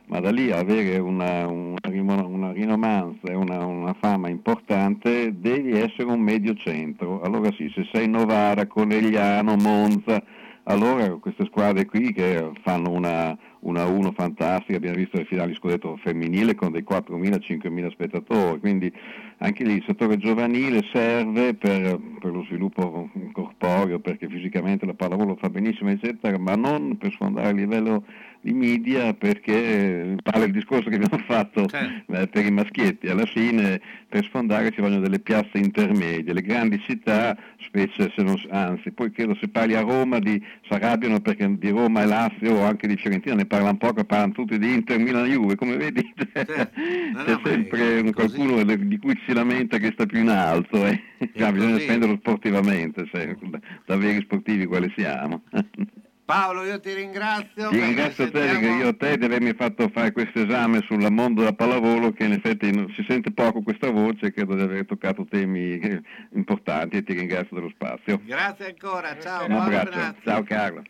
ma 0.07 0.19
da 0.19 0.31
lì 0.31 0.51
avere 0.51 0.97
una, 0.97 1.47
una, 1.47 2.25
una 2.25 2.51
rinomanza 2.51 3.27
e 3.27 3.35
una, 3.35 3.65
una 3.65 3.95
fama 3.99 4.29
importante 4.29 5.33
devi 5.39 5.71
essere 5.71 6.09
un 6.09 6.19
medio 6.19 6.53
centro, 6.55 7.21
allora 7.21 7.51
sì, 7.53 7.71
se 7.73 7.87
sei 7.91 8.07
Novara, 8.07 8.67
Conegliano, 8.67 9.55
Monza, 9.55 10.21
allora 10.67 11.07
queste 11.15 11.45
squadre 11.45 11.85
qui 11.85 12.13
che 12.13 12.51
fanno 12.61 12.91
una, 12.91 13.37
una 13.61 13.85
1 13.85 14.11
fantastica, 14.11 14.77
abbiamo 14.77 14.97
visto 14.97 15.17
le 15.17 15.25
finali 15.25 15.53
scudetto 15.55 15.97
femminile 15.97 16.55
con 16.55 16.71
dei 16.71 16.85
4.000-5.000 16.87 17.91
spettatori, 17.91 18.59
quindi 18.59 18.91
anche 19.37 19.63
lì 19.63 19.75
il 19.75 19.83
settore 19.85 20.17
giovanile 20.17 20.83
serve 20.91 21.53
per, 21.53 21.99
per 22.19 22.31
lo 22.31 22.43
sviluppo 22.43 23.09
corporeo, 23.31 23.99
perché 23.99 24.27
fisicamente 24.27 24.85
la 24.85 24.93
pallavolo 24.93 25.35
fa 25.35 25.49
benissimo, 25.49 25.89
eccetera, 25.89 26.37
ma 26.37 26.55
non 26.55 26.97
per 26.97 27.11
sfondare 27.11 27.47
a 27.47 27.51
livello 27.51 28.03
di 28.47 28.53
media, 28.53 29.13
perché 29.13 30.15
vale 30.23 30.45
il 30.45 30.51
discorso 30.53 30.89
che 30.89 30.95
abbiamo 30.95 31.21
fatto 31.25 31.67
eh, 31.69 32.27
per 32.27 32.45
i 32.45 32.51
maschietti, 32.51 33.09
alla 33.09 33.25
fine 33.25 33.81
per 34.07 34.23
sfondare 34.23 34.71
ci 34.71 34.79
vogliono 34.79 35.01
delle 35.01 35.19
piazze 35.19 35.57
intermedie, 35.57 36.31
le 36.31 36.41
grandi 36.41 36.79
città, 36.79 37.37
specie 37.57 38.09
se 38.15 38.23
non, 38.23 38.41
anzi, 38.49 38.91
poi 38.91 39.11
credo 39.11 39.35
se 39.35 39.49
parli 39.49 39.75
a 39.75 39.81
Roma 39.81 40.19
di, 40.19 40.41
si 40.65 40.73
arrabbiano 40.73 41.19
perché 41.19 41.57
di 41.57 41.69
Roma 41.69 42.03
e 42.03 42.05
Lazio 42.05 42.53
o 42.53 42.63
anche 42.63 42.87
di 42.87 42.95
Fiorentina 42.95 43.35
ne 43.35 43.45
parlano 43.45 43.77
poco, 43.77 44.05
parlano 44.05 44.31
tutti 44.31 44.57
di 44.57 44.73
Inter, 44.73 44.97
Milan, 44.99 45.25
Juve, 45.25 45.55
come 45.55 45.75
vedi? 45.75 46.13
C'è, 46.15 46.45
c'è 46.45 47.39
sempre 47.43 47.99
un 47.99 48.13
qualcuno 48.13 48.63
di 48.63 48.97
cui 48.99 49.19
si 49.25 49.33
lamenta 49.33 49.77
che 49.77 49.91
sta 49.91 50.05
più 50.05 50.19
in 50.19 50.29
alto, 50.29 50.85
eh. 50.85 51.01
Cioè, 51.35 51.51
bisogna 51.51 51.79
spenderlo 51.79 52.17
sportivamente, 52.19 53.09
se, 53.11 53.35
da, 53.41 53.59
da 53.85 53.97
veri 53.97 54.21
sportivi 54.21 54.65
quali 54.65 54.91
siamo. 54.95 55.43
Paolo, 56.27 56.65
io 56.65 56.77
ti 56.81 56.93
ringrazio. 56.93 57.69
Ti 57.69 57.79
ringrazio 57.79 58.29
te 58.29 58.59
che 58.59 58.65
io 58.67 58.89
a 58.89 58.93
te 58.93 59.17
di 59.17 59.23
avermi 59.23 59.53
fatto 59.53 59.87
fare 59.93 60.11
questo 60.11 60.39
esame 60.41 60.81
sul 60.85 61.09
mondo 61.09 61.39
della 61.39 61.53
pallavolo 61.53 62.11
che 62.11 62.25
in 62.25 62.33
effetti 62.33 62.69
non- 62.69 62.91
si 62.97 63.05
sente 63.07 63.31
poco 63.31 63.61
questa 63.61 63.89
voce, 63.91 64.33
credo 64.33 64.53
di 64.55 64.61
aver 64.61 64.85
toccato 64.85 65.25
temi 65.25 65.79
importanti 66.35 66.97
e 66.97 67.03
ti 67.03 67.13
ringrazio 67.13 67.55
dello 67.55 67.69
spazio. 67.69 68.19
Grazie 68.25 68.65
ancora, 68.67 69.17
ciao. 69.17 69.43
Un 69.43 69.47
buona 69.51 69.63
abbraccio, 69.63 69.89
giornata. 69.91 70.19
ciao 70.25 70.43
Carlo. 70.43 70.83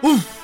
Uff, 0.00 0.43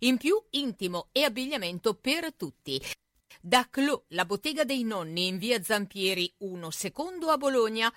In 0.00 0.16
più 0.16 0.40
intimo 0.50 1.08
e 1.12 1.24
abbigliamento 1.24 1.94
per 1.94 2.34
tutti. 2.34 2.80
Da 3.40 3.66
Clo, 3.70 4.04
la 4.08 4.24
bottega 4.24 4.64
dei 4.64 4.82
nonni 4.82 5.26
in 5.26 5.38
via 5.38 5.62
Zampieri 5.62 6.32
1 6.38 6.70
secondo 6.70 7.28
a 7.28 7.36
Bologna, 7.36 7.92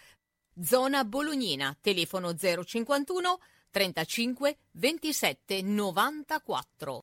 zona 0.61 1.03
bolognina, 1.03 1.75
telefono 1.81 2.35
051 2.35 3.39
35 3.71 4.57
27 4.71 5.61
94. 5.61 7.01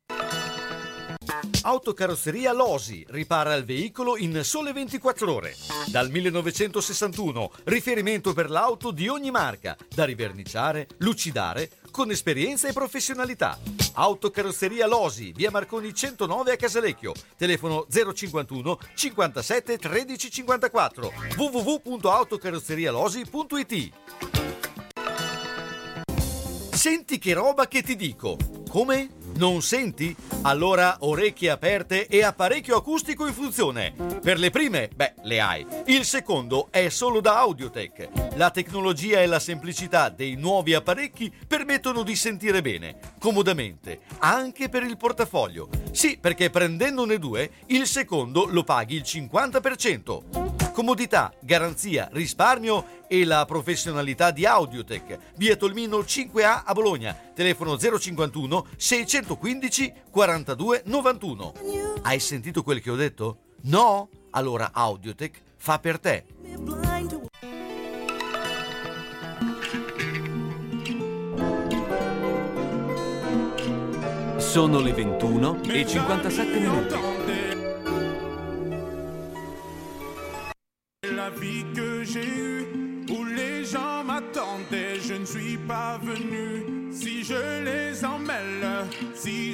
Autocarrozzeria 1.62 2.52
Losi 2.52 3.04
ripara 3.08 3.54
il 3.54 3.64
veicolo 3.64 4.16
in 4.16 4.42
sole 4.44 4.72
24 4.72 5.32
ore. 5.32 5.56
Dal 5.86 6.10
1961, 6.10 7.50
riferimento 7.64 8.32
per 8.32 8.48
l'auto 8.48 8.90
di 8.90 9.08
ogni 9.08 9.30
marca, 9.30 9.76
da 9.94 10.04
riverniciare, 10.04 10.86
lucidare, 10.98 11.70
con 11.98 12.10
esperienza 12.12 12.68
e 12.68 12.72
professionalità. 12.72 13.58
Autocarrozzeria 13.94 14.86
Losi, 14.86 15.32
via 15.32 15.50
Marconi 15.50 15.92
109 15.92 16.52
a 16.52 16.56
Casalecchio, 16.56 17.12
telefono 17.36 17.88
051 17.90 18.78
57 18.94 19.78
13 19.78 20.30
54 20.30 21.12
www.autocarrozzerialosi.it 21.36 23.90
Senti 26.70 27.18
che 27.18 27.32
roba 27.32 27.66
che 27.66 27.82
ti 27.82 27.96
dico. 27.96 28.36
Come? 28.70 29.08
Non 29.38 29.62
senti? 29.62 30.16
Allora 30.42 30.96
orecchie 30.98 31.50
aperte 31.50 32.08
e 32.08 32.24
apparecchio 32.24 32.76
acustico 32.76 33.24
in 33.24 33.32
funzione. 33.32 33.92
Per 34.20 34.36
le 34.36 34.50
prime, 34.50 34.90
beh, 34.92 35.14
le 35.22 35.40
hai. 35.40 35.64
Il 35.86 36.04
secondo 36.04 36.66
è 36.72 36.88
solo 36.88 37.20
da 37.20 37.38
Audiotech. 37.38 38.34
La 38.34 38.50
tecnologia 38.50 39.20
e 39.20 39.26
la 39.26 39.38
semplicità 39.38 40.08
dei 40.08 40.34
nuovi 40.34 40.74
apparecchi 40.74 41.32
permettono 41.46 42.02
di 42.02 42.16
sentire 42.16 42.62
bene, 42.62 42.98
comodamente, 43.20 44.00
anche 44.18 44.68
per 44.68 44.82
il 44.82 44.96
portafoglio. 44.96 45.68
Sì, 45.92 46.18
perché 46.20 46.50
prendendone 46.50 47.20
due, 47.20 47.48
il 47.66 47.86
secondo 47.86 48.44
lo 48.44 48.64
paghi 48.64 48.96
il 48.96 49.02
50%. 49.06 50.48
Comodità, 50.72 51.32
garanzia, 51.40 52.08
risparmio 52.12 53.02
e 53.08 53.24
la 53.24 53.44
professionalità 53.46 54.30
di 54.30 54.46
Audiotech. 54.46 55.18
Via 55.36 55.56
Tolmino 55.56 55.98
5A 55.98 56.62
a 56.64 56.72
Bologna. 56.72 57.16
Telefono 57.34 57.76
051 57.76 58.66
615 59.28 59.92
42 60.10 60.82
91. 60.86 61.52
Hai 62.02 62.18
sentito 62.18 62.62
quel 62.62 62.80
che 62.80 62.90
ho 62.90 62.96
detto? 62.96 63.40
No? 63.62 64.08
Allora 64.30 64.70
Audiotech 64.72 65.42
fa 65.56 65.78
per 65.78 65.98
te. 65.98 66.24
Sono 74.38 74.80
le 74.80 74.92
21 74.92 75.60
e 75.64 75.86
57 75.86 76.58
minuti. 76.58 76.94
La 81.14 81.30
vie 81.30 81.64
que 81.74 82.02
j'ai 82.04 82.24
eue, 82.24 83.04
où 83.10 83.24
les 83.24 83.64
gens 83.64 84.04
m'attendaient, 84.04 84.98
je 85.00 85.14
ne 85.14 85.26
suis 85.26 85.58
pas 85.58 85.98
venu. 85.98 86.90
Si 86.90 87.22
je 87.22 87.62
les 87.62 88.02
emmêle, 88.04 88.57
si 88.57 88.57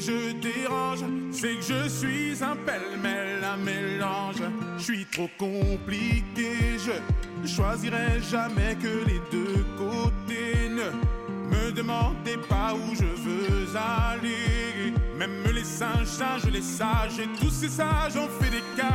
je 0.06 0.32
dérange, 0.32 1.04
c'est 1.32 1.54
que 1.56 1.62
je 1.62 1.88
suis 1.88 2.42
un 2.42 2.56
pêle-mêle, 2.56 3.42
un 3.44 3.56
mélange. 3.56 4.42
Je 4.78 4.82
suis 4.82 5.06
trop 5.06 5.30
compliqué, 5.38 6.76
je 6.78 7.48
choisirai 7.48 8.20
jamais 8.30 8.76
que 8.76 9.06
les 9.06 9.20
deux 9.30 9.64
côtés. 9.78 10.68
Ne 10.68 11.56
me 11.56 11.72
demandez 11.72 12.36
pas 12.48 12.74
où 12.74 12.94
je 12.94 13.04
veux 13.04 13.66
aller. 13.76 14.92
Même 15.16 15.44
les 15.54 15.64
singes, 15.64 16.06
singes, 16.06 16.50
les 16.52 16.62
sages, 16.62 17.18
et 17.20 17.28
tous 17.40 17.50
ces 17.50 17.68
sages 17.68 18.16
ont 18.16 18.28
fait 18.40 18.50
des 18.50 18.64
cages 18.76 18.93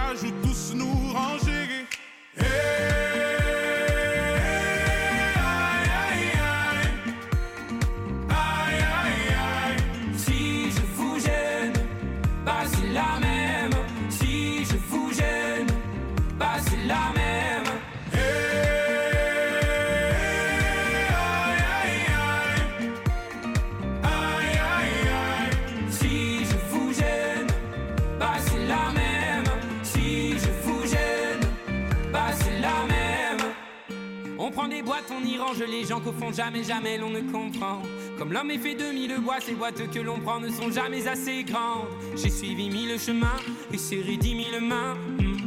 jamais, 36.69 36.99
l'on 36.99 37.09
ne 37.09 37.21
comprend. 37.21 37.81
Comme 38.19 38.31
l'homme 38.31 38.51
est 38.51 38.59
fait 38.59 38.75
de 38.75 38.91
mille 38.91 39.17
bois, 39.21 39.39
ces 39.39 39.55
boîtes 39.55 39.89
que 39.89 39.99
l'on 39.99 40.19
prend 40.19 40.39
ne 40.39 40.49
sont 40.49 40.69
jamais 40.69 41.07
assez 41.07 41.43
grandes. 41.43 41.87
J'ai 42.15 42.29
suivi 42.29 42.69
mille 42.69 42.99
chemins 42.99 43.41
et 43.73 43.77
serré 43.79 44.17
dix 44.17 44.35
mille 44.35 44.61
mains. 44.61 44.93
Hmm. 45.17 45.37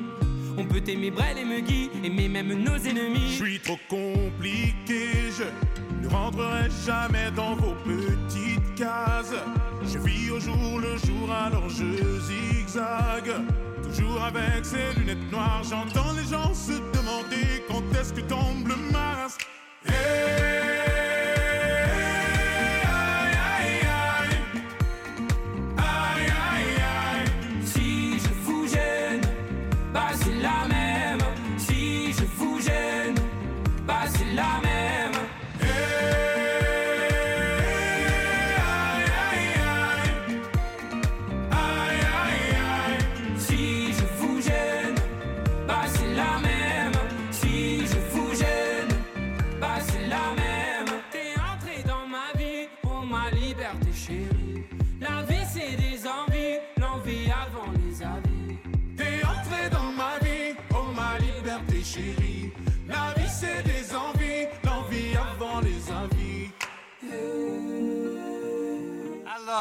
On 0.59 0.64
peut 0.64 0.83
aimer 0.89 1.12
Brel 1.12 1.39
et 1.39 1.45
Megui, 1.45 1.91
aimer 2.03 2.29
même 2.29 2.53
nos 2.64 2.77
ennemis. 2.77 3.31
Je 3.39 3.45
suis 3.45 3.61
trop 3.61 3.79
compliqué, 3.89 5.31
je 5.39 5.45
ne 6.03 6.09
rentrerai 6.09 6.68
jamais 6.85 7.31
dans 7.37 7.55
vos 7.55 7.77
petites 7.85 8.75
cases. 8.75 9.37
Je 9.85 9.99
vis 9.99 10.29
au 10.33 10.41
jour 10.41 10.81
le 10.81 10.97
jour, 10.97 11.31
alors 11.31 11.68
je 11.68 11.85
zigzague. 12.18 13.33
Toujours 13.85 14.23
avec 14.25 14.64
ces 14.64 14.99
lunettes 14.99 15.31
noires, 15.31 15.62
j'entends 15.62 16.14
les 16.14 16.29
gens 16.29 16.53
se 16.53 16.73
demander 16.99 17.62
quand 17.68 17.85
est-ce 17.97 18.12
que 18.12 18.23
tombe 18.23 18.66
le 18.66 18.77
masque. 18.91 19.51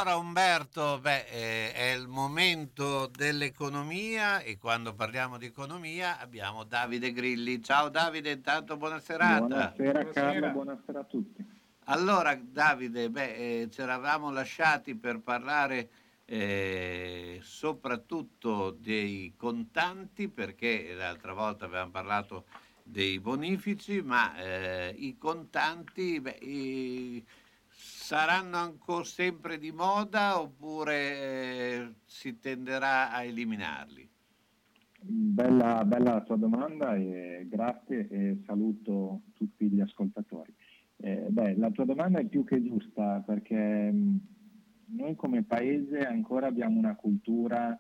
Allora 0.01 0.17
Umberto, 0.17 0.97
beh, 0.99 1.25
eh, 1.29 1.73
è 1.73 1.91
il 1.91 2.07
momento 2.07 3.05
dell'economia 3.05 4.39
e 4.39 4.57
quando 4.57 4.95
parliamo 4.95 5.37
di 5.37 5.45
economia 5.45 6.19
abbiamo 6.19 6.63
Davide 6.63 7.11
Grilli. 7.11 7.61
Ciao 7.61 7.87
Davide, 7.87 8.31
intanto 8.31 8.77
buona 8.77 8.99
serata. 8.99 9.75
Buonasera 9.77 10.05
Carlo, 10.05 10.49
buonasera 10.49 10.99
a 11.01 11.03
tutti. 11.03 11.45
Allora 11.83 12.35
Davide, 12.35 13.11
beh, 13.11 13.35
eh, 13.35 13.69
ci 13.69 13.81
eravamo 13.81 14.31
lasciati 14.31 14.95
per 14.95 15.19
parlare 15.19 15.89
eh, 16.25 17.39
soprattutto 17.43 18.71
dei 18.71 19.35
contanti 19.37 20.29
perché 20.29 20.95
l'altra 20.95 21.33
volta 21.33 21.65
avevamo 21.65 21.91
parlato 21.91 22.45
dei 22.81 23.19
bonifici, 23.19 24.01
ma 24.01 24.35
eh, 24.35 24.95
i 24.97 25.15
contanti 25.19 26.19
beh, 26.19 26.39
saranno 28.01 28.57
ancora 28.57 29.03
sempre 29.03 29.59
di 29.59 29.71
moda 29.71 30.41
oppure 30.41 30.95
eh, 30.95 31.93
si 32.03 32.39
tenderà 32.39 33.11
a 33.13 33.23
eliminarli? 33.23 34.09
Bella, 34.99 35.85
bella 35.85 36.13
la 36.15 36.21
tua 36.21 36.35
domanda 36.35 36.95
e 36.95 37.45
grazie 37.47 38.07
e 38.09 38.41
saluto 38.45 39.21
tutti 39.33 39.69
gli 39.69 39.79
ascoltatori. 39.79 40.53
Eh, 40.97 41.27
beh, 41.29 41.55
la 41.57 41.69
tua 41.69 41.85
domanda 41.85 42.19
è 42.19 42.25
più 42.25 42.43
che 42.43 42.61
giusta 42.63 43.23
perché 43.23 43.91
mh, 43.91 44.19
noi 44.97 45.15
come 45.15 45.43
paese 45.43 45.99
ancora 45.99 46.47
abbiamo 46.47 46.79
una 46.79 46.95
cultura 46.95 47.79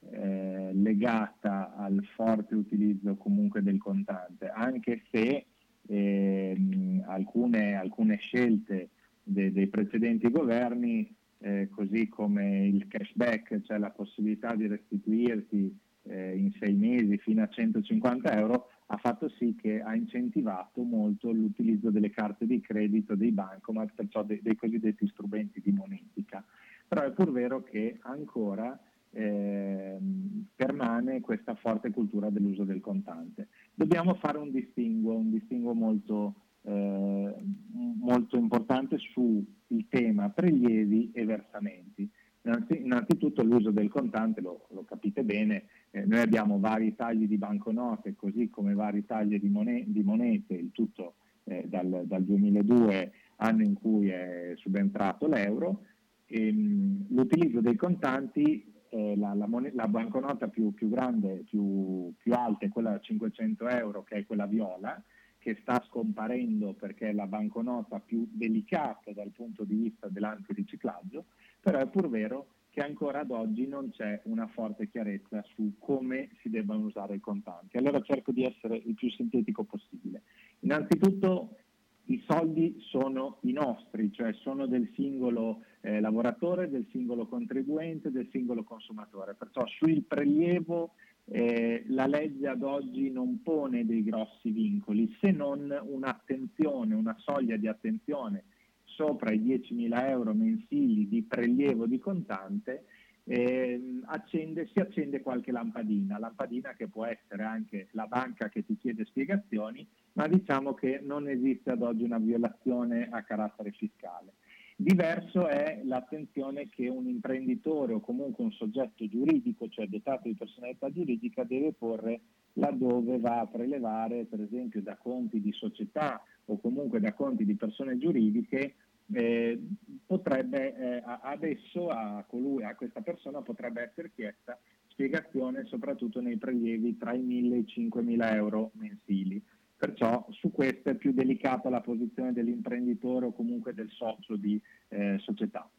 eh, 0.00 0.70
legata 0.72 1.74
al 1.76 2.02
forte 2.14 2.54
utilizzo 2.54 3.16
comunque 3.16 3.62
del 3.62 3.78
contante, 3.78 4.48
anche 4.48 5.02
se 5.10 5.44
ehm, 5.86 7.04
alcune, 7.06 7.74
alcune 7.74 8.16
scelte 8.16 8.90
de- 9.28 9.52
dei 9.52 9.68
precedenti 9.68 10.30
governi, 10.30 11.14
eh, 11.38 11.68
così 11.70 12.08
come 12.08 12.66
il 12.66 12.86
cashback, 12.88 13.62
cioè 13.62 13.78
la 13.78 13.90
possibilità 13.90 14.54
di 14.54 14.66
restituirti 14.66 15.76
eh, 16.02 16.36
in 16.36 16.52
sei 16.58 16.74
mesi 16.74 17.18
fino 17.18 17.42
a 17.42 17.48
150 17.48 18.36
euro, 18.36 18.70
ha 18.86 18.96
fatto 18.96 19.28
sì 19.28 19.54
che 19.54 19.80
ha 19.80 19.94
incentivato 19.94 20.82
molto 20.82 21.30
l'utilizzo 21.30 21.90
delle 21.90 22.10
carte 22.10 22.46
di 22.46 22.60
credito, 22.60 23.14
dei 23.14 23.32
bancomat, 23.32 23.92
perciò 23.94 24.22
dei, 24.22 24.40
dei 24.42 24.56
cosiddetti 24.56 25.06
strumenti 25.08 25.60
di 25.60 25.70
monetica. 25.70 26.44
Però 26.86 27.02
è 27.02 27.12
pur 27.12 27.30
vero 27.30 27.62
che 27.62 27.98
ancora 28.00 28.78
ehm, 29.10 30.46
permane 30.54 31.20
questa 31.20 31.54
forte 31.54 31.90
cultura 31.90 32.30
dell'uso 32.30 32.64
del 32.64 32.80
contante. 32.80 33.48
Dobbiamo 33.74 34.14
fare 34.14 34.38
un 34.38 34.50
distinguo, 34.50 35.16
un 35.16 35.30
distinguo 35.30 35.74
molto, 35.74 36.34
eh, 36.62 37.34
molto 37.72 38.36
importante 38.36 38.98
sul 38.98 39.44
tema 39.88 40.30
prelievi 40.30 41.10
e 41.12 41.24
versamenti. 41.24 42.08
Innanzi- 42.42 42.80
Innanzitutto 42.80 43.42
l'uso 43.42 43.70
del 43.70 43.88
contante, 43.88 44.40
lo, 44.40 44.66
lo 44.70 44.84
capite 44.84 45.22
bene, 45.24 45.64
eh, 45.90 46.04
noi 46.04 46.20
abbiamo 46.20 46.58
vari 46.58 46.94
tagli 46.94 47.26
di 47.26 47.36
banconote 47.36 48.14
così 48.16 48.48
come 48.48 48.74
vari 48.74 49.04
tagli 49.04 49.38
di, 49.38 49.48
mone- 49.48 49.84
di 49.86 50.02
monete, 50.02 50.54
il 50.54 50.70
tutto 50.72 51.14
eh, 51.44 51.64
dal, 51.66 52.04
dal 52.06 52.24
2002, 52.24 53.12
anno 53.36 53.62
in 53.62 53.74
cui 53.74 54.08
è 54.08 54.52
subentrato 54.56 55.26
l'euro. 55.26 55.84
Ehm, 56.26 57.06
l'utilizzo 57.10 57.60
dei 57.60 57.76
contanti, 57.76 58.72
eh, 58.90 59.16
la, 59.16 59.34
la 59.34 59.46
mone- 59.46 59.72
la 59.74 59.88
banconota 59.88 60.48
più, 60.48 60.72
più 60.72 60.88
grande, 60.88 61.44
più, 61.48 62.12
più 62.16 62.32
alta 62.32 62.66
è 62.66 62.68
quella 62.68 62.90
da 62.90 63.00
500 63.00 63.68
euro, 63.68 64.02
che 64.02 64.16
è 64.16 64.26
quella 64.26 64.46
viola, 64.46 65.02
che 65.38 65.56
sta 65.60 65.82
scomparendo 65.86 66.74
perché 66.74 67.10
è 67.10 67.12
la 67.12 67.26
banconota 67.26 68.00
più 68.00 68.26
delicata 68.30 69.12
dal 69.12 69.30
punto 69.30 69.64
di 69.64 69.74
vista 69.74 70.08
dell'antiriciclaggio, 70.08 71.24
però 71.60 71.78
è 71.78 71.86
pur 71.88 72.08
vero 72.08 72.48
che 72.70 72.80
ancora 72.80 73.20
ad 73.20 73.30
oggi 73.30 73.66
non 73.66 73.90
c'è 73.90 74.20
una 74.24 74.46
forte 74.46 74.88
chiarezza 74.88 75.42
su 75.54 75.74
come 75.78 76.30
si 76.40 76.50
debbano 76.50 76.84
usare 76.84 77.16
i 77.16 77.20
contanti. 77.20 77.76
Allora 77.76 78.00
cerco 78.02 78.30
di 78.30 78.44
essere 78.44 78.76
il 78.76 78.94
più 78.94 79.10
sintetico 79.10 79.64
possibile. 79.64 80.22
Innanzitutto 80.60 81.56
i 82.04 82.22
soldi 82.26 82.76
sono 82.88 83.38
i 83.42 83.52
nostri, 83.52 84.12
cioè 84.12 84.32
sono 84.34 84.66
del 84.66 84.90
singolo 84.94 85.62
eh, 85.80 86.00
lavoratore, 86.00 86.70
del 86.70 86.86
singolo 86.90 87.26
contribuente, 87.26 88.10
del 88.10 88.28
singolo 88.30 88.64
consumatore. 88.64 89.34
Perciò 89.34 89.66
sul 89.66 90.04
prelievo 90.04 90.94
eh, 91.30 91.84
la 91.88 92.06
legge 92.06 92.46
ad 92.48 92.62
oggi 92.62 93.10
non 93.10 93.42
pone 93.42 93.84
dei 93.84 94.02
grossi 94.02 94.50
vincoli, 94.50 95.14
se 95.20 95.30
non 95.30 95.76
un'attenzione, 95.82 96.94
una 96.94 97.16
soglia 97.18 97.56
di 97.56 97.68
attenzione 97.68 98.44
sopra 98.84 99.32
i 99.32 99.40
10.000 99.40 100.08
euro 100.08 100.34
mensili 100.34 101.06
di 101.06 101.22
prelievo 101.22 101.86
di 101.86 101.98
contante, 101.98 102.86
ehm, 103.24 104.04
accende- 104.06 104.68
si 104.72 104.80
accende 104.80 105.20
qualche 105.20 105.52
lampadina, 105.52 106.18
lampadina 106.18 106.74
che 106.74 106.88
può 106.88 107.04
essere 107.04 107.44
anche 107.44 107.88
la 107.92 108.06
banca 108.06 108.48
che 108.48 108.64
ti 108.64 108.76
chiede 108.76 109.04
spiegazioni, 109.04 109.86
ma 110.14 110.26
diciamo 110.26 110.74
che 110.74 111.00
non 111.00 111.28
esiste 111.28 111.70
ad 111.70 111.82
oggi 111.82 112.02
una 112.02 112.18
violazione 112.18 113.08
a 113.10 113.22
carattere 113.22 113.70
fiscale. 113.70 114.32
Diverso 114.80 115.48
è 115.48 115.80
l'attenzione 115.82 116.68
che 116.68 116.86
un 116.86 117.08
imprenditore 117.08 117.94
o 117.94 118.00
comunque 118.00 118.44
un 118.44 118.52
soggetto 118.52 119.08
giuridico, 119.08 119.68
cioè 119.68 119.88
dotato 119.88 120.28
di 120.28 120.36
personalità 120.36 120.88
giuridica, 120.88 121.42
deve 121.42 121.72
porre 121.72 122.20
laddove 122.52 123.18
va 123.18 123.40
a 123.40 123.46
prelevare, 123.48 124.26
per 124.26 124.40
esempio 124.40 124.80
da 124.80 124.96
conti 124.96 125.40
di 125.40 125.50
società 125.50 126.22
o 126.44 126.60
comunque 126.60 127.00
da 127.00 127.12
conti 127.12 127.44
di 127.44 127.56
persone 127.56 127.98
giuridiche, 127.98 128.76
eh, 129.14 129.60
potrebbe 130.06 130.76
eh, 130.76 131.02
adesso 131.22 131.88
a, 131.88 132.24
colui, 132.28 132.62
a 132.62 132.76
questa 132.76 133.00
persona 133.00 133.42
potrebbe 133.42 133.82
essere 133.82 134.12
chiesta 134.14 134.56
spiegazione 134.86 135.64
soprattutto 135.64 136.20
nei 136.20 136.36
prelievi 136.36 136.96
tra 136.96 137.12
i 137.14 137.20
1.000 137.20 137.52
e 137.52 137.56
i 137.56 137.88
5.000 137.88 138.34
euro 138.34 138.70
mensili. 138.74 139.42
Perciò 139.78 140.26
su 140.30 140.50
questo 140.50 140.90
è 140.90 140.96
più 140.96 141.12
delicata 141.12 141.70
la 141.70 141.80
posizione 141.80 142.32
dell'imprenditore 142.32 143.26
o 143.26 143.32
comunque 143.32 143.74
del 143.74 143.88
socio 143.90 144.34
di 144.34 144.60
eh, 144.88 145.18
società. 145.20 145.70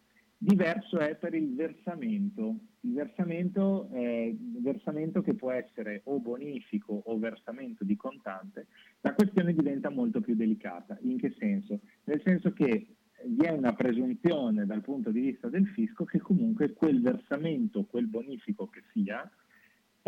Diverso 0.42 1.00
è 1.00 1.16
per 1.18 1.34
il 1.34 1.54
versamento, 1.54 2.56
il 2.82 2.94
versamento 2.94 3.90
un 3.92 4.62
versamento 4.62 5.22
che 5.22 5.34
può 5.34 5.52
essere 5.52 6.00
o 6.06 6.22
bonifico 6.22 7.02
o 7.08 7.20
versamento 7.20 7.84
di 7.84 7.98
contante, 7.98 8.68
la 9.02 9.14
questione 9.14 9.54
diventa 9.54 9.90
molto 9.90 10.22
più 10.22 10.36
delicata. 10.36 10.98
In 11.02 11.18
che 11.18 11.36
senso? 11.38 11.82
Nel 12.06 12.22
senso 12.24 12.54
che 12.54 12.88
vi 13.26 13.46
è 13.46 13.52
una 13.52 13.74
presunzione 13.74 14.66
dal 14.66 14.82
punto 14.82 15.12
di 15.12 15.20
vista 15.20 15.50
del 15.50 15.68
fisco 15.68 16.06
che 16.06 16.20
comunque 16.20 16.72
quel 16.72 17.02
versamento, 17.02 17.84
quel 17.84 18.08
bonifico 18.08 18.68
che 18.68 18.84
sia, 18.94 19.30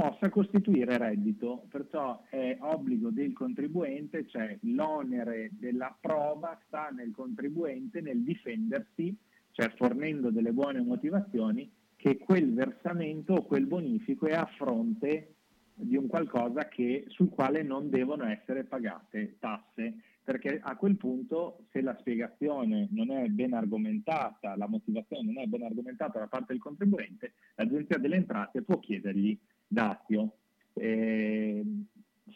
possa 0.01 0.29
costituire 0.29 0.97
reddito, 0.97 1.67
perciò 1.69 2.23
è 2.27 2.57
obbligo 2.59 3.11
del 3.11 3.33
contribuente, 3.33 4.25
cioè 4.27 4.57
l'onere 4.61 5.51
della 5.59 5.95
prova 6.01 6.59
sta 6.65 6.89
nel 6.89 7.11
contribuente 7.11 8.01
nel 8.01 8.23
difendersi, 8.23 9.15
cioè 9.51 9.71
fornendo 9.75 10.31
delle 10.31 10.53
buone 10.53 10.81
motivazioni, 10.81 11.71
che 11.95 12.17
quel 12.17 12.51
versamento 12.51 13.33
o 13.33 13.43
quel 13.43 13.67
bonifico 13.67 14.25
è 14.25 14.33
a 14.33 14.49
fronte 14.57 15.35
di 15.75 15.95
un 15.95 16.07
qualcosa 16.07 16.67
che- 16.67 17.05
sul 17.09 17.29
quale 17.29 17.61
non 17.61 17.91
devono 17.91 18.25
essere 18.25 18.63
pagate 18.63 19.35
tasse, 19.37 19.97
perché 20.23 20.59
a 20.63 20.75
quel 20.77 20.97
punto 20.97 21.65
se 21.71 21.81
la 21.81 21.95
spiegazione 21.99 22.87
non 22.91 23.11
è 23.11 23.27
ben 23.27 23.53
argomentata, 23.53 24.55
la 24.55 24.67
motivazione 24.67 25.31
non 25.31 25.43
è 25.43 25.45
ben 25.45 25.61
argomentata 25.61 26.17
da 26.17 26.27
parte 26.27 26.53
del 26.53 26.61
contribuente, 26.61 27.33
l'Agenzia 27.55 27.97
delle 27.97 28.15
Entrate 28.15 28.63
può 28.63 28.79
chiedergli 28.79 29.37
dazio. 29.71 30.33
Eh, 30.73 31.63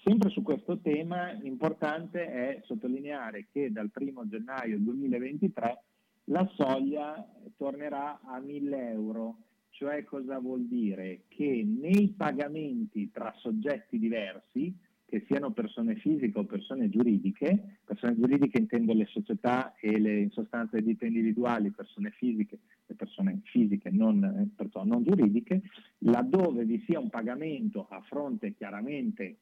sempre 0.03 0.29
su 0.29 0.41
questo 0.41 0.79
tema 0.79 1.31
importante 1.43 2.25
è 2.25 2.61
sottolineare 2.65 3.47
che 3.51 3.71
dal 3.71 3.91
1 3.93 4.27
gennaio 4.27 4.79
2023 4.79 5.83
la 6.25 6.49
soglia 6.55 7.27
tornerà 7.57 8.21
a 8.23 8.39
1000 8.39 8.89
euro, 8.89 9.38
cioè 9.69 10.03
cosa 10.05 10.39
vuol 10.39 10.65
dire? 10.65 11.23
Che 11.27 11.63
nei 11.65 12.13
pagamenti 12.15 13.11
tra 13.11 13.33
soggetti 13.38 13.99
diversi, 13.99 14.73
che 15.06 15.24
siano 15.28 15.51
persone 15.51 15.95
fisiche 15.95 16.39
o 16.39 16.45
persone 16.45 16.89
giuridiche, 16.89 17.78
persone 17.86 18.16
giuridiche 18.18 18.58
intendo 18.58 18.93
le 18.93 19.06
società 19.06 19.76
e 19.80 19.99
le, 19.99 20.20
in 20.20 20.32
sostanza 20.32 20.76
le 20.78 20.84
ditte 20.84 21.06
individuali, 21.06 21.70
persone 21.72 22.10
fisiche 22.12 22.60
e 22.88 22.95
persone 22.95 23.41
fisiche 23.43 23.91
non, 23.91 24.24
eh, 24.24 24.49
perciò 24.56 24.84
non 24.84 25.03
giuridiche, 25.03 25.62
laddove 25.99 26.66
vi 26.66 26.84
sia 26.88 26.99
un 26.99 27.10
pagamento 27.10 27.88
a 27.89 28.01
fronte 28.01 28.53
chiaramente 28.53 29.38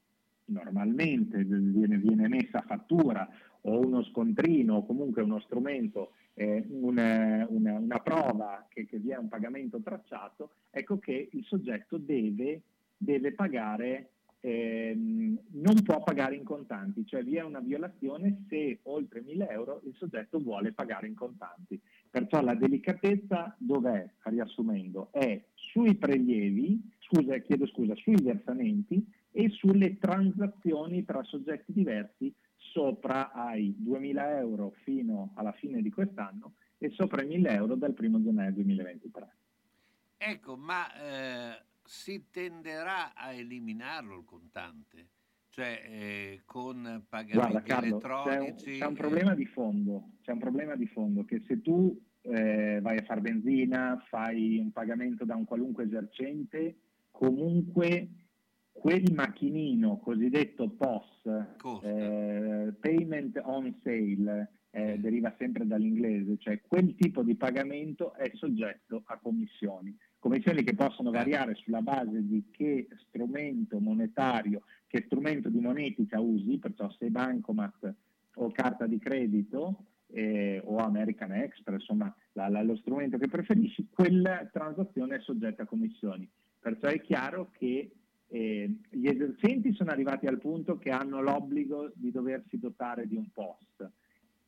normalmente 0.45 1.43
viene, 1.43 1.97
viene 1.97 2.27
messa 2.27 2.61
fattura 2.61 3.27
o 3.61 3.79
uno 3.79 4.03
scontrino 4.03 4.75
o 4.75 4.85
comunque 4.85 5.21
uno 5.21 5.39
strumento, 5.39 6.11
eh, 6.33 6.65
una, 6.69 7.45
una- 7.49 7.79
una 7.79 7.99
prova 7.99 8.65
che, 8.67 8.85
che 8.85 8.97
vi 8.97 9.11
è 9.11 9.17
un 9.17 9.29
pagamento 9.29 9.79
tracciato, 9.79 10.51
ecco 10.69 10.99
che 10.99 11.29
il 11.31 11.45
soggetto 11.45 11.97
deve, 11.97 12.61
deve 12.97 13.31
pagare 13.31 14.09
ehm, 14.45 15.39
non 15.51 15.81
può 15.83 16.03
pagare 16.03 16.35
in 16.35 16.43
contanti, 16.43 17.05
cioè 17.05 17.23
vi 17.23 17.35
è 17.35 17.43
una 17.43 17.61
violazione 17.61 18.43
se 18.49 18.79
oltre 18.83 19.21
1000 19.21 19.49
euro 19.49 19.81
il 19.85 19.95
soggetto 19.95 20.39
vuole 20.39 20.73
pagare 20.73 21.07
in 21.07 21.15
contanti. 21.15 21.79
Perciò 22.09 22.41
la 22.41 22.53
delicatezza 22.53 23.55
dov'è, 23.57 24.05
riassumendo, 24.23 25.09
è 25.11 25.41
sui 25.53 25.95
prelievi, 25.95 26.91
scusa, 26.99 27.37
chiedo 27.37 27.65
scusa, 27.67 27.95
sui 27.95 28.21
versamenti 28.21 29.05
e 29.31 29.49
sulle 29.49 29.97
transazioni 29.97 31.05
tra 31.05 31.23
soggetti 31.23 31.71
diversi 31.71 32.33
sopra 32.57 33.31
ai 33.31 33.73
2000 33.77 34.39
euro 34.39 34.73
fino 34.83 35.31
alla 35.35 35.53
fine 35.53 35.81
di 35.81 35.89
quest'anno 35.89 36.55
e 36.77 36.89
sopra 36.89 37.23
i 37.23 37.27
1000 37.27 37.49
euro 37.49 37.75
dal 37.75 37.95
1 37.97 38.23
gennaio 38.23 38.51
2023. 38.51 39.35
Ecco, 40.17 40.55
ma 40.55 40.93
eh, 40.93 41.61
si 41.83 42.29
tenderà 42.29 43.13
a 43.13 43.33
eliminarlo 43.33 44.17
il 44.17 44.25
contante? 44.25 45.07
Cioè 45.49 45.83
eh, 45.85 46.41
con 46.45 47.05
pagamenti 47.07 47.37
Guarda 47.37 47.61
Carlo, 47.61 47.97
c'è 47.99 48.07
un, 48.07 48.23
elettronici? 48.23 48.77
c'è 48.79 48.85
un 48.85 48.93
eh, 48.93 48.97
problema 48.97 49.35
di 49.35 49.45
fondo, 49.45 50.09
c'è 50.21 50.31
un 50.31 50.39
problema 50.39 50.75
di 50.75 50.87
fondo 50.87 51.25
che 51.25 51.43
se 51.45 51.61
tu 51.61 51.95
eh, 52.21 52.79
vai 52.81 52.97
a 52.97 53.03
fare 53.03 53.21
benzina, 53.21 54.03
fai 54.09 54.57
un 54.57 54.71
pagamento 54.71 55.25
da 55.25 55.35
un 55.35 55.45
qualunque 55.45 55.83
esercente, 55.83 56.77
comunque 57.11 58.09
quel 58.71 59.13
macchinino 59.13 59.99
cosiddetto 59.99 60.69
POS, 60.69 61.83
eh, 61.83 62.73
Payment 62.79 63.39
on 63.43 63.79
Sale, 63.83 64.51
eh, 64.71 64.97
deriva 64.97 65.33
sempre 65.37 65.67
dall'inglese, 65.67 66.37
cioè 66.39 66.59
quel 66.61 66.95
tipo 66.95 67.21
di 67.21 67.35
pagamento 67.35 68.15
è 68.15 68.31
soggetto 68.33 69.03
a 69.05 69.19
commissioni. 69.19 69.95
Commissioni 70.23 70.63
che 70.63 70.73
possono 70.73 71.11
variare 71.11 71.53
sulla 71.55 71.81
base 71.81 72.25
di 72.25 72.45
che 72.49 72.87
strumento 73.09 73.77
monetario, 73.81 74.61
che 74.87 75.03
strumento 75.05 75.49
di 75.49 75.59
monetica 75.59 76.21
usi, 76.21 76.59
perciò 76.59 76.89
se 76.97 77.09
bancomat 77.09 77.93
o 78.35 78.49
carta 78.51 78.87
di 78.87 78.99
credito 78.99 79.83
eh, 80.07 80.61
o 80.63 80.77
American 80.77 81.33
Express, 81.33 81.81
insomma 81.81 82.15
la- 82.31 82.47
la- 82.47 82.63
lo 82.63 82.77
strumento 82.77 83.17
che 83.17 83.27
preferisci, 83.27 83.89
quella 83.89 84.47
transazione 84.49 85.17
è 85.17 85.19
soggetta 85.19 85.63
a 85.63 85.65
commissioni. 85.65 86.25
Perciò 86.57 86.87
è 86.87 87.01
chiaro 87.01 87.49
che 87.51 87.91
eh, 88.27 88.77
gli 88.91 89.07
esercenti 89.07 89.73
sono 89.73 89.91
arrivati 89.91 90.25
al 90.27 90.39
punto 90.39 90.77
che 90.77 90.89
hanno 90.89 91.21
l'obbligo 91.21 91.91
di 91.95 92.11
doversi 92.11 92.57
dotare 92.57 93.09
di 93.09 93.17
un 93.17 93.29
POS. 93.29 93.91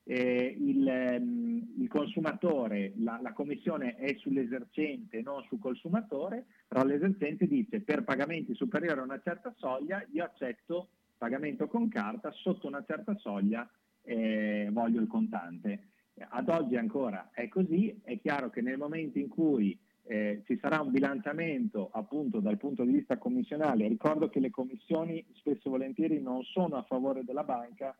Eh, 0.07 0.55
il, 0.59 0.87
ehm, 0.87 1.73
il 1.79 1.87
consumatore, 1.87 2.93
la, 2.97 3.19
la 3.23 3.33
commissione 3.33 3.95
è 3.95 4.15
sull'esercente, 4.17 5.21
non 5.21 5.43
sul 5.47 5.59
consumatore, 5.59 6.45
però 6.67 6.83
l'esercente 6.83 7.47
dice 7.47 7.81
per 7.81 8.03
pagamenti 8.03 8.53
superiori 8.53 8.99
a 8.99 9.03
una 9.03 9.19
certa 9.23 9.51
soglia 9.57 10.05
io 10.11 10.23
accetto 10.23 10.89
pagamento 11.17 11.67
con 11.67 11.87
carta, 11.89 12.31
sotto 12.31 12.67
una 12.67 12.83
certa 12.85 13.15
soglia 13.17 13.67
eh, 14.03 14.69
voglio 14.71 15.01
il 15.01 15.07
contante. 15.07 15.87
Ad 16.29 16.49
oggi 16.49 16.77
ancora 16.77 17.31
è 17.33 17.47
così, 17.47 17.99
è 18.03 18.19
chiaro 18.19 18.49
che 18.49 18.61
nel 18.61 18.77
momento 18.77 19.17
in 19.17 19.27
cui 19.27 19.77
eh, 20.03 20.43
ci 20.45 20.57
sarà 20.61 20.81
un 20.81 20.91
bilanciamento 20.91 21.89
appunto 21.91 22.39
dal 22.39 22.57
punto 22.57 22.83
di 22.83 22.91
vista 22.91 23.17
commissionale, 23.17 23.87
ricordo 23.87 24.29
che 24.29 24.39
le 24.39 24.51
commissioni 24.51 25.25
spesso 25.33 25.67
e 25.67 25.71
volentieri 25.71 26.21
non 26.21 26.43
sono 26.43 26.75
a 26.75 26.83
favore 26.83 27.23
della 27.23 27.43
banca, 27.43 27.97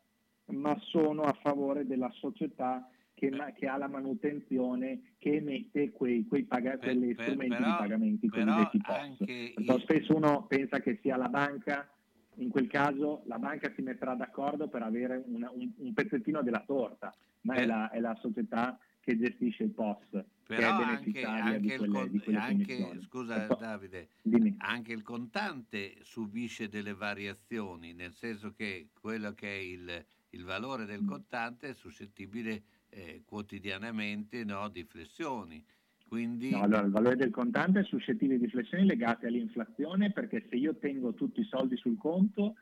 ma 0.48 0.78
sono 0.80 1.24
a 1.24 1.34
favore 1.42 1.86
della 1.86 2.10
società 2.12 2.88
che, 3.14 3.30
ma- 3.32 3.52
che 3.54 3.68
ha 3.68 3.78
la 3.78 3.88
manutenzione, 3.88 5.14
che 5.18 5.36
emette 5.38 5.92
quei, 5.92 6.26
quei 6.28 6.44
paga- 6.44 6.78
quegli 6.78 7.16
per- 7.16 7.26
strumenti 7.26 7.56
però- 7.56 7.70
di 7.72 7.76
pagamenti 7.78 8.28
cosiddetti 8.28 8.78
POS. 8.80 9.82
spesso 9.82 10.16
uno 10.16 10.46
pensa 10.48 10.80
che 10.82 11.00
sia 11.02 11.16
la 11.16 11.30
banca, 11.30 11.90
in 12.36 12.50
quel 12.50 12.68
caso 12.68 13.24
la 13.28 13.40
banca 13.40 13.72
si 13.74 13.82
metterà 13.82 14.14
d'accordo 14.16 14.68
per 14.68 14.82
avere 14.84 15.24
una- 15.28 15.50
un, 15.52 15.72
un 15.78 15.94
pezzettino 15.94 16.42
della 16.44 16.64
torta, 16.66 17.14
ma 17.42 17.56
è, 17.56 17.62
Eh. 17.62 17.66
la, 17.66 17.90
è 17.90 18.00
la 18.00 18.16
società 18.20 18.78
che 19.00 19.18
gestisce 19.18 19.64
il 19.64 19.70
POS, 19.70 20.10
che 20.12 20.20
è 20.20 20.56
Però 20.58 20.70
anche, 20.72 21.24
anche 21.24 21.60
di 21.60 21.68
il 21.68 21.78
quelle, 21.78 22.10
quelle 22.22 22.38
anche- 22.38 23.00
scusa 23.04 23.36
Perciò- 23.36 23.56
Davide, 23.60 24.10
Dimmi. 24.24 24.56
anche 24.58 24.92
il 24.94 25.04
contante 25.04 25.94
subisce 26.02 26.68
delle 26.68 26.94
variazioni, 26.94 27.94
nel 27.94 28.12
senso 28.14 28.52
che 28.54 28.90
quello 29.00 29.32
che 29.34 29.48
è 29.48 29.60
il, 29.60 30.06
il 30.36 30.44
valore 30.44 30.84
Mm. 30.84 30.88
del 30.88 31.06
contante 31.06 31.70
è 31.70 31.74
suscettibile 31.74 32.64
eh, 32.90 33.24
quotidianamente 33.26 34.44
no, 34.44 34.70
di 34.70 34.84
flessioni. 34.84 35.66
Quindi 36.08 36.52
No, 36.52 36.62
allora, 36.62 36.86
il 36.86 36.92
valore 36.92 37.16
del 37.16 37.32
contante 37.32 37.80
è 37.80 37.84
suscettibile 37.84 38.38
di 38.38 38.48
flessioni 38.48 38.86
legate 38.86 39.28
all'inflazione 39.28 40.12
perché 40.12 40.46
se 40.50 40.56
io 40.56 40.76
tengo 40.78 41.14
tutti 41.14 41.40
i 41.42 41.46
soldi 41.46 41.76
sul 41.78 41.98
conto, 41.98 42.56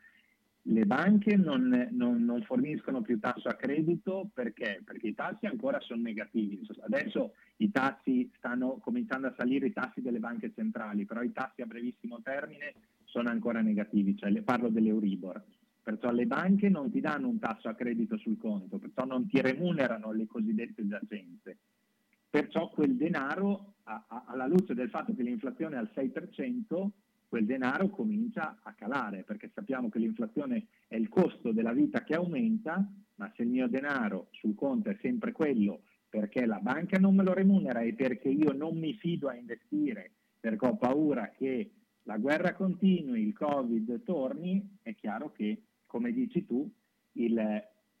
le 0.66 0.86
banche 0.86 1.36
non, 1.36 1.88
non- 1.92 2.24
non 2.24 2.42
forniscono 2.42 3.02
più 3.02 3.18
tasso 3.20 3.48
a 3.48 3.54
credito 3.54 4.30
perché? 4.32 4.80
Perché 4.82 5.08
i 5.08 5.14
tassi 5.14 5.44
ancora 5.44 5.78
sono 5.80 6.00
negativi. 6.00 6.66
Adesso 6.80 7.34
i 7.58 7.70
tassi 7.70 8.30
stanno 8.38 8.78
cominciando 8.78 9.26
a 9.26 9.34
salire, 9.36 9.66
i 9.66 9.72
tassi 9.72 10.00
delle 10.00 10.20
banche 10.20 10.52
centrali, 10.54 11.04
però 11.04 11.22
i 11.22 11.32
tassi 11.32 11.60
a 11.60 11.66
brevissimo 11.66 12.22
termine 12.22 12.72
sono 13.04 13.28
ancora 13.28 13.60
negativi, 13.60 14.16
cioè 14.16 14.32
parlo 14.42 14.70
dell'Euribor. 14.70 15.44
Perciò 15.84 16.10
le 16.12 16.24
banche 16.24 16.70
non 16.70 16.90
ti 16.90 17.00
danno 17.00 17.28
un 17.28 17.38
tasso 17.38 17.68
a 17.68 17.74
credito 17.74 18.16
sul 18.16 18.38
conto, 18.38 18.78
perciò 18.78 19.04
non 19.04 19.28
ti 19.28 19.38
remunerano 19.42 20.12
le 20.12 20.26
cosiddette 20.26 20.88
giacenze. 20.88 21.58
Perciò 22.30 22.70
quel 22.70 22.96
denaro, 22.96 23.74
a- 23.82 24.06
a- 24.08 24.24
alla 24.26 24.46
luce 24.46 24.72
del 24.72 24.88
fatto 24.88 25.14
che 25.14 25.22
l'inflazione 25.22 25.76
è 25.76 25.78
al 25.78 25.90
6%, 25.92 26.92
quel 27.28 27.44
denaro 27.44 27.90
comincia 27.90 28.60
a 28.62 28.72
calare, 28.72 29.24
perché 29.24 29.50
sappiamo 29.52 29.90
che 29.90 29.98
l'inflazione 29.98 30.68
è 30.88 30.96
il 30.96 31.10
costo 31.10 31.52
della 31.52 31.74
vita 31.74 32.02
che 32.02 32.14
aumenta, 32.14 32.90
ma 33.16 33.30
se 33.36 33.42
il 33.42 33.48
mio 33.48 33.68
denaro 33.68 34.28
sul 34.30 34.54
conto 34.54 34.88
è 34.88 34.96
sempre 35.02 35.32
quello, 35.32 35.82
perché 36.08 36.46
la 36.46 36.60
banca 36.60 36.98
non 36.98 37.14
me 37.14 37.24
lo 37.24 37.34
remunera 37.34 37.80
e 37.80 37.92
perché 37.92 38.30
io 38.30 38.52
non 38.52 38.78
mi 38.78 38.94
fido 38.94 39.28
a 39.28 39.34
investire, 39.34 40.12
perché 40.40 40.66
ho 40.66 40.76
paura 40.76 41.28
che 41.28 41.72
la 42.04 42.16
guerra 42.16 42.54
continui, 42.54 43.20
il 43.26 43.34
Covid 43.34 44.02
torni, 44.02 44.78
è 44.82 44.94
chiaro 44.94 45.30
che, 45.32 45.60
come 45.94 46.10
dici 46.10 46.44
tu, 46.44 46.68
il, 47.12 47.38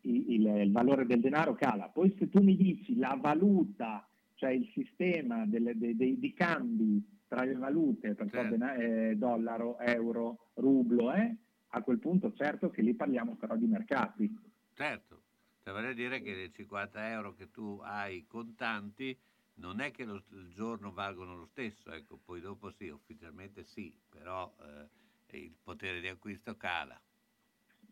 il- 0.00 0.28
il- 0.30 0.72
valore 0.72 1.06
del 1.06 1.20
denaro 1.20 1.54
cala. 1.54 1.90
Poi 1.90 2.12
se 2.18 2.28
tu 2.28 2.42
mi 2.42 2.56
dici 2.56 2.96
la 2.96 3.16
valuta, 3.20 4.08
cioè 4.34 4.50
il 4.50 4.68
sistema 4.74 5.46
delle- 5.46 5.78
dei, 5.78 5.94
dei- 5.94 6.18
di 6.18 6.32
cambi 6.32 7.00
tra 7.28 7.44
le 7.44 7.54
valute, 7.54 8.16
Certo. 8.16 8.56
eh, 8.74 9.14
dollaro, 9.16 9.78
euro, 9.78 10.50
rublo, 10.54 11.12
eh, 11.12 11.36
a 11.68 11.82
quel 11.82 12.00
punto 12.00 12.32
certo 12.32 12.68
che 12.68 12.82
lì 12.82 12.94
parliamo 12.94 13.36
però 13.36 13.54
di 13.54 13.66
mercati. 13.66 14.36
certo, 14.74 15.22
cioè, 15.62 15.72
vorrei 15.72 15.94
dire 15.94 16.20
che 16.20 16.34
le 16.34 16.50
50 16.50 17.10
euro 17.12 17.32
che 17.34 17.52
tu 17.52 17.78
hai 17.80 18.26
contanti 18.26 19.16
non 19.58 19.78
è 19.78 19.92
che 19.92 20.04
lo- 20.04 20.24
il 20.32 20.50
giorno 20.52 20.90
valgono 20.92 21.36
lo 21.36 21.46
stesso, 21.46 21.92
ecco, 21.92 22.18
poi 22.24 22.40
dopo 22.40 22.72
sì, 22.72 22.88
ufficialmente 22.88 23.62
sì, 23.62 23.96
però 24.08 24.52
eh, 24.58 25.36
il 25.38 25.54
potere 25.62 26.00
di 26.00 26.08
acquisto 26.08 26.56
cala. 26.56 27.00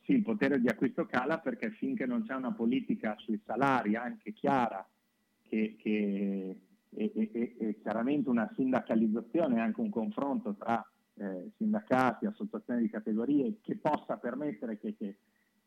Sì, 0.05 0.12
il 0.14 0.22
potere 0.22 0.61
di 0.61 0.66
acquisto 0.68 1.07
cala 1.07 1.38
perché 1.38 1.70
finché 1.70 2.07
non 2.07 2.24
c'è 2.24 2.34
una 2.34 2.53
politica 2.53 3.14
sui 3.18 3.40
salari 3.44 3.94
anche 3.94 4.32
chiara 4.32 4.84
che, 5.46 5.76
che- 5.78 6.61
e, 6.95 7.12
e- 7.14 7.57
e- 7.58 7.79
chiaramente 7.80 8.29
una 8.29 8.50
sindacalizzazione, 8.54 9.61
anche 9.61 9.80
un 9.80 9.91
confronto 9.91 10.54
tra 10.57 10.84
eh, 11.14 11.50
sindacati, 11.57 12.26
associazioni 12.26 12.83
di 12.83 12.91
categorie 12.91 13.58
che 13.62 13.76
possa 13.76 14.16
permettere 14.16 14.79
che, 14.79 14.95
che- 14.96 15.16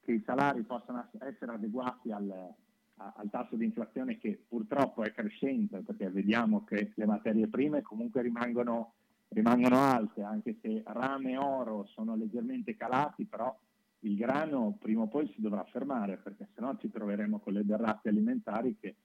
che 0.02 0.12
i 0.12 0.22
salari 0.26 0.64
possano 0.64 1.07
essere 1.20 1.53
adeguati 1.53 2.12
al, 2.12 2.30
a- 2.30 3.14
al 3.16 3.30
tasso 3.30 3.56
di 3.56 3.64
inflazione 3.66 4.18
che 4.18 4.44
purtroppo 4.48 5.03
è 5.03 5.12
crescente 5.14 5.80
perché 5.82 6.10
vediamo 6.10 6.64
che 6.66 6.91
le 6.95 7.06
materie 7.06 7.48
prime 7.48 7.82
comunque 7.82 8.22
rimangono, 8.22 8.95
rimangono 9.30 9.78
alte, 9.80 10.22
anche 10.24 10.57
se 10.62 10.84
rame 10.86 11.32
e 11.32 11.38
oro 11.38 11.86
sono 11.88 12.16
leggermente 12.16 12.76
calati, 12.76 13.26
però 13.26 13.57
il 14.06 14.15
grano 14.15 14.77
prima 14.80 15.02
o 15.02 15.07
poi 15.07 15.27
si 15.34 15.41
dovrà 15.41 15.64
fermare 15.65 16.18
perché 16.18 16.48
sennò 16.53 16.76
ci 16.77 16.90
troveremo 16.90 17.40
con 17.40 17.53
le 17.53 17.65
derrate 17.65 18.10
alimentari 18.10 18.77
che, 18.80 18.95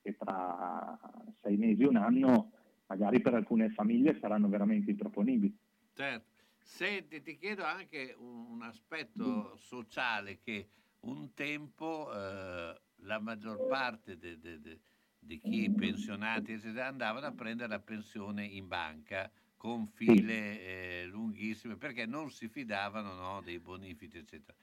che 0.00 0.16
tra 0.16 0.98
sei 1.42 1.56
mesi, 1.56 1.82
un 1.82 1.96
anno, 1.96 2.52
magari 2.86 3.20
per 3.20 3.34
alcune 3.34 3.70
famiglie 3.70 4.18
saranno 4.20 4.48
veramente 4.48 4.92
improponibili. 4.92 5.56
Certo. 5.92 6.32
Senti, 6.56 7.20
ti 7.20 7.36
chiedo 7.36 7.64
anche 7.64 8.14
un, 8.16 8.52
un 8.52 8.62
aspetto 8.62 9.56
sociale 9.56 10.38
che 10.40 10.68
un 11.00 11.34
tempo 11.34 12.10
eh, 12.10 12.80
la 12.96 13.20
maggior 13.20 13.66
parte 13.66 14.16
de- 14.16 14.38
de- 14.38 14.60
de- 14.60 14.80
di 15.18 15.40
chi 15.40 15.70
pensionati 15.70 16.54
andavano 16.78 17.26
a 17.26 17.32
prendere 17.32 17.68
la 17.68 17.80
pensione 17.80 18.44
in 18.46 18.68
banca 18.68 19.30
con 19.64 19.86
file 19.86 20.60
eh, 20.60 21.06
lunghissime 21.06 21.76
perché 21.76 22.04
non 22.04 22.28
si 22.28 22.48
fidavano 22.48 23.14
no, 23.14 23.40
dei 23.42 23.58
bonifici 23.58 24.18
eccetera. 24.18 24.54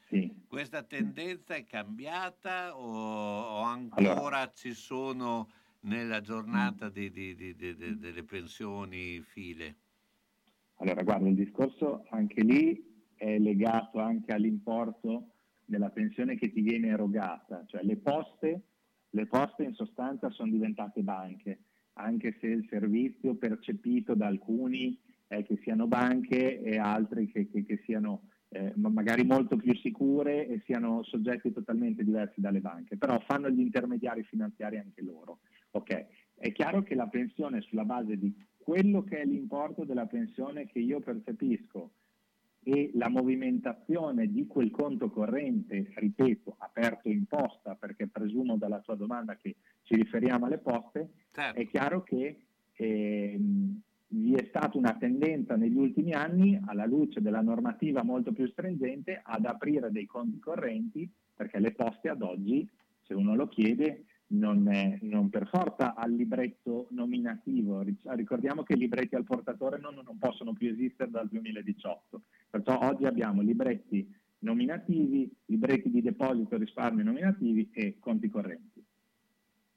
Questa 0.47 0.83
tendenza 0.83 1.55
è 1.55 1.65
cambiata 1.65 2.77
o, 2.77 2.83
o 2.83 3.61
ancora 3.61 4.51
ci 4.53 4.73
sono 4.73 5.49
nella 5.81 6.21
giornata 6.21 6.89
di- 6.89 7.09
di- 7.09 7.33
di- 7.33 7.75
delle 7.97 8.23
pensioni 8.23 9.19
file? 9.21 9.75
Allora, 10.75 11.01
guarda, 11.01 11.29
il 11.29 11.35
discorso 11.35 12.05
anche 12.11 12.43
lì 12.43 13.03
è 13.15 13.39
legato 13.39 13.97
anche 13.97 14.33
all'importo 14.33 15.31
della 15.65 15.89
pensione 15.89 16.35
che 16.37 16.51
ti 16.51 16.61
viene 16.61 16.89
erogata, 16.89 17.65
cioè 17.65 17.81
le 17.81 17.97
poste, 17.97 18.61
le 19.09 19.25
poste 19.25 19.63
in 19.63 19.73
sostanza 19.73 20.29
sono 20.29 20.51
diventate 20.51 21.01
banche, 21.01 21.63
anche 21.93 22.37
se 22.39 22.47
il 22.47 22.67
servizio 22.69 23.35
percepito 23.35 24.13
da 24.15 24.27
alcuni 24.27 24.97
è 25.27 25.43
che 25.43 25.59
siano 25.63 25.87
banche 25.87 26.61
e 26.61 26.77
altri 26.77 27.31
che, 27.31 27.49
che- 27.49 27.63
che 27.65 27.81
siano 27.85 28.23
eh, 28.53 28.73
ma- 28.75 28.89
magari 28.89 29.23
molto 29.23 29.55
più 29.55 29.73
sicure 29.77 30.45
e 30.47 30.61
siano 30.65 31.03
soggetti 31.03 31.53
totalmente 31.53 32.03
diversi 32.03 32.41
dalle 32.41 32.59
banche, 32.59 32.97
però 32.97 33.17
fanno 33.25 33.49
gli 33.49 33.61
intermediari 33.61 34.23
finanziari 34.23 34.77
anche 34.77 35.01
loro. 35.01 35.39
Ok, 35.71 36.05
è 36.35 36.51
chiaro 36.51 36.83
che 36.83 36.95
la 36.95 37.07
pensione 37.07 37.61
sulla 37.61 37.85
base 37.85 38.17
di 38.17 38.33
quello 38.57 39.03
che 39.03 39.21
è 39.21 39.25
l'importo 39.25 39.85
della 39.85 40.05
pensione 40.05 40.67
che 40.67 40.79
io 40.79 40.99
percepisco 40.99 41.91
e 42.63 42.91
la 42.93 43.09
movimentazione 43.09 44.27
di 44.27 44.45
quel 44.45 44.69
conto 44.69 45.09
corrente, 45.09 45.91
ripeto, 45.95 46.55
aperto 46.59 47.07
in 47.09 47.25
posta, 47.25 47.75
perché 47.75 48.07
presumo 48.07 48.57
dalla 48.57 48.81
tua 48.81 48.95
domanda 48.95 49.35
che 49.35 49.55
ci 49.91 49.97
riferiamo 49.97 50.45
alle 50.45 50.57
poste, 50.59 51.09
è 51.53 51.67
chiaro 51.67 52.01
che 52.03 52.39
ehm, 52.73 53.81
vi 54.07 54.33
è 54.35 54.45
stata 54.47 54.77
una 54.77 54.95
tendenza 54.97 55.57
negli 55.57 55.75
ultimi 55.75 56.13
anni, 56.13 56.57
alla 56.65 56.85
luce 56.85 57.21
della 57.21 57.41
normativa 57.41 58.01
molto 58.03 58.31
più 58.31 58.47
stringente, 58.47 59.19
ad 59.21 59.45
aprire 59.45 59.91
dei 59.91 60.05
conti 60.05 60.39
correnti, 60.39 61.09
perché 61.35 61.59
le 61.59 61.71
poste 61.73 62.07
ad 62.07 62.21
oggi, 62.21 62.67
se 63.01 63.13
uno 63.13 63.35
lo 63.35 63.47
chiede, 63.47 64.05
non, 64.27 64.69
è- 64.71 64.97
non 65.01 65.29
per 65.29 65.47
forza 65.47 65.93
al 65.93 66.13
libretto 66.13 66.87
nominativo. 66.91 67.81
Ric- 67.81 68.07
Ricordiamo 68.11 68.63
che 68.63 68.73
i 68.73 68.77
libretti 68.77 69.15
al 69.15 69.25
portatore 69.25 69.77
non, 69.77 69.95
non 69.95 70.17
possono 70.17 70.53
più 70.53 70.69
esistere 70.69 71.11
dal 71.11 71.27
2018, 71.27 72.21
perciò 72.49 72.79
oggi 72.81 73.03
abbiamo 73.05 73.41
libretti 73.41 74.09
nominativi, 74.39 75.29
libretti 75.47 75.89
di 75.89 76.01
deposito 76.01 76.57
risparmio 76.57 77.03
nominativi 77.03 77.69
e 77.73 77.97
conti 77.99 78.29
correnti. 78.29 78.80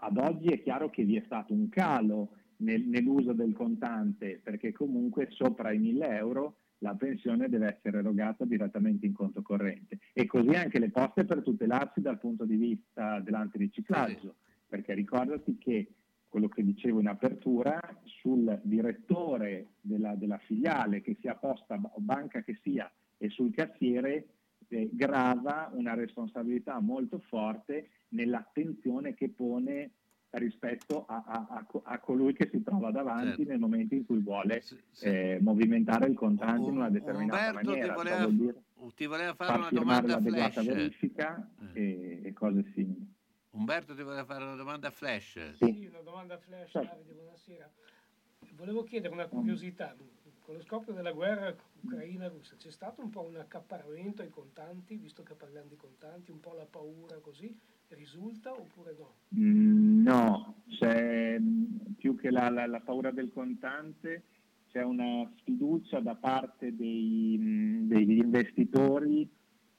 Ad 0.04 0.18
oggi 0.18 0.48
è 0.48 0.62
chiaro 0.62 0.90
che 0.90 1.02
vi 1.02 1.16
è 1.16 1.22
stato 1.24 1.54
un 1.54 1.70
calo 1.70 2.32
nel- 2.58 2.86
nell'uso 2.86 3.32
del 3.32 3.54
contante 3.54 4.38
perché 4.42 4.70
comunque 4.70 5.28
sopra 5.30 5.72
i 5.72 5.78
1000 5.78 6.08
euro 6.08 6.56
la 6.78 6.94
pensione 6.94 7.48
deve 7.48 7.74
essere 7.74 8.00
erogata 8.00 8.44
direttamente 8.44 9.06
in 9.06 9.14
conto 9.14 9.40
corrente. 9.40 10.00
E 10.12 10.26
così 10.26 10.50
anche 10.50 10.78
le 10.78 10.90
poste 10.90 11.24
per 11.24 11.42
tutelarsi 11.42 12.02
dal 12.02 12.18
punto 12.18 12.44
di 12.44 12.56
vista 12.56 13.18
dell'antiriciclaggio 13.20 14.34
perché 14.68 14.92
ricordati 14.92 15.56
che 15.56 15.88
quello 16.28 16.48
che 16.48 16.62
dicevo 16.62 17.00
in 17.00 17.08
apertura 17.08 17.80
sul 18.04 18.60
direttore 18.62 19.68
della, 19.80 20.14
della 20.16 20.38
filiale 20.38 21.00
che 21.00 21.16
sia 21.18 21.34
posta 21.34 21.80
o 21.80 22.00
banca 22.00 22.42
che 22.42 22.58
sia 22.62 22.92
e 23.16 23.30
sul 23.30 23.54
cassiere 23.54 24.26
eh, 24.68 24.90
grava 24.92 25.70
una 25.72 25.94
responsabilità 25.94 26.78
molto 26.80 27.20
forte 27.20 27.88
nell'attenzione 28.14 29.14
che 29.14 29.28
pone 29.28 29.90
rispetto 30.30 31.04
a, 31.06 31.22
a- 31.26 31.46
a 31.48 31.64
co- 31.64 31.82
a 31.84 31.98
colui 32.00 32.32
che 32.32 32.48
si 32.50 32.60
trova 32.62 32.90
davanti 32.90 33.36
Certo. 33.36 33.50
nel 33.50 33.58
momento 33.60 33.94
in 33.94 34.04
cui 34.04 34.18
vuole 34.20 34.64
eh, 35.00 35.38
movimentare 35.40 36.08
il 36.08 36.16
contante 36.16 36.68
in 36.68 36.76
una 36.76 36.90
determinata 36.90 37.50
Umberto 37.50 37.58
ti 37.60 37.66
maniera. 37.66 37.86
Ciò 37.86 38.02
voleva, 38.02 38.26
dire 38.26 38.62
ti 38.96 39.06
voleva 39.06 39.34
fare 39.34 39.50
far 39.52 39.60
una 39.60 39.70
domanda 39.70 40.20
flash. 40.20 40.64
verifica 40.66 41.50
e, 41.72 42.20
e 42.24 42.32
cose 42.32 42.64
simili. 42.74 43.12
Umberto 43.50 43.94
ti 43.94 44.02
voleva 44.02 44.24
fare 44.24 44.42
una 44.42 44.56
domanda 44.56 44.90
flash. 44.90 45.52
Sì, 45.52 45.86
una 45.88 46.00
domanda 46.00 46.36
flash, 46.38 46.72
Davide, 46.72 47.12
buonasera. 47.12 47.70
Volevo 48.56 48.82
chiedere 48.82 49.14
una 49.14 49.28
curiosità. 49.28 49.94
Con 50.40 50.56
lo 50.56 50.60
scoppio 50.60 50.92
della 50.92 51.12
guerra 51.12 51.54
ucraina-russa 51.82 52.56
c'è 52.56 52.70
stato 52.70 53.00
un 53.00 53.08
po' 53.10 53.22
un 53.22 53.36
accaparramento 53.36 54.20
ai 54.22 54.28
contanti, 54.28 54.96
visto 54.96 55.22
che 55.22 55.34
parliamo 55.34 55.68
di 55.68 55.76
contanti, 55.76 56.32
un 56.32 56.40
po' 56.40 56.52
la 56.52 56.66
paura 56.66 57.18
così, 57.20 57.56
risulta 57.90 58.52
oppure 58.52 58.94
no? 58.98 59.14
Mm, 59.38 60.02
No, 60.02 60.62
c'è 60.68 61.38
mm, 61.38 61.64
più 61.96 62.16
che 62.16 62.30
la, 62.30 62.48
la- 62.50 62.66
la 62.66 62.80
paura 62.80 63.10
del 63.10 63.30
contante, 63.32 64.24
c'è 64.70 64.82
una 64.82 65.30
sfiducia 65.38 66.00
da 66.00 66.14
parte 66.16 66.74
dei, 66.74 67.36
mm, 67.38 67.88
degli 67.88 68.18
investitori 68.18 69.28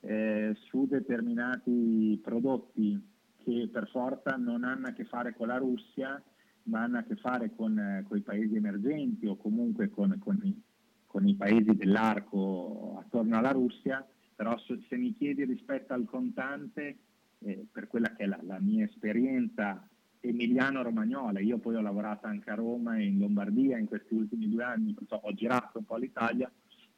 eh, 0.01 0.55
su 0.69 0.85
determinati 0.87 2.19
prodotti 2.23 3.01
che 3.37 3.69
per 3.71 3.87
forza 3.89 4.35
non 4.37 4.63
hanno 4.63 4.87
a 4.87 4.91
che 4.93 5.05
fare 5.05 5.33
con 5.35 5.47
la 5.47 5.57
Russia, 5.57 6.21
ma 6.63 6.81
hanno 6.83 6.97
a 6.99 7.03
che 7.03 7.15
fare 7.15 7.53
con, 7.55 8.05
i 8.11 8.21
paesi 8.21 8.55
emergenti 8.55 9.27
o 9.27 9.35
comunque 9.37 9.89
con, 9.89 10.17
con 10.19 10.39
i, 10.43 10.59
con 11.05 11.27
i 11.27 11.35
paesi 11.35 11.75
dell'arco 11.75 12.97
attorno 12.99 13.37
alla 13.37 13.51
Russia, 13.51 14.05
però 14.35 14.57
se 14.57 14.95
mi 14.97 15.13
chiedi 15.13 15.45
rispetto 15.45 15.93
al 15.93 16.05
contante, 16.05 16.97
eh, 17.45 17.65
per 17.71 17.87
quella 17.87 18.13
che 18.15 18.23
è 18.23 18.25
la, 18.25 18.39
la 18.41 18.59
mia 18.59 18.85
esperienza 18.85 19.87
emiliano-romagnola, 20.19 21.39
io 21.39 21.59
poi 21.59 21.75
ho 21.75 21.81
lavorato 21.81 22.25
anche 22.25 22.49
a 22.49 22.55
Roma 22.55 22.97
e 22.97 23.05
in 23.05 23.19
Lombardia 23.19 23.77
in 23.77 23.85
questi 23.85 24.15
ultimi 24.15 24.49
due 24.49 24.63
anni, 24.63 24.93
perciò 24.93 25.19
ho 25.21 25.33
girato 25.33 25.77
un 25.77 25.85
po' 25.85 25.97
l'Italia, 25.97 26.51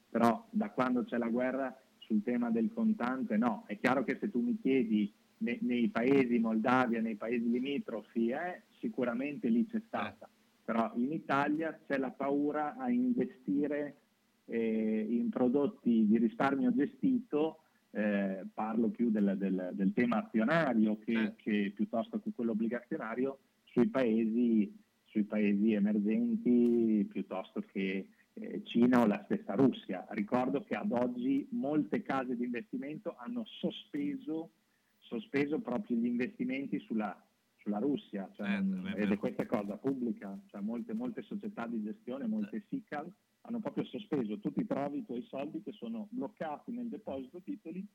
però 0.09 0.47
da 0.49 0.69
quando 0.69 1.03
c'è 1.03 1.17
la 1.17 1.27
guerra 1.27 1.77
sul 1.97 2.23
tema 2.23 2.49
del 2.49 2.71
contante 2.73 3.35
no, 3.35 3.63
è 3.67 3.77
chiaro 3.77 4.05
che 4.05 4.17
se 4.19 4.31
tu 4.31 4.39
mi 4.39 4.57
chiedi 4.61 5.11
ne- 5.39 5.59
nei 5.61 5.89
paesi 5.89 6.39
Moldavia, 6.39 7.01
nei 7.01 7.15
paesi 7.15 7.49
limitrofi, 7.49 8.29
eh, 8.29 8.61
sicuramente 8.79 9.49
lì 9.49 9.67
c'è 9.67 9.81
stata, 9.85 10.29
però 10.63 10.91
in 10.95 11.11
Italia 11.11 11.77
c'è 11.85 11.97
la 11.97 12.11
paura 12.11 12.77
a 12.77 12.89
investire 12.89 13.97
eh, 14.45 15.05
in 15.09 15.29
prodotti 15.29 16.07
di 16.07 16.17
risparmio 16.17 16.73
gestito, 16.73 17.63
eh, 17.91 18.45
parlo 18.53 18.89
più 18.89 19.09
del, 19.09 19.35
del- 19.37 19.71
del 19.73 19.93
tema 19.93 20.23
azionario 20.23 20.97
che, 20.99 21.33
che 21.37 21.71
piuttosto 21.75 22.19
che 22.19 22.31
quello 22.33 22.51
obbligazionario, 22.51 23.39
sui 23.65 23.87
paesi, 23.87 24.75
sui 25.05 25.23
paesi 25.23 25.73
emergenti 25.73 27.07
piuttosto 27.09 27.61
che 27.61 28.07
eh, 28.33 28.61
Cina 28.65 29.01
o 29.01 29.05
la 29.07 29.21
stessa 29.25 29.53
Russia. 29.55 30.05
Ricordo 30.09 30.63
che 30.63 30.75
ad 30.75 30.91
oggi 30.91 31.47
molte 31.51 32.01
case 32.03 32.35
di 32.35 32.43
investimento 32.45 33.15
hanno 33.17 33.43
sospeso, 33.45 34.51
sospeso 34.99 35.59
proprio 35.59 35.97
gli 35.97 36.05
investimenti 36.05 36.79
sulla, 36.79 37.19
sulla 37.57 37.79
Russia, 37.79 38.29
cioè, 38.35 38.59
non- 38.61 38.93
ed 38.95 39.11
è 39.11 39.17
questa 39.17 39.45
cosa 39.45 39.77
pubblica, 39.77 40.37
cioè 40.47 40.61
molte, 40.61 40.93
molte 40.93 41.21
società 41.23 41.65
di 41.67 41.81
gestione, 41.83 42.27
molte 42.27 42.63
SICAL 42.69 43.11
hanno 43.47 43.59
proprio 43.61 43.85
sospeso, 43.85 44.39
tu 44.39 44.51
ti 44.51 44.65
trovi 44.65 44.99
i 44.99 45.05
tuoi 45.05 45.23
soldi 45.23 45.61
che 45.63 45.71
sono 45.71 46.07
bloccati 46.11 46.71
nel 46.71 46.89
deposito 46.89 47.41
titoli, 47.41 47.85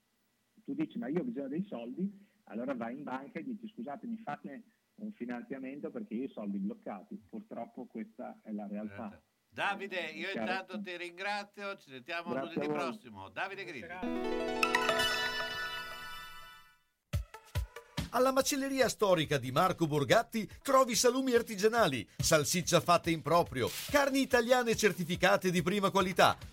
tu 0.64 0.74
dici 0.74 0.98
ma 0.98 1.08
io 1.08 1.20
ho 1.20 1.24
bisogno 1.24 1.48
dei 1.48 1.64
soldi, 1.64 2.10
allora 2.44 2.74
vai 2.74 2.96
in 2.96 3.02
banca 3.02 3.38
e 3.38 3.44
dici 3.44 3.68
scusatemi 3.68 4.16
fate 4.18 4.64
un 4.96 5.12
finanziamento 5.12 5.90
perché 5.90 6.14
io 6.14 6.22
ho 6.22 6.26
i 6.26 6.32
soldi 6.32 6.58
bloccati, 6.58 7.20
purtroppo 7.28 7.84
questa 7.84 8.38
è 8.42 8.50
la 8.52 8.66
realtà. 8.66 9.20
Davide, 9.48 10.00
io 10.14 10.30
intanto 10.30 10.80
ti 10.80 10.96
ringrazio, 10.96 11.76
ci 11.76 11.90
sentiamo 11.90 12.32
Grazie 12.32 12.54
lunedì 12.54 12.72
prossimo. 12.72 13.28
Davide 13.28 13.64
Grilli. 13.64 15.21
Alla 18.14 18.30
macelleria 18.30 18.90
storica 18.90 19.38
di 19.38 19.50
Marco 19.50 19.86
Borgatti 19.86 20.46
trovi 20.62 20.94
salumi 20.94 21.32
artigianali, 21.32 22.06
salsiccia 22.14 22.78
fatta 22.80 23.08
in 23.08 23.22
proprio, 23.22 23.70
carni 23.90 24.20
italiane 24.20 24.76
certificate 24.76 25.50
di 25.50 25.62
prima 25.62 25.88
qualità, 25.90 26.36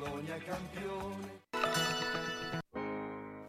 Bologna 0.00 0.38
campione. 0.38 1.19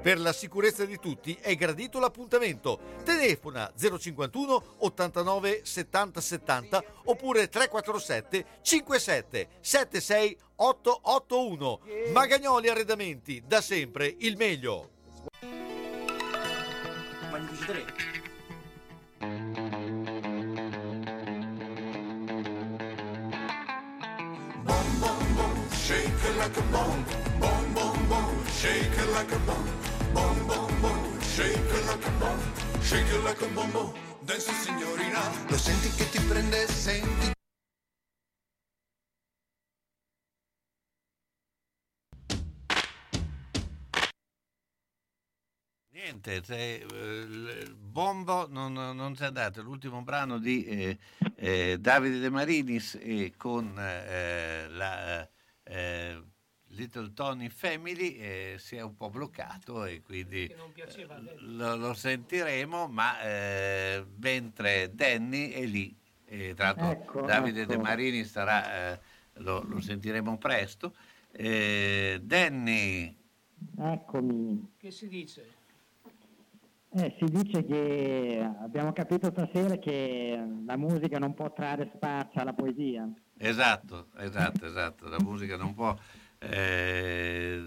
Per 0.00 0.18
la 0.18 0.32
sicurezza 0.32 0.84
di 0.84 0.98
tutti 0.98 1.36
è 1.40 1.54
gradito 1.54 1.98
l'appuntamento. 1.98 2.78
Telefona 3.04 3.72
051 3.76 4.74
89 4.78 5.60
70 5.64 6.20
70 6.20 6.84
oppure 7.04 7.48
347 7.48 8.44
57 8.62 9.48
76 9.60 10.38
881. 10.56 11.80
Magagnoli 12.12 12.68
Arredamenti, 12.68 13.42
da 13.46 13.60
sempre 13.60 14.14
il 14.18 14.36
meglio. 14.36 14.90
Shake 25.88 26.04
it 26.04 26.36
like 26.36 26.56
a 26.58 26.62
bomb, 26.70 27.06
bomb, 27.38 27.74
bomb, 27.74 28.08
bomb. 28.08 28.46
Shake 28.46 28.98
it 28.98 29.08
like 29.12 29.32
a 29.32 29.38
bomb, 29.46 29.68
bomb, 30.12 30.46
bomb, 30.46 30.80
bomb. 30.80 31.20
Shake 31.20 31.56
it 31.56 31.86
like 31.86 32.06
a 32.06 32.10
bomb, 32.20 32.40
shake 32.82 33.06
it 33.06 33.24
like 33.24 33.40
a 33.42 33.48
bomb, 33.54 33.70
bomb. 33.72 33.92
Dance 34.24 34.52
signorina, 34.52 35.20
lo 35.48 35.56
senti 35.56 35.88
che 35.96 36.08
ti 36.10 36.20
prende, 36.26 36.66
senti. 36.66 37.32
Niente, 45.90 46.42
se, 46.44 46.74
eh, 46.76 47.74
bombo 47.76 48.46
non, 48.48 48.72
non 48.72 49.14
c'è 49.14 49.26
andato. 49.26 49.62
L'ultimo 49.62 50.02
brano 50.02 50.38
di 50.38 50.64
eh, 50.64 50.98
eh, 51.36 51.78
Davide 51.78 52.18
De 52.18 52.30
Marinis 52.30 52.96
e 53.00 53.34
con 53.36 53.74
eh, 53.78 54.68
la 54.68 55.28
eh, 55.64 56.22
Little 56.78 57.12
Tony 57.12 57.48
Family 57.48 58.14
eh, 58.14 58.54
si 58.58 58.76
è 58.76 58.82
un 58.82 58.94
po' 58.96 59.10
bloccato 59.10 59.84
e 59.84 60.00
quindi 60.00 60.48
piaceva 60.72 61.18
lei. 61.18 61.36
lo, 61.40 61.74
lo 61.76 61.92
sentiremo, 61.92 62.86
ma 62.86 63.20
eh, 63.20 64.06
mentre 64.16 64.94
Danny 64.94 65.50
è 65.50 65.66
lì. 65.66 65.92
E 66.24 66.54
tra 66.54 66.66
l'altro 66.66 66.90
Ecco, 66.90 67.20
Davide 67.22 67.62
ecco. 67.62 67.72
De 67.72 67.78
Marini 67.78 68.24
sarà, 68.24 68.92
eh, 68.92 69.00
lo, 69.34 69.62
lo 69.62 69.80
sentiremo 69.80 70.38
presto. 70.38 70.94
Eh, 71.32 72.20
Danny, 72.22 73.16
Eccomi. 73.78 74.74
Che 74.76 74.90
si 74.90 75.08
dice? 75.08 75.56
Eh, 76.90 77.14
si 77.18 77.24
dice 77.26 77.64
che 77.64 78.40
abbiamo 78.60 78.92
capito 78.92 79.30
stasera 79.30 79.76
che 79.76 80.42
la 80.64 80.76
musica 80.76 81.18
non 81.18 81.34
può 81.34 81.52
trarre 81.52 81.90
spazio 81.94 82.40
alla 82.40 82.54
poesia. 82.54 83.06
esatto, 83.36 84.08
esatto, 84.16 84.66
esatto, 84.66 85.08
la 85.08 85.20
musica 85.20 85.56
non 85.56 85.74
può 85.74 85.96
eh, 86.38 87.66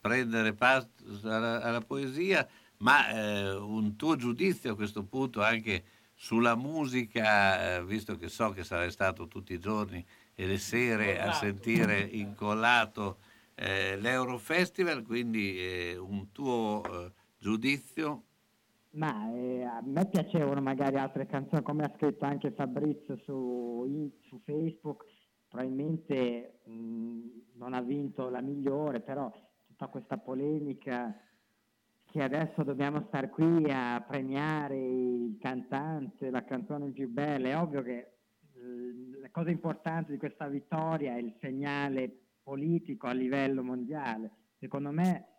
prendere 0.00 0.52
parte 0.52 1.04
alla, 1.24 1.62
alla 1.62 1.80
poesia, 1.80 2.46
ma 2.78 3.08
eh, 3.10 3.54
un 3.54 3.96
tuo 3.96 4.16
giudizio 4.16 4.72
a 4.72 4.76
questo 4.76 5.02
punto 5.04 5.42
anche 5.42 5.84
sulla 6.14 6.56
musica, 6.56 7.76
eh, 7.76 7.84
visto 7.84 8.16
che 8.16 8.28
so 8.28 8.50
che 8.50 8.64
sarai 8.64 8.90
stato 8.90 9.28
tutti 9.28 9.52
i 9.52 9.58
giorni 9.58 10.04
e 10.34 10.46
le 10.46 10.58
sere 10.58 11.20
a 11.20 11.32
sentire 11.32 12.00
incollato 12.00 13.18
eh, 13.54 13.96
l'Eurofestival, 13.98 15.02
quindi 15.02 15.58
eh, 15.58 15.96
un 15.96 16.30
tuo 16.32 16.82
eh, 16.84 17.12
giudizio. 17.38 18.22
Ma 18.90 19.30
eh, 19.32 19.62
a 19.64 19.82
me 19.84 20.06
piacevano 20.06 20.60
magari 20.60 20.96
altre 20.96 21.26
canzoni, 21.26 21.62
come 21.62 21.84
ha 21.84 21.92
scritto 21.96 22.24
anche 22.24 22.50
Fabrizio 22.50 23.16
su, 23.24 23.84
in- 23.86 24.10
su 24.28 24.40
Facebook, 24.44 25.04
probabilmente 25.56 26.60
mh, 26.64 27.20
non 27.54 27.72
ha 27.72 27.80
vinto 27.80 28.28
la 28.28 28.42
migliore, 28.42 29.00
però 29.00 29.32
tutta 29.66 29.86
questa 29.86 30.18
polemica 30.18 31.18
che 32.04 32.22
adesso 32.22 32.62
dobbiamo 32.62 33.04
star 33.08 33.30
qui 33.30 33.64
a 33.70 34.04
premiare 34.06 34.76
il 34.76 35.38
cantante, 35.40 36.28
la 36.28 36.44
canzone 36.44 36.90
più 36.90 37.08
bella, 37.08 37.48
è 37.48 37.58
ovvio 37.58 37.82
che 37.82 37.96
eh, 38.54 39.18
la 39.18 39.30
cosa 39.30 39.48
importante 39.50 40.12
di 40.12 40.18
questa 40.18 40.46
vittoria 40.46 41.14
è 41.14 41.18
il 41.18 41.34
segnale 41.40 42.14
politico 42.42 43.06
a 43.06 43.12
livello 43.12 43.62
mondiale. 43.62 44.30
Secondo 44.58 44.90
me 44.90 45.35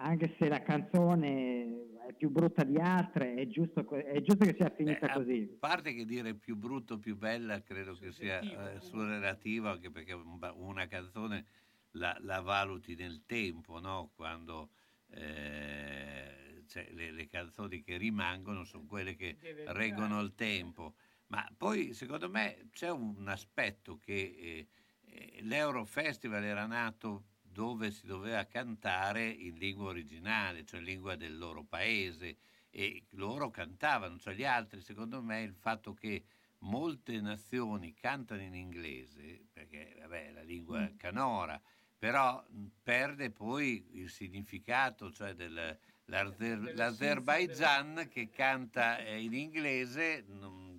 anche 0.00 0.34
se 0.38 0.48
la 0.48 0.62
canzone 0.62 1.98
è 2.08 2.12
più 2.14 2.30
brutta 2.30 2.64
di 2.64 2.76
altre, 2.78 3.34
è 3.34 3.46
giusto, 3.46 3.88
è 3.90 4.20
giusto 4.22 4.44
che 4.46 4.54
sia 4.58 4.70
finita 4.70 5.06
Eh, 5.06 5.10
a 5.10 5.14
così. 5.14 5.56
parte 5.58 5.94
che 5.94 6.04
dire 6.04 6.34
più 6.34 6.56
brutto, 6.56 6.98
più 6.98 7.16
bella, 7.16 7.62
credo 7.62 7.96
che 7.96 8.10
sia 8.12 8.40
eh, 8.40 8.80
sul 8.80 9.06
relativo, 9.06 9.68
anche 9.68 9.90
perché 9.90 10.12
una 10.12 10.86
canzone 10.86 11.46
la, 11.92 12.16
la 12.20 12.40
valuti 12.40 12.94
nel 12.94 13.24
tempo, 13.26 13.78
no? 13.80 14.10
quando 14.14 14.70
eh, 15.08 16.62
cioè, 16.66 16.88
le, 16.92 17.10
le 17.10 17.26
canzoni 17.26 17.80
che 17.82 17.96
rimangono 17.96 18.64
sono 18.64 18.86
quelle 18.86 19.14
che 19.14 19.36
reggono 19.66 20.20
il 20.20 20.34
tempo. 20.34 20.94
Ma 21.26 21.48
poi 21.56 21.92
secondo 21.94 22.28
me 22.28 22.68
c'è 22.72 22.90
un 22.90 23.28
aspetto 23.28 23.98
che 23.98 24.12
eh, 24.14 24.68
eh, 25.04 25.42
l'Eurofestival 25.42 26.42
era 26.44 26.66
nato 26.66 27.26
dove 27.52 27.90
si 27.90 28.06
doveva 28.06 28.44
cantare 28.46 29.26
in 29.26 29.56
lingua 29.56 29.88
originale, 29.88 30.64
cioè 30.64 30.80
lingua 30.80 31.16
del 31.16 31.36
loro 31.36 31.64
paese, 31.64 32.36
e 32.70 33.04
loro 33.10 33.50
cantavano, 33.50 34.18
cioè 34.18 34.34
gli 34.34 34.44
altri, 34.44 34.80
secondo 34.80 35.20
me, 35.20 35.42
il 35.42 35.54
fatto 35.54 35.92
che 35.92 36.24
molte 36.58 37.20
nazioni 37.20 37.94
cantano 37.94 38.42
in 38.42 38.54
inglese, 38.54 39.46
perché 39.52 39.96
vabbè, 40.00 40.28
è 40.28 40.32
la 40.32 40.42
lingua 40.42 40.90
canora, 40.96 41.60
però 41.98 42.44
perde 42.82 43.30
poi 43.30 43.88
il 43.92 44.08
significato, 44.08 45.10
cioè 45.10 45.34
del, 45.34 45.78
l'Azer- 46.04 46.74
l'Azerbaijan 46.74 48.08
che 48.10 48.30
canta 48.30 48.98
eh, 48.98 49.20
in 49.20 49.34
inglese, 49.34 50.24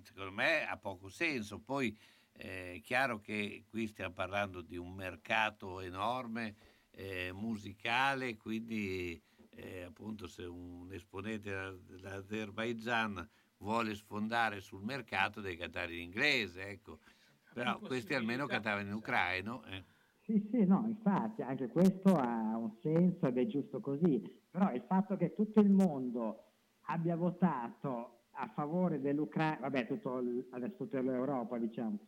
secondo 0.02 0.32
me 0.32 0.66
ha 0.66 0.76
poco 0.76 1.08
senso. 1.08 1.58
Poi 1.58 1.96
è 2.32 2.80
chiaro 2.82 3.20
che 3.20 3.64
qui 3.68 3.86
stiamo 3.86 4.12
parlando 4.14 4.62
di 4.62 4.76
un 4.76 4.92
mercato 4.94 5.80
enorme 5.80 6.56
eh, 6.90 7.30
musicale, 7.32 8.36
quindi 8.36 9.20
eh, 9.50 9.82
appunto 9.82 10.26
se 10.26 10.44
un 10.44 10.92
esponente 10.92 11.50
della- 11.50 11.72
dell'Azerbaijan 11.72 13.28
vuole 13.58 13.94
sfondare 13.94 14.60
sul 14.60 14.82
mercato 14.82 15.40
deve 15.40 15.56
cantare 15.56 15.94
in 15.94 16.00
inglese, 16.02 16.66
ecco. 16.68 16.98
Però 17.52 17.78
questi 17.80 18.14
almeno 18.14 18.46
cantavano 18.46 18.86
in 18.88 18.94
ucraino. 18.94 19.62
eh. 19.64 19.84
Sì, 20.24 20.48
sì, 20.50 20.64
no, 20.64 20.84
infatti 20.86 21.42
anche 21.42 21.68
questo 21.68 22.16
ha 22.16 22.56
un 22.56 22.72
senso 22.80 23.26
ed 23.26 23.36
è 23.38 23.46
giusto 23.46 23.80
così, 23.80 24.22
però 24.50 24.72
il 24.72 24.82
fatto 24.86 25.16
che 25.16 25.34
tutto 25.34 25.60
il 25.60 25.68
mondo 25.68 26.44
abbia 26.86 27.16
votato 27.16 28.20
a 28.32 28.48
favore 28.54 29.00
dell'Ucraina, 29.00 29.58
vabbè, 29.60 29.86
tutto 29.86 30.16
adesso 30.50 30.76
tutta 30.76 31.00
l'Europa, 31.02 31.58
diciamo, 31.58 31.98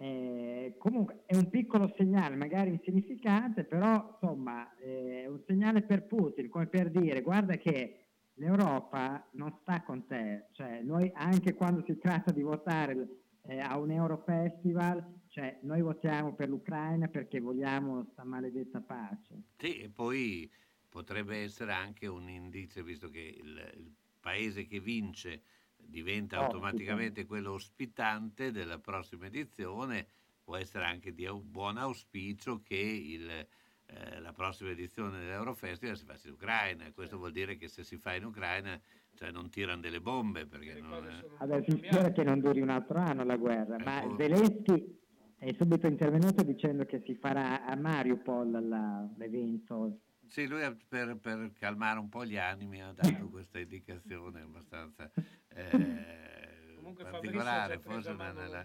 eh, 0.00 0.76
comunque 0.78 1.22
è 1.26 1.34
un 1.34 1.50
piccolo 1.50 1.92
segnale, 1.96 2.36
magari 2.36 2.70
insignificante, 2.70 3.64
però 3.64 4.10
insomma 4.12 4.72
eh, 4.76 5.24
è 5.24 5.26
un 5.26 5.42
segnale 5.44 5.82
per 5.82 6.06
Putin, 6.06 6.48
come 6.48 6.66
per 6.66 6.90
dire, 6.90 7.20
guarda 7.20 7.56
che 7.56 8.04
l'Europa 8.34 9.28
non 9.32 9.52
sta 9.60 9.82
con 9.82 10.06
te, 10.06 10.46
cioè 10.52 10.82
noi 10.82 11.10
anche 11.14 11.54
quando 11.54 11.82
si 11.84 11.98
tratta 11.98 12.30
di 12.30 12.42
votare 12.42 13.08
eh, 13.42 13.58
a 13.58 13.76
un 13.76 13.90
Eurofestival, 13.90 15.04
cioè 15.26 15.58
noi 15.62 15.82
votiamo 15.82 16.32
per 16.32 16.48
l'Ucraina 16.48 17.08
perché 17.08 17.40
vogliamo 17.40 18.06
sta 18.12 18.22
maledetta 18.22 18.80
pace. 18.80 19.42
Sì, 19.56 19.80
e 19.80 19.88
poi 19.88 20.48
potrebbe 20.88 21.38
essere 21.38 21.72
anche 21.72 22.06
un 22.06 22.28
indizio, 22.28 22.84
visto 22.84 23.10
che 23.10 23.36
il, 23.36 23.72
il 23.76 23.92
paese 24.20 24.64
che 24.66 24.78
vince 24.78 25.42
diventa 25.88 26.36
automaticamente 26.38 27.24
quello 27.26 27.52
ospitante 27.52 28.52
della 28.52 28.78
prossima 28.78 29.26
edizione, 29.26 30.06
può 30.44 30.56
essere 30.56 30.84
anche 30.84 31.14
di 31.14 31.28
buon 31.42 31.78
auspicio 31.78 32.62
che 32.62 32.76
il, 32.76 33.28
eh, 33.30 34.20
la 34.20 34.32
prossima 34.32 34.70
edizione 34.70 35.18
dell'Eurofestival 35.18 35.96
si 35.96 36.04
faccia 36.04 36.28
in 36.28 36.34
Ucraina. 36.34 36.86
E 36.86 36.92
questo 36.92 37.16
vuol 37.16 37.32
dire 37.32 37.56
che 37.56 37.68
se 37.68 37.84
si 37.84 37.96
fa 37.96 38.14
in 38.14 38.24
Ucraina 38.24 38.78
cioè 39.14 39.32
non 39.32 39.50
tirano 39.50 39.80
delle 39.80 40.00
bombe, 40.00 40.46
perché 40.46 40.80
non. 40.80 41.04
Vabbè, 41.38 41.64
si 41.66 41.76
spera 41.76 42.12
che 42.12 42.22
non 42.22 42.40
duri 42.40 42.60
un 42.60 42.68
altro 42.68 42.98
anno 42.98 43.24
la 43.24 43.36
guerra, 43.36 43.76
ma 43.78 44.02
Ecco. 44.04 44.16
Zelensky 44.16 44.98
è 45.38 45.52
subito 45.58 45.86
intervenuto 45.86 46.42
dicendo 46.44 46.84
che 46.84 47.02
si 47.04 47.14
farà 47.16 47.64
a 47.64 47.74
Mariupol 47.74 48.68
la- 48.68 49.08
l'evento. 49.16 49.98
Sì, 50.28 50.46
lui 50.46 50.62
ha- 50.62 50.76
per, 50.88 51.16
per 51.16 51.52
calmare 51.58 51.98
un 51.98 52.08
po' 52.08 52.24
gli 52.24 52.36
animi 52.36 52.82
ha 52.82 52.92
dato 52.92 53.28
questa 53.28 53.58
indicazione 53.58 54.40
abbastanza 54.42 55.10
eh, 55.48 56.72
Comunque 56.76 57.04
particolare, 57.04 57.78
forse 57.78 58.12
nella, 58.14 58.64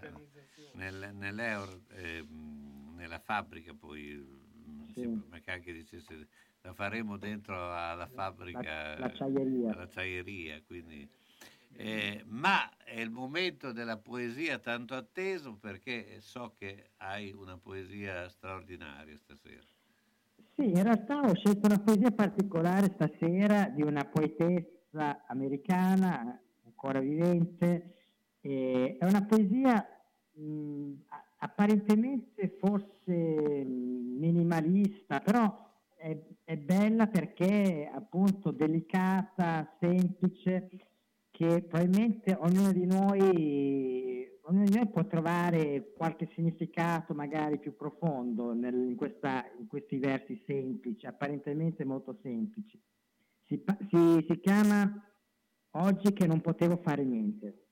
nel- 0.74 1.14
nell'Euro, 1.14 1.80
ehm, 1.90 2.94
nella 2.96 3.18
fabbrica 3.18 3.74
poi 3.74 4.14
mm, 4.14 4.84
Sì. 4.92 5.00
sembra 5.02 5.38
che 5.40 5.50
anche 5.50 5.72
dicesse 5.72 6.28
la 6.62 6.72
faremo 6.72 7.16
dentro 7.16 7.74
alla 7.74 8.06
fabbrica, 8.06 8.98
l'acciaieria. 8.98 9.70
all'acciaieria, 9.72 10.62
quindi... 10.62 11.08
Eh, 11.76 12.22
ma 12.26 12.76
è 12.76 13.00
il 13.00 13.10
momento 13.10 13.72
della 13.72 13.98
poesia 13.98 14.60
tanto 14.60 14.94
atteso 14.94 15.56
perché 15.56 16.20
so 16.20 16.54
che 16.56 16.92
hai 16.98 17.32
una 17.32 17.58
poesia 17.58 18.28
straordinaria 18.28 19.18
stasera. 19.18 19.66
Sì, 20.56 20.66
in 20.70 20.82
realtà 20.82 21.20
ho 21.20 21.34
scelto 21.34 21.66
una 21.66 21.80
poesia 21.80 22.12
particolare 22.12 22.92
stasera 22.94 23.68
di 23.68 23.82
una 23.82 24.04
poetessa 24.04 25.24
americana 25.26 26.40
ancora 26.64 27.00
vivente. 27.00 27.94
e 28.40 28.96
è 29.00 29.04
una 29.04 29.24
poesia 29.24 29.84
mh, 30.34 30.92
apparentemente 31.38 32.56
forse 32.58 33.64
minimalista, 33.64 35.20
però 35.20 35.72
è, 35.96 36.16
è 36.44 36.56
bella 36.56 37.06
perché 37.08 37.86
è 37.88 37.90
appunto 37.92 38.50
delicata, 38.52 39.74
semplice, 39.80 40.68
che 41.34 41.62
probabilmente 41.62 42.36
ognuno 42.38 42.70
di 42.70 42.86
noi, 42.86 44.24
ognuno 44.42 44.64
di 44.66 44.76
noi 44.76 44.88
può 44.88 45.04
trovare 45.04 45.90
qualche 45.96 46.30
significato 46.32 47.12
magari 47.12 47.58
più 47.58 47.74
profondo 47.74 48.52
nel- 48.52 48.90
in, 48.90 48.94
questa- 48.94 49.44
in 49.58 49.66
questi 49.66 49.98
versi 49.98 50.40
semplici, 50.46 51.06
apparentemente 51.06 51.84
molto 51.84 52.16
semplici. 52.22 52.80
Si, 53.46 53.60
si- 53.90 54.24
si 54.28 54.40
chiama 54.40 55.08
Oggi 55.76 56.12
che 56.12 56.24
non 56.24 56.40
potevo 56.40 56.76
fare 56.84 57.02
niente. 57.02 57.66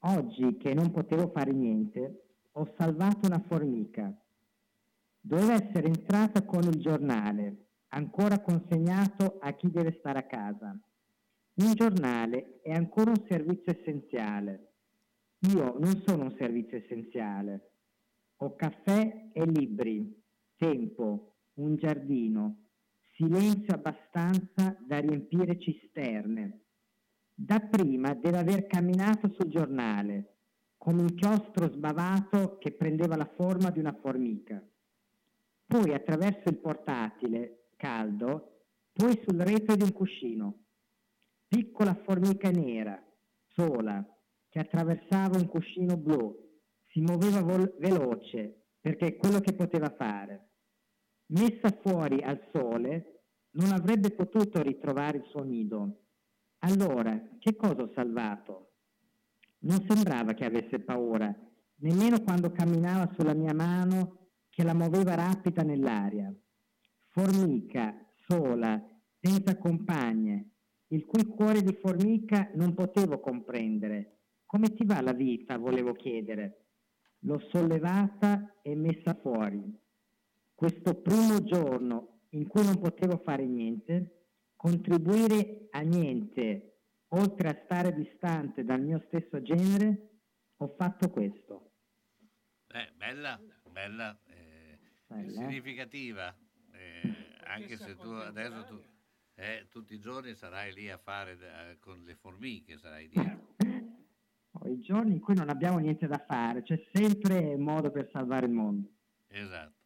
Oggi 0.00 0.56
che 0.56 0.74
non 0.74 0.90
potevo 0.90 1.30
fare 1.30 1.52
niente, 1.52 2.24
ho 2.54 2.74
salvato 2.76 3.28
una 3.28 3.38
formica. 3.46 4.12
Doveva 5.20 5.52
essere 5.52 5.86
entrata 5.86 6.44
con 6.44 6.64
il 6.64 6.80
giornale, 6.80 7.66
ancora 7.90 8.40
consegnato 8.40 9.38
a 9.38 9.52
chi 9.52 9.70
deve 9.70 9.94
stare 10.00 10.18
a 10.18 10.24
casa. 10.24 10.76
Un 11.60 11.74
giornale 11.74 12.60
è 12.62 12.70
ancora 12.70 13.10
un 13.10 13.24
servizio 13.28 13.72
essenziale. 13.72 14.74
Io 15.52 15.76
non 15.80 16.04
sono 16.06 16.24
un 16.26 16.36
servizio 16.38 16.76
essenziale. 16.76 17.72
Ho 18.36 18.54
caffè 18.54 19.30
e 19.32 19.44
libri, 19.44 20.22
tempo, 20.56 21.34
un 21.54 21.74
giardino, 21.74 22.68
silenzio 23.16 23.74
abbastanza 23.74 24.76
da 24.86 25.00
riempire 25.00 25.58
cisterne. 25.58 26.66
Dapprima 27.34 28.14
deve 28.14 28.38
aver 28.38 28.68
camminato 28.68 29.28
sul 29.36 29.50
giornale, 29.50 30.36
come 30.76 31.00
un 31.00 31.14
chiostro 31.16 31.72
sbavato 31.72 32.58
che 32.58 32.70
prendeva 32.70 33.16
la 33.16 33.32
forma 33.34 33.70
di 33.70 33.80
una 33.80 33.98
formica. 34.00 34.64
Poi 35.66 35.92
attraverso 35.92 36.50
il 36.50 36.58
portatile, 36.58 37.70
caldo, 37.74 38.66
poi 38.92 39.20
sul 39.26 39.40
retro 39.40 39.74
di 39.74 39.82
un 39.82 39.92
cuscino. 39.92 40.62
Piccola 41.48 41.94
formica 42.04 42.50
nera, 42.50 43.02
sola, 43.46 44.06
che 44.50 44.58
attraversava 44.58 45.38
un 45.38 45.46
cuscino 45.46 45.96
blu, 45.96 46.36
si 46.90 47.00
muoveva 47.00 47.40
vol- 47.40 47.74
veloce 47.78 48.66
perché 48.78 49.06
è 49.06 49.16
quello 49.16 49.40
che 49.40 49.54
poteva 49.54 49.88
fare. 49.96 50.50
Messa 51.28 51.70
fuori 51.80 52.20
al 52.22 52.38
sole, 52.52 53.22
non 53.52 53.72
avrebbe 53.72 54.10
potuto 54.10 54.60
ritrovare 54.62 55.18
il 55.18 55.24
suo 55.30 55.42
nido. 55.42 56.02
Allora, 56.58 57.18
che 57.38 57.56
cosa 57.56 57.82
ho 57.82 57.92
salvato? 57.94 58.72
Non 59.60 59.84
sembrava 59.88 60.34
che 60.34 60.44
avesse 60.44 60.80
paura, 60.80 61.34
nemmeno 61.76 62.22
quando 62.22 62.52
camminava 62.52 63.10
sulla 63.14 63.34
mia 63.34 63.54
mano 63.54 64.32
che 64.50 64.62
la 64.62 64.74
muoveva 64.74 65.14
rapida 65.14 65.62
nell'aria. 65.62 66.30
Formica, 67.08 67.94
sola, 68.26 68.82
senza 69.20 69.56
compagne, 69.56 70.57
il 70.88 71.04
cui 71.04 71.24
cuore 71.26 71.62
di 71.62 71.76
formica 71.80 72.50
non 72.54 72.74
potevo 72.74 73.20
comprendere. 73.20 74.16
Come 74.46 74.74
ti 74.74 74.84
va 74.84 75.00
la 75.00 75.12
vita? 75.12 75.58
volevo 75.58 75.92
chiedere. 75.92 76.64
L'ho 77.20 77.40
sollevata 77.50 78.56
e 78.62 78.74
messa 78.74 79.14
fuori. 79.14 79.62
Questo 80.54 80.94
primo 80.94 81.42
giorno 81.44 82.20
in 82.30 82.46
cui 82.46 82.64
non 82.64 82.78
potevo 82.78 83.18
fare 83.18 83.44
niente, 83.46 84.26
contribuire 84.56 85.68
a 85.70 85.80
niente, 85.80 86.78
oltre 87.08 87.48
a 87.48 87.60
stare 87.64 87.94
distante 87.94 88.64
dal 88.64 88.80
mio 88.80 89.02
stesso 89.06 89.40
genere, 89.42 90.08
ho 90.56 90.74
fatto 90.76 91.10
questo. 91.10 91.70
Eh, 92.68 92.92
bella, 92.96 93.40
bella, 93.70 94.18
eh, 94.26 94.78
Bella. 95.06 95.30
significativa, 95.30 96.36
eh, 96.72 97.14
anche 97.44 97.76
se 97.76 97.96
tu 97.96 98.08
adesso 98.08 98.64
tu, 98.64 98.82
eh, 99.38 99.68
tutti 99.70 99.94
i 99.94 100.00
giorni 100.00 100.34
sarai 100.34 100.72
lì 100.72 100.90
a 100.90 100.98
fare 100.98 101.38
eh, 101.38 101.78
con 101.78 102.02
le 102.02 102.16
formiche, 102.16 102.76
sarai 102.76 103.08
dietro. 103.08 103.54
Ho 104.50 104.68
i 104.68 104.80
giorni 104.80 105.12
in 105.12 105.20
cui 105.20 105.34
non 105.34 105.48
abbiamo 105.48 105.78
niente 105.78 106.08
da 106.08 106.18
fare, 106.18 106.62
c'è 106.62 106.82
sempre 106.92 107.56
modo 107.56 107.92
per 107.92 108.08
salvare 108.10 108.46
il 108.46 108.52
mondo. 108.52 108.88
Esatto. 109.28 109.76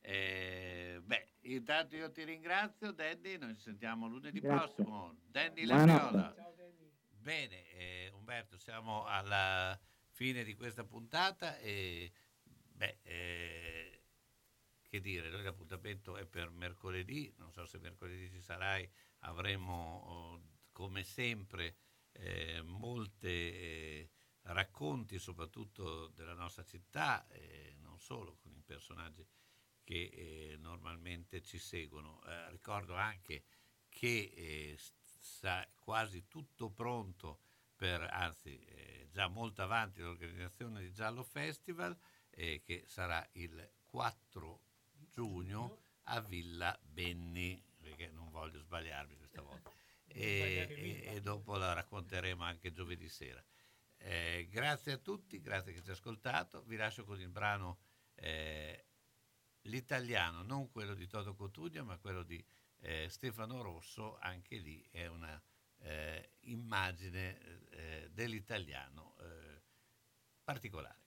Eh, 0.00 1.00
beh, 1.04 1.28
intanto 1.42 1.94
io 1.94 2.10
ti 2.10 2.24
ringrazio, 2.24 2.90
Dandy, 2.90 3.38
noi 3.38 3.54
ci 3.54 3.62
sentiamo 3.62 4.08
lunedì 4.08 4.40
Grazie. 4.40 4.74
prossimo. 4.74 5.14
Dandy 5.26 5.66
Buonanotte. 5.66 6.16
Labriola. 6.16 6.54
Bene, 7.10 7.70
eh, 7.70 8.10
Umberto, 8.12 8.58
siamo 8.58 9.04
alla 9.04 9.78
fine 10.10 10.42
di 10.42 10.54
questa 10.54 10.82
puntata 10.84 11.58
e 11.58 12.10
beh, 12.44 12.98
eh, 13.02 13.95
che 14.88 15.00
dire, 15.00 15.28
noi 15.30 15.42
l'appuntamento 15.42 16.16
è 16.16 16.24
per 16.26 16.50
mercoledì, 16.50 17.32
non 17.38 17.52
so 17.52 17.66
se 17.66 17.78
mercoledì 17.78 18.30
ci 18.30 18.40
sarai, 18.40 18.88
avremo 19.20 20.02
oh, 20.06 20.42
come 20.72 21.02
sempre 21.02 21.76
eh, 22.12 22.62
molte 22.62 23.28
eh, 23.28 24.10
racconti 24.42 25.18
soprattutto 25.18 26.08
della 26.08 26.34
nostra 26.34 26.64
città, 26.64 27.26
e 27.28 27.74
non 27.80 27.98
solo 27.98 28.36
con 28.42 28.54
i 28.54 28.62
personaggi 28.62 29.26
che 29.82 30.10
eh, 30.12 30.56
normalmente 30.58 31.42
ci 31.42 31.58
seguono. 31.58 32.20
Eh, 32.24 32.50
ricordo 32.50 32.94
anche 32.94 33.44
che 33.88 34.32
eh, 34.34 34.76
sta 34.78 35.66
quasi 35.76 36.26
tutto 36.28 36.70
pronto 36.70 37.40
per, 37.74 38.02
anzi 38.02 38.58
eh, 38.64 39.08
già 39.10 39.28
molto 39.28 39.62
avanti 39.62 40.00
l'organizzazione 40.00 40.80
di 40.80 40.92
Giallo 40.92 41.22
Festival 41.22 41.96
eh, 42.30 42.60
che 42.62 42.84
sarà 42.86 43.26
il 43.32 43.70
4 43.84 44.60
giugno 45.16 45.78
a 46.08 46.20
Villa 46.20 46.78
Benni, 46.82 47.62
perché 47.80 48.10
non 48.10 48.30
voglio 48.30 48.60
sbagliarmi 48.60 49.16
questa 49.16 49.40
volta. 49.40 49.72
E, 50.08 50.66
e- 50.70 51.14
e 51.16 51.20
dopo 51.20 51.56
la 51.56 51.74
racconteremo 51.74 52.42
anche 52.42 52.72
giovedì 52.72 53.06
sera. 53.08 53.44
Eh, 53.98 54.46
grazie 54.50 54.92
a 54.92 54.96
tutti, 54.98 55.40
grazie 55.40 55.72
che 55.74 55.82
ci 55.82 55.90
ha 55.90 55.92
ascoltato. 55.92 56.62
Vi 56.62 56.76
lascio 56.76 57.04
con 57.04 57.20
il 57.20 57.28
brano 57.28 57.80
eh, 58.14 58.86
l'italiano, 59.62 60.42
non 60.42 60.70
quello 60.70 60.94
di 60.94 61.06
Toto 61.06 61.34
Cotugno, 61.34 61.84
ma 61.84 61.98
quello 61.98 62.22
di 62.22 62.42
eh, 62.80 63.08
Stefano 63.10 63.60
Rosso, 63.60 64.16
anche 64.20 64.56
lì 64.56 64.80
è 64.90 65.06
una 65.06 65.42
eh, 65.80 66.36
immagine 66.42 67.66
eh, 67.70 68.08
dell'italiano 68.10 69.16
eh, 69.20 69.60
particolare. 70.44 71.05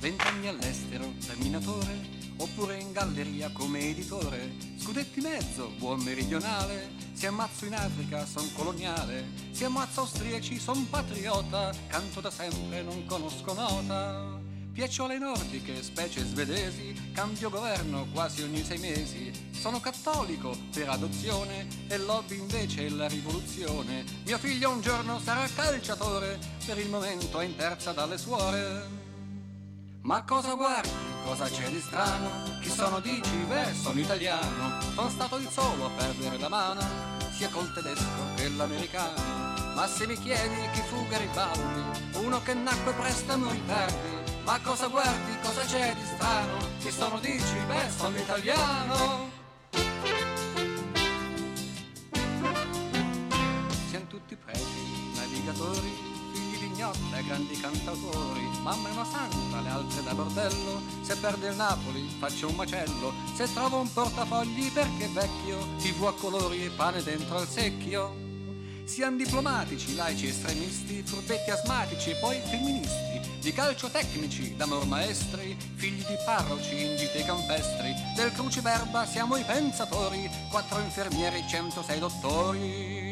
Vent'anni 0.00 0.46
all'estero, 0.46 1.12
terminatore, 1.26 2.06
oppure 2.36 2.78
in 2.78 2.92
galleria 2.92 3.50
come 3.50 3.80
editore. 3.80 4.52
Scudetti 4.78 5.20
mezzo, 5.20 5.72
buon 5.76 6.00
meridionale, 6.02 6.92
se 7.12 7.26
ammazzo 7.26 7.64
in 7.64 7.74
Africa 7.74 8.24
son 8.24 8.48
coloniale, 8.52 9.26
se 9.50 9.64
ammazzo 9.64 10.02
austriaci 10.02 10.56
son 10.56 10.88
patriota, 10.88 11.74
canto 11.88 12.20
da 12.20 12.30
sempre, 12.30 12.82
non 12.82 13.04
conosco 13.06 13.52
nota. 13.54 14.38
Piacciole 14.72 15.18
nordiche, 15.18 15.82
specie 15.82 16.24
svedesi, 16.24 17.10
cambio 17.12 17.50
governo 17.50 18.06
quasi 18.12 18.42
ogni 18.42 18.62
sei 18.62 18.78
mesi. 18.78 19.32
Sono 19.50 19.80
cattolico 19.80 20.56
per 20.72 20.90
adozione 20.90 21.66
e 21.88 21.98
lobby 21.98 22.38
invece 22.38 22.88
la 22.88 23.08
rivoluzione. 23.08 24.04
Mio 24.24 24.38
figlio 24.38 24.70
un 24.70 24.80
giorno 24.80 25.18
sarà 25.18 25.48
calciatore, 25.52 26.38
per 26.64 26.78
il 26.78 26.88
momento 26.88 27.40
è 27.40 27.44
in 27.44 27.56
terza 27.56 27.90
dalle 27.90 28.16
suore. 28.16 29.06
Ma 30.08 30.22
cosa 30.22 30.54
guardi? 30.54 30.88
Cosa 31.22 31.44
c'è 31.50 31.68
di 31.68 31.80
strano? 31.80 32.30
Chi 32.62 32.70
sono 32.70 32.98
dici? 32.98 33.36
Beh, 33.46 33.74
sono 33.74 34.00
italiano. 34.00 34.80
Sono 34.94 35.10
stato 35.10 35.36
il 35.36 35.46
solo 35.50 35.84
a 35.84 35.90
perdere 35.90 36.38
la 36.38 36.48
mano, 36.48 36.80
sia 37.30 37.50
col 37.50 37.70
tedesco 37.74 38.34
che 38.34 38.48
l'americano. 38.48 39.74
Ma 39.74 39.86
se 39.86 40.06
mi 40.06 40.18
chiedi 40.18 40.66
chi 40.72 40.80
fu 40.80 41.06
Garibaldi, 41.08 42.16
uno 42.24 42.40
che 42.40 42.54
nacque 42.54 42.94
presto 42.94 43.32
e 43.32 43.36
morì 43.36 43.62
tardi. 43.66 44.32
Ma 44.44 44.58
cosa 44.62 44.86
guardi? 44.86 45.38
Cosa 45.42 45.60
c'è 45.66 45.94
di 45.94 46.04
strano? 46.06 46.56
Chi 46.78 46.90
sono 46.90 47.18
dici? 47.20 47.58
Beh, 47.66 47.90
sono 47.94 48.16
italiano. 48.16 49.37
Grandi 57.28 57.60
cantautori. 57.60 58.48
Mamma 58.62 58.88
è 58.88 58.92
una 58.92 59.04
santa, 59.04 59.60
le 59.60 59.68
altre 59.68 60.02
da 60.02 60.14
bordello. 60.14 60.80
Se 61.02 61.14
perde 61.16 61.48
il 61.48 61.56
Napoli 61.56 62.08
faccio 62.18 62.48
un 62.48 62.54
macello. 62.54 63.12
Se 63.34 63.52
trovo 63.52 63.80
un 63.80 63.92
portafogli 63.92 64.72
perché 64.72 65.04
è 65.04 65.10
vecchio, 65.10 65.58
tv 65.78 66.06
a 66.06 66.14
colori 66.14 66.64
e 66.64 66.70
pane 66.70 67.02
dentro 67.02 67.36
al 67.36 67.46
secchio. 67.46 68.26
Siamo 68.84 69.18
diplomatici, 69.18 69.94
laici 69.94 70.28
estremisti, 70.28 71.02
furbetti 71.02 71.50
asmatici 71.50 72.10
e 72.10 72.14
poi 72.14 72.40
femministi, 72.42 73.20
di 73.38 73.52
calcio 73.52 73.90
tecnici, 73.90 74.56
d'amor 74.56 74.86
maestri, 74.86 75.54
figli 75.74 76.02
di 76.06 76.16
parroci 76.24 76.86
in 76.86 76.96
gite 76.96 77.22
campestri, 77.22 77.94
del 78.16 78.32
cruciverba 78.32 79.04
siamo 79.04 79.36
i 79.36 79.44
pensatori, 79.44 80.30
quattro 80.50 80.80
infermieri, 80.80 81.44
106 81.46 81.98
dottori. 81.98 83.07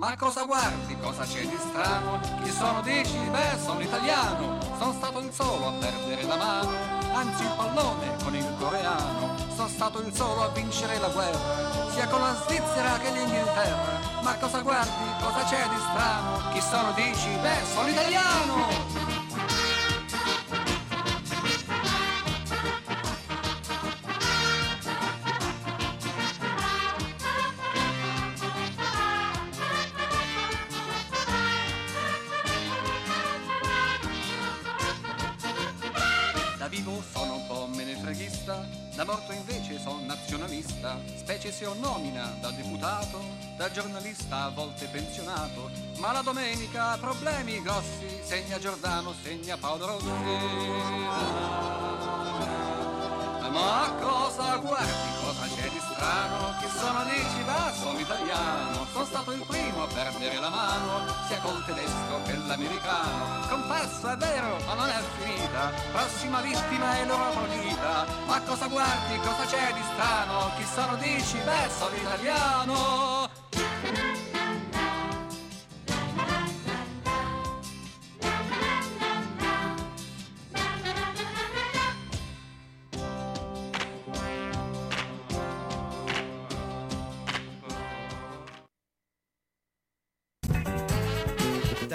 Ma 0.00 0.16
cosa 0.16 0.44
guardi, 0.44 0.96
cosa 0.98 1.24
c'è 1.24 1.42
di 1.42 1.58
strano? 1.58 2.18
Chi 2.42 2.50
sono 2.50 2.80
dici? 2.80 3.18
Beh, 3.30 3.58
sono 3.62 3.80
italiano, 3.80 4.58
sono 4.78 4.94
stato 4.94 5.18
il 5.18 5.30
solo 5.30 5.68
a 5.68 5.72
perdere 5.72 6.22
la 6.22 6.36
mano, 6.36 6.70
anzi 7.12 7.42
il 7.42 7.52
pallone 7.54 8.16
con 8.24 8.34
il 8.34 8.54
coreano, 8.58 9.36
sono 9.54 9.68
stato 9.68 10.00
il 10.00 10.10
solo 10.14 10.44
a 10.44 10.48
vincere 10.48 10.98
la 11.00 11.08
guerra, 11.08 11.90
sia 11.92 12.08
con 12.08 12.22
la 12.22 12.34
Svizzera 12.46 12.96
che 12.96 13.10
l'Inghilterra. 13.10 14.22
Ma 14.22 14.34
cosa 14.36 14.62
guardi, 14.62 15.22
cosa 15.22 15.44
c'è 15.44 15.68
di 15.68 15.76
strano? 15.76 16.50
Chi 16.50 16.60
sono 16.62 16.92
dici? 16.92 17.28
Beh, 17.42 17.62
sono 17.70 17.88
italiano! 17.88 19.09
Nazionalista, 40.60 40.98
specie 41.16 41.52
se 41.52 41.66
ho 41.66 41.74
nomina 41.74 42.34
da 42.40 42.50
deputato, 42.50 43.20
da 43.56 43.70
giornalista 43.70 44.44
a 44.44 44.50
volte 44.50 44.86
pensionato, 44.86 45.70
ma 45.98 46.12
la 46.12 46.22
domenica 46.22 46.96
problemi 46.98 47.60
grossi, 47.62 48.20
segna 48.22 48.58
Giordano, 48.58 49.14
segna 49.22 49.56
Paolo 49.56 49.86
Rossi. 49.86 50.08
Ma 53.50 53.92
cosa 54.00 54.56
guardi, 54.56 55.19
strano? 56.00 56.54
Chi 56.58 56.68
sono 56.78 57.04
dici? 57.04 57.42
Va, 57.44 57.72
sono 57.78 57.98
italiano. 57.98 58.86
Sono 58.90 59.04
stato 59.04 59.32
il 59.32 59.44
primo 59.46 59.82
a 59.84 59.86
perdere 59.86 60.40
la 60.40 60.48
mano, 60.48 61.04
sia 61.26 61.38
col 61.40 61.62
tedesco 61.66 62.22
che 62.24 62.36
l'americano. 62.36 63.46
Confesso, 63.48 64.08
è 64.08 64.16
vero, 64.16 64.56
ma 64.66 64.74
non 64.74 64.88
è 64.88 65.00
finita. 65.18 65.72
Prossima 65.92 66.40
vittima 66.40 66.96
è 66.96 67.04
l'Europa 67.04 67.40
Unita. 67.40 68.06
Ma 68.26 68.40
cosa 68.40 68.66
guardi, 68.66 69.18
cosa 69.18 69.44
c'è 69.44 69.72
di 69.74 69.82
strano? 69.92 70.50
Chi 70.56 70.64
sono 70.64 70.96
dici? 70.96 71.36
Beh, 71.44 71.68
sono 71.68 71.94
italiano. 71.94 73.28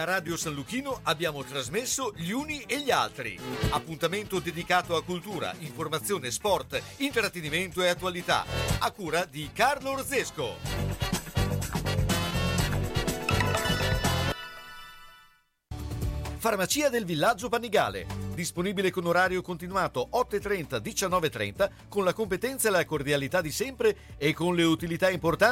Radio 0.06 0.38
San 0.38 0.54
Luchino 0.54 1.00
abbiamo 1.02 1.44
trasmesso 1.44 2.14
Gli 2.16 2.30
Uni 2.30 2.62
e 2.68 2.80
gli 2.80 2.92
Altri. 2.92 3.40
Appuntamento 3.72 4.38
dedicato 4.38 4.96
a 4.96 5.04
cultura, 5.04 5.52
informazione, 5.62 6.30
sport, 6.30 6.80
intrattenimento 6.98 7.82
e 7.82 7.88
attualità. 7.88 8.46
A 8.78 8.92
cura 8.92 9.26
di 9.26 9.50
Carlo 9.52 9.94
Orzesco. 9.94 10.86
Farmacia 16.38 16.90
del 16.90 17.06
Villaggio 17.06 17.50
Panigale. 17.50 18.06
Disponibile 18.36 18.92
con 18.92 19.08
orario 19.08 19.42
continuato 19.42 20.10
8.30-19.30 20.12 21.70
con 21.90 22.04
la 22.04 22.14
competenza 22.14 22.68
e 22.68 22.72
la 22.72 22.86
cordialità 22.86 23.42
di 23.42 23.50
sempre 23.50 23.98
e 24.18 24.34
con 24.36 24.54
le 24.54 24.64
utilità 24.64 25.10
importanti 25.10 25.44